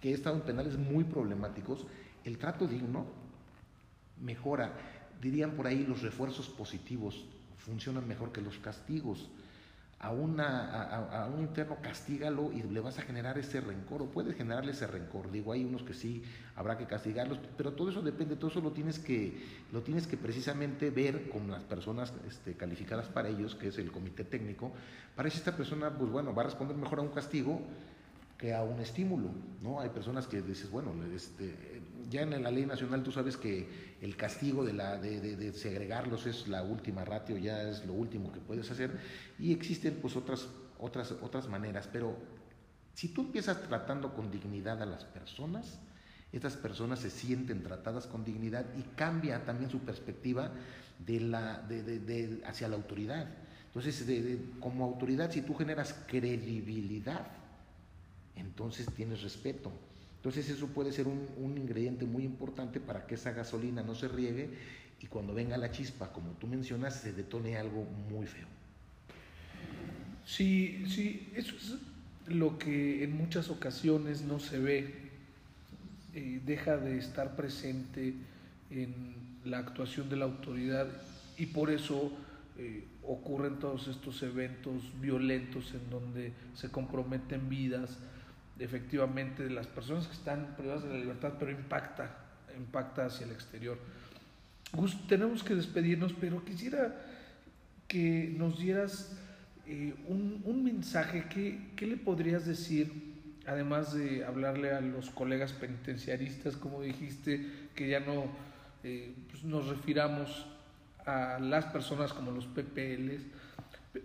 que 0.00 0.10
he 0.10 0.14
estado 0.14 0.36
en 0.36 0.42
penales 0.42 0.78
muy 0.78 1.04
problemáticos, 1.04 1.86
el 2.24 2.38
trato 2.38 2.66
digno 2.66 3.06
mejora, 4.20 4.72
dirían 5.20 5.52
por 5.52 5.66
ahí 5.66 5.84
los 5.86 6.02
refuerzos 6.02 6.48
positivos, 6.48 7.24
funcionan 7.58 8.06
mejor 8.06 8.32
que 8.32 8.40
los 8.40 8.58
castigos 8.58 9.28
a, 10.04 10.10
una, 10.10 10.82
a, 11.22 11.26
un 11.28 11.40
interno, 11.40 11.78
castígalo 11.80 12.52
y 12.52 12.62
le 12.62 12.80
vas 12.80 12.98
a 12.98 13.02
generar 13.02 13.38
ese 13.38 13.62
rencor, 13.62 14.02
o 14.02 14.06
puedes 14.06 14.36
generarle 14.36 14.72
ese 14.72 14.86
rencor. 14.86 15.30
Digo, 15.30 15.52
hay 15.52 15.64
unos 15.64 15.82
que 15.82 15.94
sí 15.94 16.22
habrá 16.56 16.76
que 16.76 16.84
castigarlos, 16.84 17.38
pero 17.56 17.72
todo 17.72 17.88
eso 17.88 18.02
depende, 18.02 18.36
todo 18.36 18.50
eso 18.50 18.60
lo 18.60 18.72
tienes 18.72 18.98
que, 18.98 19.42
lo 19.72 19.82
tienes 19.82 20.06
que 20.06 20.18
precisamente 20.18 20.90
ver 20.90 21.30
con 21.30 21.50
las 21.50 21.62
personas 21.62 22.12
este, 22.28 22.52
calificadas 22.54 23.08
para 23.08 23.30
ellos, 23.30 23.54
que 23.54 23.68
es 23.68 23.78
el 23.78 23.90
comité 23.90 24.24
técnico, 24.24 24.72
para 25.16 25.30
si 25.30 25.38
esta 25.38 25.56
persona, 25.56 25.90
pues 25.90 26.10
bueno, 26.10 26.34
va 26.34 26.42
a 26.42 26.46
responder 26.46 26.76
mejor 26.76 26.98
a 26.98 27.02
un 27.02 27.08
castigo 27.08 27.62
que 28.36 28.52
a 28.52 28.62
un 28.62 28.80
estímulo, 28.80 29.30
¿no? 29.62 29.80
Hay 29.80 29.88
personas 29.88 30.26
que 30.26 30.42
dices, 30.42 30.70
bueno, 30.70 30.92
este, 31.14 31.80
ya 32.10 32.22
en 32.22 32.42
la 32.42 32.50
ley 32.50 32.66
nacional 32.66 33.02
tú 33.02 33.12
sabes 33.12 33.36
que 33.36 33.94
el 34.00 34.16
castigo 34.16 34.64
de, 34.64 34.72
la, 34.72 34.98
de, 34.98 35.52
segregarlos 35.52 36.26
es 36.26 36.48
la 36.48 36.62
última 36.62 37.04
ratio, 37.04 37.36
ya 37.38 37.68
es 37.68 37.84
lo 37.86 37.92
último 37.92 38.32
que 38.32 38.40
puedes 38.40 38.70
hacer, 38.70 38.98
y 39.38 39.52
existen 39.52 39.98
pues 40.00 40.16
otras, 40.16 40.48
otras, 40.78 41.12
otras 41.22 41.48
maneras, 41.48 41.88
pero 41.92 42.16
si 42.94 43.08
tú 43.08 43.22
empiezas 43.22 43.62
tratando 43.62 44.14
con 44.14 44.30
dignidad 44.30 44.80
a 44.82 44.86
las 44.86 45.04
personas, 45.04 45.78
estas 46.32 46.56
personas 46.56 47.00
se 47.00 47.10
sienten 47.10 47.62
tratadas 47.62 48.06
con 48.06 48.24
dignidad 48.24 48.66
y 48.76 48.82
cambia 48.96 49.44
también 49.44 49.70
su 49.70 49.80
perspectiva 49.80 50.50
de 50.98 51.20
la, 51.20 51.58
de, 51.60 52.42
hacia 52.44 52.68
la 52.68 52.76
autoridad. 52.76 53.28
Entonces, 53.66 54.04
como 54.60 54.84
autoridad, 54.84 55.30
si 55.30 55.42
tú 55.42 55.54
generas 55.54 55.94
credibilidad, 56.06 57.26
entonces 58.36 58.86
tienes 58.94 59.22
respeto. 59.22 59.72
Entonces 60.24 60.48
eso 60.48 60.68
puede 60.68 60.90
ser 60.90 61.06
un, 61.06 61.58
ingrediente 61.58 62.06
muy 62.06 62.24
importante 62.24 62.80
para 62.80 63.06
que 63.06 63.16
esa 63.16 63.32
gasolina 63.32 63.82
no 63.82 63.94
se 63.94 64.08
riegue 64.08 64.48
y 65.02 65.06
cuando 65.06 65.34
venga 65.34 65.58
la 65.58 65.70
chispa, 65.70 66.14
como 66.14 66.30
tú 66.40 66.46
mencionas, 66.46 66.98
se 66.98 67.12
detone 67.12 67.58
algo 67.58 67.84
muy 68.08 68.26
feo. 68.26 68.46
Sí, 70.24 70.86
sí, 70.88 71.30
eso 71.36 71.54
es 71.54 71.74
lo 72.34 72.58
que 72.58 73.04
en 73.04 73.14
muchas 73.14 73.50
ocasiones 73.50 74.22
no 74.22 74.40
se 74.40 74.58
ve, 74.58 74.94
eh, 76.14 76.40
deja 76.46 76.78
de 76.78 76.96
estar 76.96 77.36
presente 77.36 78.14
en 78.70 78.94
la 79.44 79.58
actuación 79.58 80.08
de 80.08 80.16
la 80.16 80.24
autoridad 80.24 80.88
y 81.36 81.44
por 81.44 81.68
eso 81.68 82.10
eh, 82.56 82.84
ocurren 83.02 83.58
todos 83.58 83.88
estos 83.88 84.22
eventos 84.22 84.84
violentos 85.02 85.74
en 85.74 85.90
donde 85.90 86.32
se 86.54 86.70
comprometen 86.70 87.50
vidas, 87.50 87.98
efectivamente 88.58 89.42
de 89.42 89.50
las 89.50 89.66
personas 89.66 90.06
que 90.06 90.14
están 90.14 90.54
privadas 90.56 90.84
de 90.84 90.90
la 90.90 90.98
libertad, 90.98 91.34
pero 91.38 91.50
impacta, 91.50 92.10
impacta 92.56 93.06
hacia 93.06 93.26
el 93.26 93.32
exterior. 93.32 93.78
Gus, 94.72 95.06
tenemos 95.06 95.42
que 95.42 95.54
despedirnos, 95.54 96.12
pero 96.12 96.44
quisiera 96.44 96.94
que 97.88 98.34
nos 98.36 98.58
dieras 98.58 99.16
eh, 99.66 99.94
un, 100.06 100.64
mensaje. 100.64 101.26
¿Qué, 101.28 101.70
¿Qué, 101.76 101.86
le 101.86 101.96
podrías 101.96 102.46
decir, 102.46 102.92
además 103.46 103.94
de 103.94 104.24
hablarle 104.24 104.72
a 104.72 104.80
los 104.80 105.10
colegas 105.10 105.52
penitenciaristas, 105.52 106.56
como 106.56 106.82
dijiste, 106.82 107.46
que 107.74 107.88
ya 107.88 108.00
no 108.00 108.26
eh, 108.82 109.14
pues 109.30 109.44
nos 109.44 109.68
refiramos 109.68 110.46
a 111.06 111.38
las 111.40 111.66
personas 111.66 112.12
como 112.12 112.30
los 112.30 112.46
PPLs? 112.46 113.22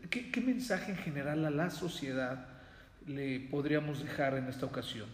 ¿Qué, 0.10 0.32
¿Qué 0.32 0.41
mensaje 0.41 0.91
en 0.91 0.97
general 0.97 1.45
a 1.45 1.50
la 1.50 1.70
sociedad? 1.70 2.59
Le 3.08 3.39
podríamos 3.39 4.02
dejar 4.02 4.36
en 4.36 4.47
esta 4.47 4.66
ocasión? 4.66 5.08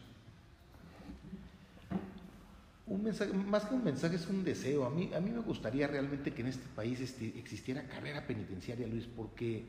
Un 2.88 3.04
mensaje, 3.04 3.34
más 3.34 3.66
que 3.66 3.74
un 3.74 3.84
mensaje, 3.84 4.16
es 4.16 4.28
un 4.28 4.44
deseo. 4.44 4.86
A 4.86 4.90
mí, 4.90 5.12
a 5.16 5.20
mí 5.20 5.32
me 5.32 5.40
gustaría 5.40 5.88
realmente 5.88 6.32
que 6.32 6.42
en 6.42 6.50
este 6.50 6.68
país 6.76 7.00
este, 7.00 7.28
existiera 7.40 7.88
carrera 7.88 8.28
penitenciaria, 8.28 8.86
Luis, 8.86 9.06
porque 9.06 9.66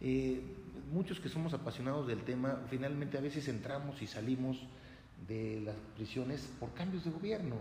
eh, 0.00 0.40
muchos 0.92 1.20
que 1.20 1.28
somos 1.28 1.54
apasionados 1.54 2.06
del 2.06 2.22
tema, 2.22 2.60
finalmente 2.68 3.18
a 3.18 3.20
veces 3.20 3.46
entramos 3.48 4.02
y 4.02 4.06
salimos 4.06 4.66
de 5.28 5.60
las 5.64 5.76
prisiones 5.96 6.48
por 6.58 6.72
cambios 6.74 7.04
de 7.04 7.10
gobierno. 7.10 7.56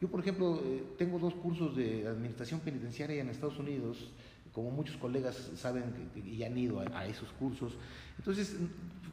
Yo, 0.00 0.08
por 0.08 0.20
ejemplo, 0.20 0.60
eh, 0.64 0.84
tengo 0.98 1.18
dos 1.18 1.34
cursos 1.34 1.76
de 1.76 2.06
administración 2.06 2.60
penitenciaria 2.60 3.20
en 3.20 3.28
Estados 3.28 3.58
Unidos, 3.58 4.10
como 4.52 4.70
muchos 4.70 4.96
colegas 4.96 5.50
saben 5.56 5.84
y 6.14 6.42
han 6.42 6.58
ido 6.58 6.80
a 6.80 7.06
esos 7.06 7.30
cursos. 7.32 7.74
Entonces, 8.18 8.56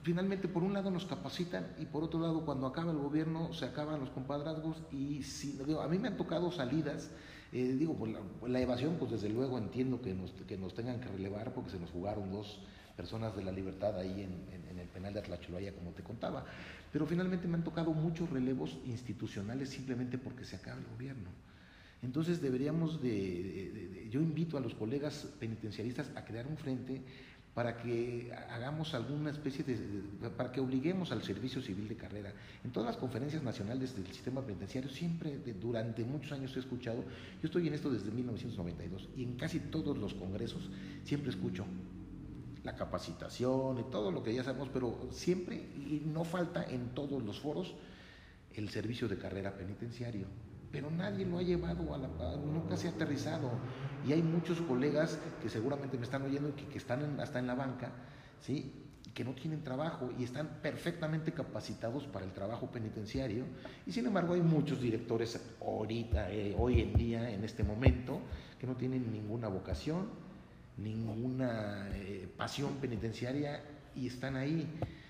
finalmente 0.03 0.47
por 0.47 0.63
un 0.63 0.73
lado 0.73 0.91
nos 0.91 1.05
capacitan 1.05 1.75
y 1.79 1.85
por 1.85 2.03
otro 2.03 2.19
lado 2.19 2.45
cuando 2.45 2.67
acaba 2.67 2.91
el 2.91 2.97
gobierno 2.97 3.53
se 3.53 3.65
acaban 3.65 3.99
los 3.99 4.09
compadrazgos 4.09 4.81
y 4.91 5.23
si, 5.23 5.53
digo, 5.65 5.81
a 5.81 5.87
mí 5.87 5.99
me 5.99 6.07
han 6.07 6.17
tocado 6.17 6.51
salidas, 6.51 7.11
eh, 7.51 7.75
digo, 7.77 7.95
pues 7.95 8.13
la, 8.47 8.59
evasión 8.59 8.95
pues 8.97 9.11
desde 9.11 9.29
luego 9.29 9.57
entiendo 9.57 10.01
que 10.01 10.13
nos, 10.13 10.31
que 10.31 10.57
nos 10.57 10.73
tengan 10.73 10.99
que 10.99 11.09
relevar 11.09 11.53
porque 11.53 11.71
se 11.71 11.79
nos 11.79 11.89
jugaron 11.91 12.31
dos 12.31 12.61
personas 12.95 13.35
de 13.35 13.43
la 13.43 13.51
libertad 13.51 13.97
ahí 13.97 14.23
en, 14.23 14.77
el 14.79 14.87
penal 14.87 15.13
de 15.13 15.19
Atlachulaya 15.19 15.73
como 15.73 15.91
te 15.91 16.03
contaba, 16.03 16.45
pero 16.91 17.05
finalmente 17.05 17.47
me 17.47 17.55
han 17.55 17.63
tocado 17.63 17.93
muchos 17.93 18.29
relevos 18.29 18.77
institucionales 18.85 19.69
simplemente 19.69 20.17
porque 20.17 20.45
se 20.45 20.55
acaba 20.55 20.79
el 20.79 20.87
gobierno. 20.87 21.29
Entonces 22.01 22.41
deberíamos 22.41 23.01
de, 23.01 24.07
yo 24.09 24.21
invito 24.21 24.57
a 24.57 24.61
los 24.61 24.73
colegas 24.73 25.27
penitenciaristas 25.39 26.11
a 26.15 26.23
crear 26.23 26.47
un 26.47 26.57
frente 26.57 27.01
para 27.59 27.75
que 27.75 28.31
hagamos 28.51 28.93
alguna 28.93 29.31
especie 29.31 29.65
de, 29.65 29.75
para 30.37 30.49
que 30.49 30.61
obliguemos 30.61 31.11
al 31.11 31.23
servicio 31.23 31.61
civil 31.61 31.89
de 31.89 31.97
carrera. 31.97 32.31
En 32.63 32.71
todas 32.71 32.87
las 32.87 32.95
conferencias 32.95 33.43
nacionales 33.43 33.97
del 33.97 34.07
sistema 34.13 34.41
penitenciario, 34.41 34.89
siempre 34.89 35.37
durante 35.59 36.05
muchos 36.05 36.31
años 36.31 36.55
he 36.55 36.59
escuchado, 36.59 37.03
yo 37.03 37.43
estoy 37.43 37.67
en 37.67 37.73
esto 37.73 37.89
desde 37.89 38.11
1992, 38.11 39.09
y 39.17 39.23
en 39.23 39.35
casi 39.35 39.59
todos 39.59 39.97
los 39.97 40.13
congresos 40.13 40.69
siempre 41.03 41.31
escucho 41.31 41.65
la 42.63 42.77
capacitación 42.77 43.79
y 43.79 43.91
todo 43.91 44.09
lo 44.09 44.23
que 44.23 44.33
ya 44.33 44.45
sabemos, 44.45 44.69
pero 44.71 45.09
siempre, 45.11 45.57
y 45.57 46.01
no 46.05 46.23
falta 46.23 46.63
en 46.63 46.95
todos 46.95 47.21
los 47.21 47.41
foros, 47.41 47.75
el 48.55 48.69
servicio 48.69 49.09
de 49.09 49.17
carrera 49.17 49.57
penitenciario 49.57 50.27
pero 50.71 50.91
nadie 50.91 51.25
lo 51.25 51.37
ha 51.37 51.41
llevado 51.41 51.93
a 51.93 51.97
la 51.97 52.07
nunca 52.37 52.77
se 52.77 52.87
ha 52.87 52.91
aterrizado. 52.91 53.49
Y 54.07 54.13
hay 54.13 54.21
muchos 54.21 54.61
colegas 54.61 55.19
que 55.41 55.49
seguramente 55.49 55.97
me 55.97 56.03
están 56.03 56.23
oyendo 56.23 56.53
que, 56.55 56.77
están 56.77 57.19
hasta 57.19 57.39
en 57.39 57.47
la 57.47 57.55
banca, 57.55 57.91
¿sí? 58.41 58.85
que 59.13 59.23
no 59.23 59.33
tienen 59.33 59.63
trabajo 59.63 60.11
y 60.17 60.23
están 60.23 60.59
perfectamente 60.61 61.33
capacitados 61.33 62.05
para 62.05 62.25
el 62.25 62.31
trabajo 62.31 62.67
penitenciario. 62.67 63.45
Y 63.85 63.91
sin 63.91 64.05
embargo 64.05 64.33
hay 64.33 64.41
muchos 64.41 64.79
directores 64.79 65.39
ahorita, 65.61 66.31
eh, 66.31 66.55
hoy 66.57 66.81
en 66.81 66.93
día, 66.93 67.29
en 67.29 67.43
este 67.43 67.63
momento, 67.63 68.21
que 68.59 68.67
no 68.67 68.75
tienen 68.75 69.11
ninguna 69.11 69.47
vocación, 69.47 70.07
ninguna 70.77 71.89
eh, 71.93 72.29
pasión 72.37 72.75
penitenciaria 72.75 73.61
y 73.95 74.07
están 74.07 74.35
ahí 74.35 74.67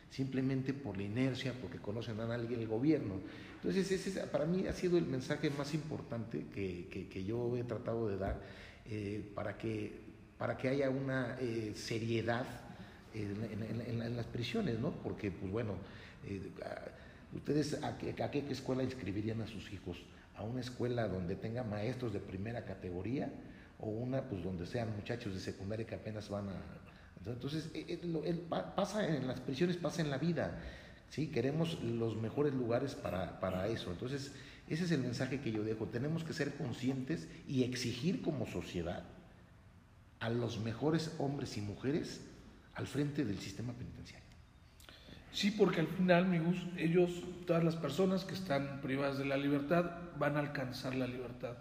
simplemente 0.09 0.73
por 0.73 0.97
la 0.97 1.03
inercia, 1.03 1.53
porque 1.61 1.77
conocen 1.77 2.19
a 2.19 2.33
alguien 2.33 2.59
el 2.59 2.67
gobierno. 2.67 3.15
Entonces, 3.61 3.91
ese 3.91 4.21
para 4.27 4.45
mí 4.45 4.67
ha 4.67 4.73
sido 4.73 4.97
el 4.97 5.05
mensaje 5.05 5.49
más 5.49 5.73
importante 5.73 6.45
que, 6.53 6.87
que, 7.11 7.23
yo 7.23 7.57
he 7.57 7.63
tratado 7.63 8.07
de 8.07 8.17
dar 8.17 8.39
eh, 8.85 9.29
para, 9.35 9.57
que, 9.57 9.99
para 10.37 10.57
que 10.57 10.69
haya 10.69 10.89
una 10.89 11.37
seriedad 11.75 12.45
en, 13.13 14.15
las 14.15 14.25
prisiones, 14.27 14.79
¿no? 14.79 14.91
Porque, 14.91 15.31
pues 15.31 15.51
bueno, 15.51 15.73
eh, 16.25 16.41
¿ustedes 17.35 17.81
a 17.83 17.97
qué, 17.97 18.45
escuela 18.49 18.83
inscribirían 18.83 19.41
a 19.41 19.47
sus 19.47 19.71
hijos? 19.71 19.97
¿A 20.35 20.43
una 20.43 20.61
escuela 20.61 21.07
donde 21.07 21.35
tenga 21.35 21.63
maestros 21.63 22.13
de 22.13 22.19
primera 22.19 22.65
categoría 22.65 23.31
o 23.79 23.89
una 23.89 24.23
pues 24.23 24.43
donde 24.43 24.65
sean 24.65 24.95
muchachos 24.95 25.33
de 25.33 25.39
secundaria 25.39 25.85
que 25.85 25.95
apenas 25.95 26.29
van 26.29 26.49
a... 26.49 26.53
Entonces, 27.25 27.69
eh, 27.73 27.99
eh, 28.01 28.47
pasa 28.75 29.05
en 29.05 29.27
las 29.27 29.39
prisiones, 29.41 29.77
pasa 29.77 30.01
en 30.01 30.09
la 30.09 30.17
vida, 30.17 30.57
¿sí? 31.09 31.27
Queremos 31.27 31.81
los 31.83 32.17
mejores 32.17 32.53
lugares 32.53 32.95
para, 32.95 33.39
para 33.39 33.67
eso. 33.67 33.91
Entonces, 33.91 34.33
ese 34.67 34.83
es 34.83 34.91
el 34.91 35.01
mensaje 35.01 35.41
que 35.41 35.51
yo 35.51 35.63
dejo. 35.63 35.85
Tenemos 35.87 36.23
que 36.23 36.33
ser 36.33 36.53
conscientes 36.55 37.27
y 37.47 37.63
exigir 37.63 38.21
como 38.21 38.45
sociedad 38.45 39.03
a 40.19 40.29
los 40.29 40.59
mejores 40.59 41.13
hombres 41.17 41.57
y 41.57 41.61
mujeres 41.61 42.21
al 42.75 42.87
frente 42.87 43.25
del 43.25 43.39
sistema 43.39 43.73
penitenciario. 43.73 44.27
Sí, 45.31 45.51
porque 45.51 45.81
al 45.81 45.87
final, 45.87 46.25
amigos, 46.25 46.55
ellos, 46.77 47.23
todas 47.45 47.63
las 47.63 47.75
personas 47.75 48.25
que 48.25 48.33
están 48.33 48.81
privadas 48.81 49.17
de 49.17 49.25
la 49.25 49.37
libertad, 49.37 49.91
van 50.17 50.37
a 50.37 50.39
alcanzar 50.39 50.95
la 50.95 51.07
libertad. 51.07 51.55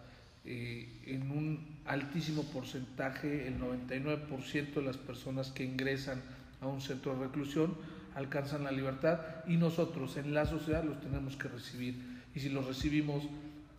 Eh, 0.45 1.03
en 1.07 1.31
un 1.31 1.79
altísimo 1.85 2.43
porcentaje, 2.45 3.47
el 3.47 3.61
99% 3.61 4.75
de 4.75 4.83
las 4.83 4.97
personas 4.97 5.51
que 5.51 5.65
ingresan 5.65 6.23
a 6.61 6.67
un 6.67 6.81
centro 6.81 7.15
de 7.15 7.27
reclusión 7.27 7.77
alcanzan 8.19 8.65
la 8.65 8.73
libertad 8.73 9.21
y 9.47 9.57
nosotros 9.57 10.17
en 10.17 10.35
la 10.35 10.45
sociedad 10.45 10.83
los 10.83 11.01
tenemos 11.01 11.37
que 11.37 11.47
recibir. 11.47 11.95
Y 12.35 12.41
si 12.41 12.49
los 12.49 12.67
recibimos 12.67 13.23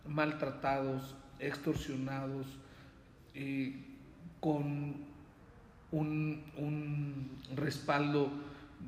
maltratados, 0.08 1.14
extorsionados, 1.38 2.46
eh, 3.34 3.74
con 4.40 4.94
un, 5.92 6.44
un 6.56 7.30
respaldo 7.54 8.30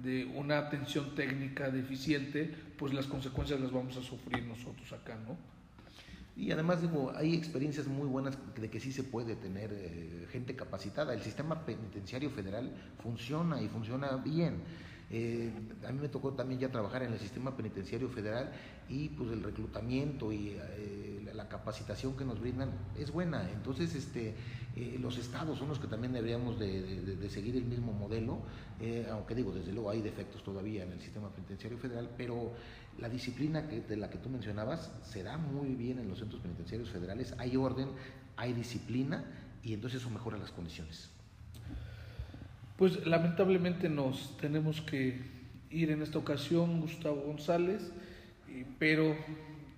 de 0.02 0.24
una 0.24 0.56
atención 0.56 1.14
técnica 1.14 1.70
deficiente, 1.70 2.50
pues 2.78 2.94
las 2.94 3.06
consecuencias 3.06 3.60
las 3.60 3.70
vamos 3.70 3.98
a 3.98 4.02
sufrir 4.02 4.44
nosotros 4.44 4.90
acá, 4.94 5.18
¿no? 5.26 5.36
Y 6.34 6.50
además 6.50 6.80
digo, 6.80 7.12
hay 7.14 7.34
experiencias 7.34 7.86
muy 7.86 8.08
buenas 8.08 8.38
de 8.58 8.70
que 8.70 8.80
sí 8.80 8.90
se 8.90 9.04
puede 9.04 9.36
tener 9.36 9.70
eh, 9.70 10.26
gente 10.30 10.56
capacitada. 10.56 11.12
El 11.12 11.20
sistema 11.20 11.66
penitenciario 11.66 12.30
federal 12.30 12.72
funciona 13.02 13.60
y 13.60 13.68
funciona 13.68 14.16
bien. 14.16 14.62
Eh, 15.14 15.52
a 15.86 15.92
mí 15.92 16.00
me 16.00 16.08
tocó 16.08 16.32
también 16.32 16.58
ya 16.58 16.70
trabajar 16.70 17.02
en 17.02 17.12
el 17.12 17.18
sistema 17.18 17.54
penitenciario 17.54 18.08
federal 18.08 18.50
y 18.88 19.10
pues 19.10 19.30
el 19.30 19.42
reclutamiento 19.42 20.32
y 20.32 20.56
eh, 20.58 21.30
la 21.34 21.50
capacitación 21.50 22.16
que 22.16 22.24
nos 22.24 22.40
brindan 22.40 22.70
es 22.98 23.10
buena. 23.10 23.50
Entonces, 23.50 23.94
este, 23.94 24.34
eh, 24.74 24.96
los 24.98 25.18
estados 25.18 25.58
son 25.58 25.68
los 25.68 25.78
que 25.78 25.86
también 25.86 26.14
deberíamos 26.14 26.58
de, 26.58 27.28
seguir 27.28 27.56
el 27.56 27.64
mismo 27.64 27.92
modelo, 27.92 28.40
aunque 29.10 29.34
digo, 29.34 29.52
desde 29.52 29.72
luego 29.72 29.90
hay 29.90 30.02
defectos 30.02 30.42
todavía 30.42 30.82
en 30.82 30.92
el 30.92 31.00
sistema 31.00 31.30
penitenciario 31.30 31.78
federal, 31.78 32.10
pero 32.16 32.52
la 32.98 33.08
disciplina 33.08 33.68
que, 33.68 33.80
de 33.80 33.96
la 33.96 34.10
que 34.10 34.18
tú 34.18 34.28
mencionabas 34.28 34.90
se 35.02 35.22
da 35.22 35.36
muy 35.36 35.74
bien 35.74 35.98
en 35.98 36.08
los 36.08 36.18
centros 36.18 36.40
penitenciarios 36.40 36.90
federales, 36.90 37.34
hay 37.38 37.56
orden, 37.56 37.88
hay 38.36 38.52
disciplina 38.54 39.24
y 39.62 39.72
entonces 39.72 40.00
eso 40.00 40.10
mejora 40.10 40.36
las 40.36 40.50
condiciones. 40.50 41.10
Pues 42.82 43.06
lamentablemente 43.06 43.88
nos 43.88 44.36
tenemos 44.38 44.80
que 44.80 45.20
ir 45.70 45.92
en 45.92 46.02
esta 46.02 46.18
ocasión, 46.18 46.80
Gustavo 46.80 47.22
González, 47.28 47.92
pero 48.80 49.14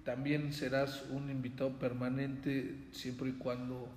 también 0.07 0.55
serás 0.55 1.05
un 1.11 1.31
invitado 1.31 1.79
permanente 1.79 2.75
siempre 2.93 3.29
y 3.29 3.33
cuando 3.33 3.91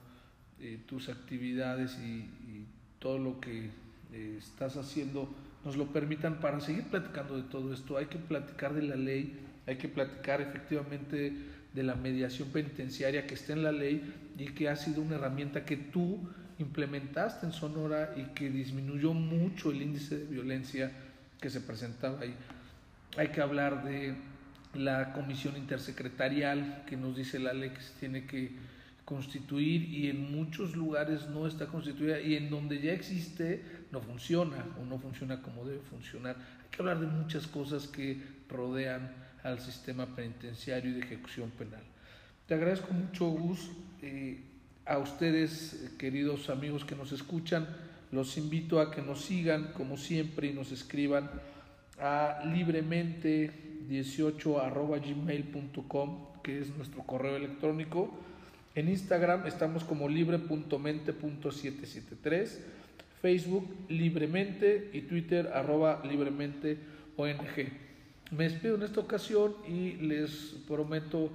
eh, 0.60 0.80
tus 0.86 1.08
actividades 1.08 1.98
y, 2.00 2.66
todo 3.00 3.18
lo 3.18 3.40
que 3.40 3.70
eh, 4.12 4.36
estás 4.40 4.76
haciendo 4.76 5.34
nos 5.64 5.78
lo 5.78 5.94
permitan 5.94 6.42
para 6.42 6.60
seguir 6.60 6.84
platicando 6.84 7.38
de 7.38 7.44
todo 7.44 7.74
esto. 7.74 7.98
Hay 7.98 8.08
que 8.08 8.18
platicar 8.18 8.74
de 8.74 8.82
la 8.82 8.98
ley, 8.98 9.40
hay 9.68 9.78
que 9.78 9.88
platicar 9.88 10.42
efectivamente 10.42 11.32
de 11.74 11.84
la 11.84 11.96
mediación 11.96 12.50
penitenciaria 12.50 13.26
que 13.26 13.36
está 13.36 13.54
en 13.54 13.64
la 13.64 13.72
ley 13.72 14.14
y 14.38 14.48
que 14.48 14.68
ha 14.68 14.76
sido 14.76 15.02
una 15.02 15.16
herramienta 15.16 15.64
que 15.64 15.78
tú 15.78 16.28
implementaste 16.60 17.46
en 17.46 17.52
Sonora 17.52 18.14
y 18.16 18.34
que 18.34 18.50
disminuyó 18.50 19.14
mucho 19.14 19.72
el 19.72 19.82
índice 19.82 20.18
de 20.18 20.26
violencia 20.26 20.92
que 21.40 21.50
se 21.50 21.62
presentaba 21.62 22.22
ahí. 22.22 22.34
Hay 23.18 23.30
que 23.30 23.42
hablar 23.42 23.84
de 23.84 24.16
la 24.74 25.14
comisión 25.14 25.56
intersecretarial 25.58 26.84
que 26.86 26.98
nos 26.98 27.16
dice 27.16 27.40
la 27.40 27.54
ley 27.54 27.72
que 27.72 27.82
se 27.82 27.94
tiene 28.00 28.26
que 28.26 28.52
constituir 29.06 29.84
y 29.84 30.10
en 30.10 30.32
muchos 30.36 30.76
lugares 30.76 31.30
no 31.30 31.48
está 31.48 31.68
constituida 31.68 32.20
y 32.20 32.36
en 32.36 32.50
donde 32.50 32.82
ya 32.82 32.92
existe 32.92 33.64
no 33.92 34.02
funciona 34.02 34.66
o 34.82 34.86
no 34.86 35.00
funciona 35.00 35.42
como 35.42 35.64
debe 35.64 35.80
funcionar. 35.80 36.36
Hay 36.36 36.70
que 36.70 36.82
hablar 36.82 37.00
de 37.00 37.08
muchas 37.08 37.48
cosas 37.48 37.88
que 37.88 38.22
rodean 38.50 39.14
al 39.44 39.60
sistema 39.60 40.08
penitenciario 40.14 40.92
y 40.92 40.96
de 40.96 41.00
ejecución 41.00 41.52
penal. 41.52 41.84
Te 42.48 42.56
agradezco 42.56 42.94
mucho, 42.94 43.28
Gus. 43.28 43.72
Eh, 44.02 44.42
a 44.88 44.98
ustedes, 44.98 45.92
queridos 45.98 46.50
amigos 46.50 46.86
que 46.86 46.96
nos 46.96 47.12
escuchan, 47.12 47.68
los 48.12 48.38
invito 48.38 48.80
a 48.80 48.92
que 48.92 49.02
nos 49.02 49.26
sigan 49.26 49.74
como 49.74 49.98
siempre 49.98 50.48
y 50.48 50.54
nos 50.54 50.72
escriban 50.72 51.30
a 52.00 52.40
libremente18 52.46 55.16
gmail.com, 55.16 56.28
que 56.42 56.60
es 56.60 56.74
nuestro 56.78 57.04
correo 57.04 57.36
electrónico. 57.36 58.18
En 58.76 58.88
Instagram 58.90 59.46
estamos 59.46 59.84
como 59.84 60.08
libre.mente.773, 60.08 62.60
Facebook 63.22 63.68
libremente 63.90 64.90
y 64.94 65.02
Twitter 65.02 65.52
arroba 65.54 66.02
libremente 66.06 66.78
ONG. 67.18 67.68
Me 68.32 68.46
despido 68.46 68.76
en 68.76 68.84
esta 68.84 69.02
ocasión 69.02 69.54
y 69.68 69.94
les 69.94 70.56
prometo 70.68 71.32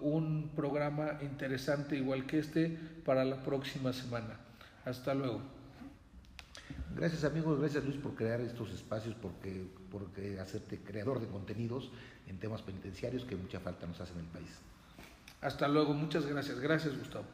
un 0.00 0.50
programa 0.54 1.18
interesante 1.22 1.96
igual 1.96 2.26
que 2.26 2.38
este 2.38 2.78
para 3.04 3.24
la 3.24 3.42
próxima 3.42 3.92
semana. 3.92 4.36
Hasta 4.84 5.14
luego. 5.14 5.40
Gracias 6.94 7.24
amigos, 7.24 7.58
gracias 7.58 7.84
Luis 7.84 7.96
por 7.96 8.14
crear 8.14 8.40
estos 8.40 8.70
espacios, 8.70 9.14
porque, 9.20 9.66
porque 9.90 10.40
hacerte 10.40 10.78
creador 10.78 11.20
de 11.20 11.26
contenidos 11.26 11.90
en 12.26 12.38
temas 12.38 12.62
penitenciarios 12.62 13.24
que 13.24 13.36
mucha 13.36 13.60
falta 13.60 13.86
nos 13.86 14.00
hace 14.00 14.12
en 14.14 14.20
el 14.20 14.26
país. 14.26 14.48
Hasta 15.42 15.68
luego, 15.68 15.92
muchas 15.92 16.26
gracias. 16.26 16.58
Gracias 16.58 16.96
Gustavo. 16.96 17.26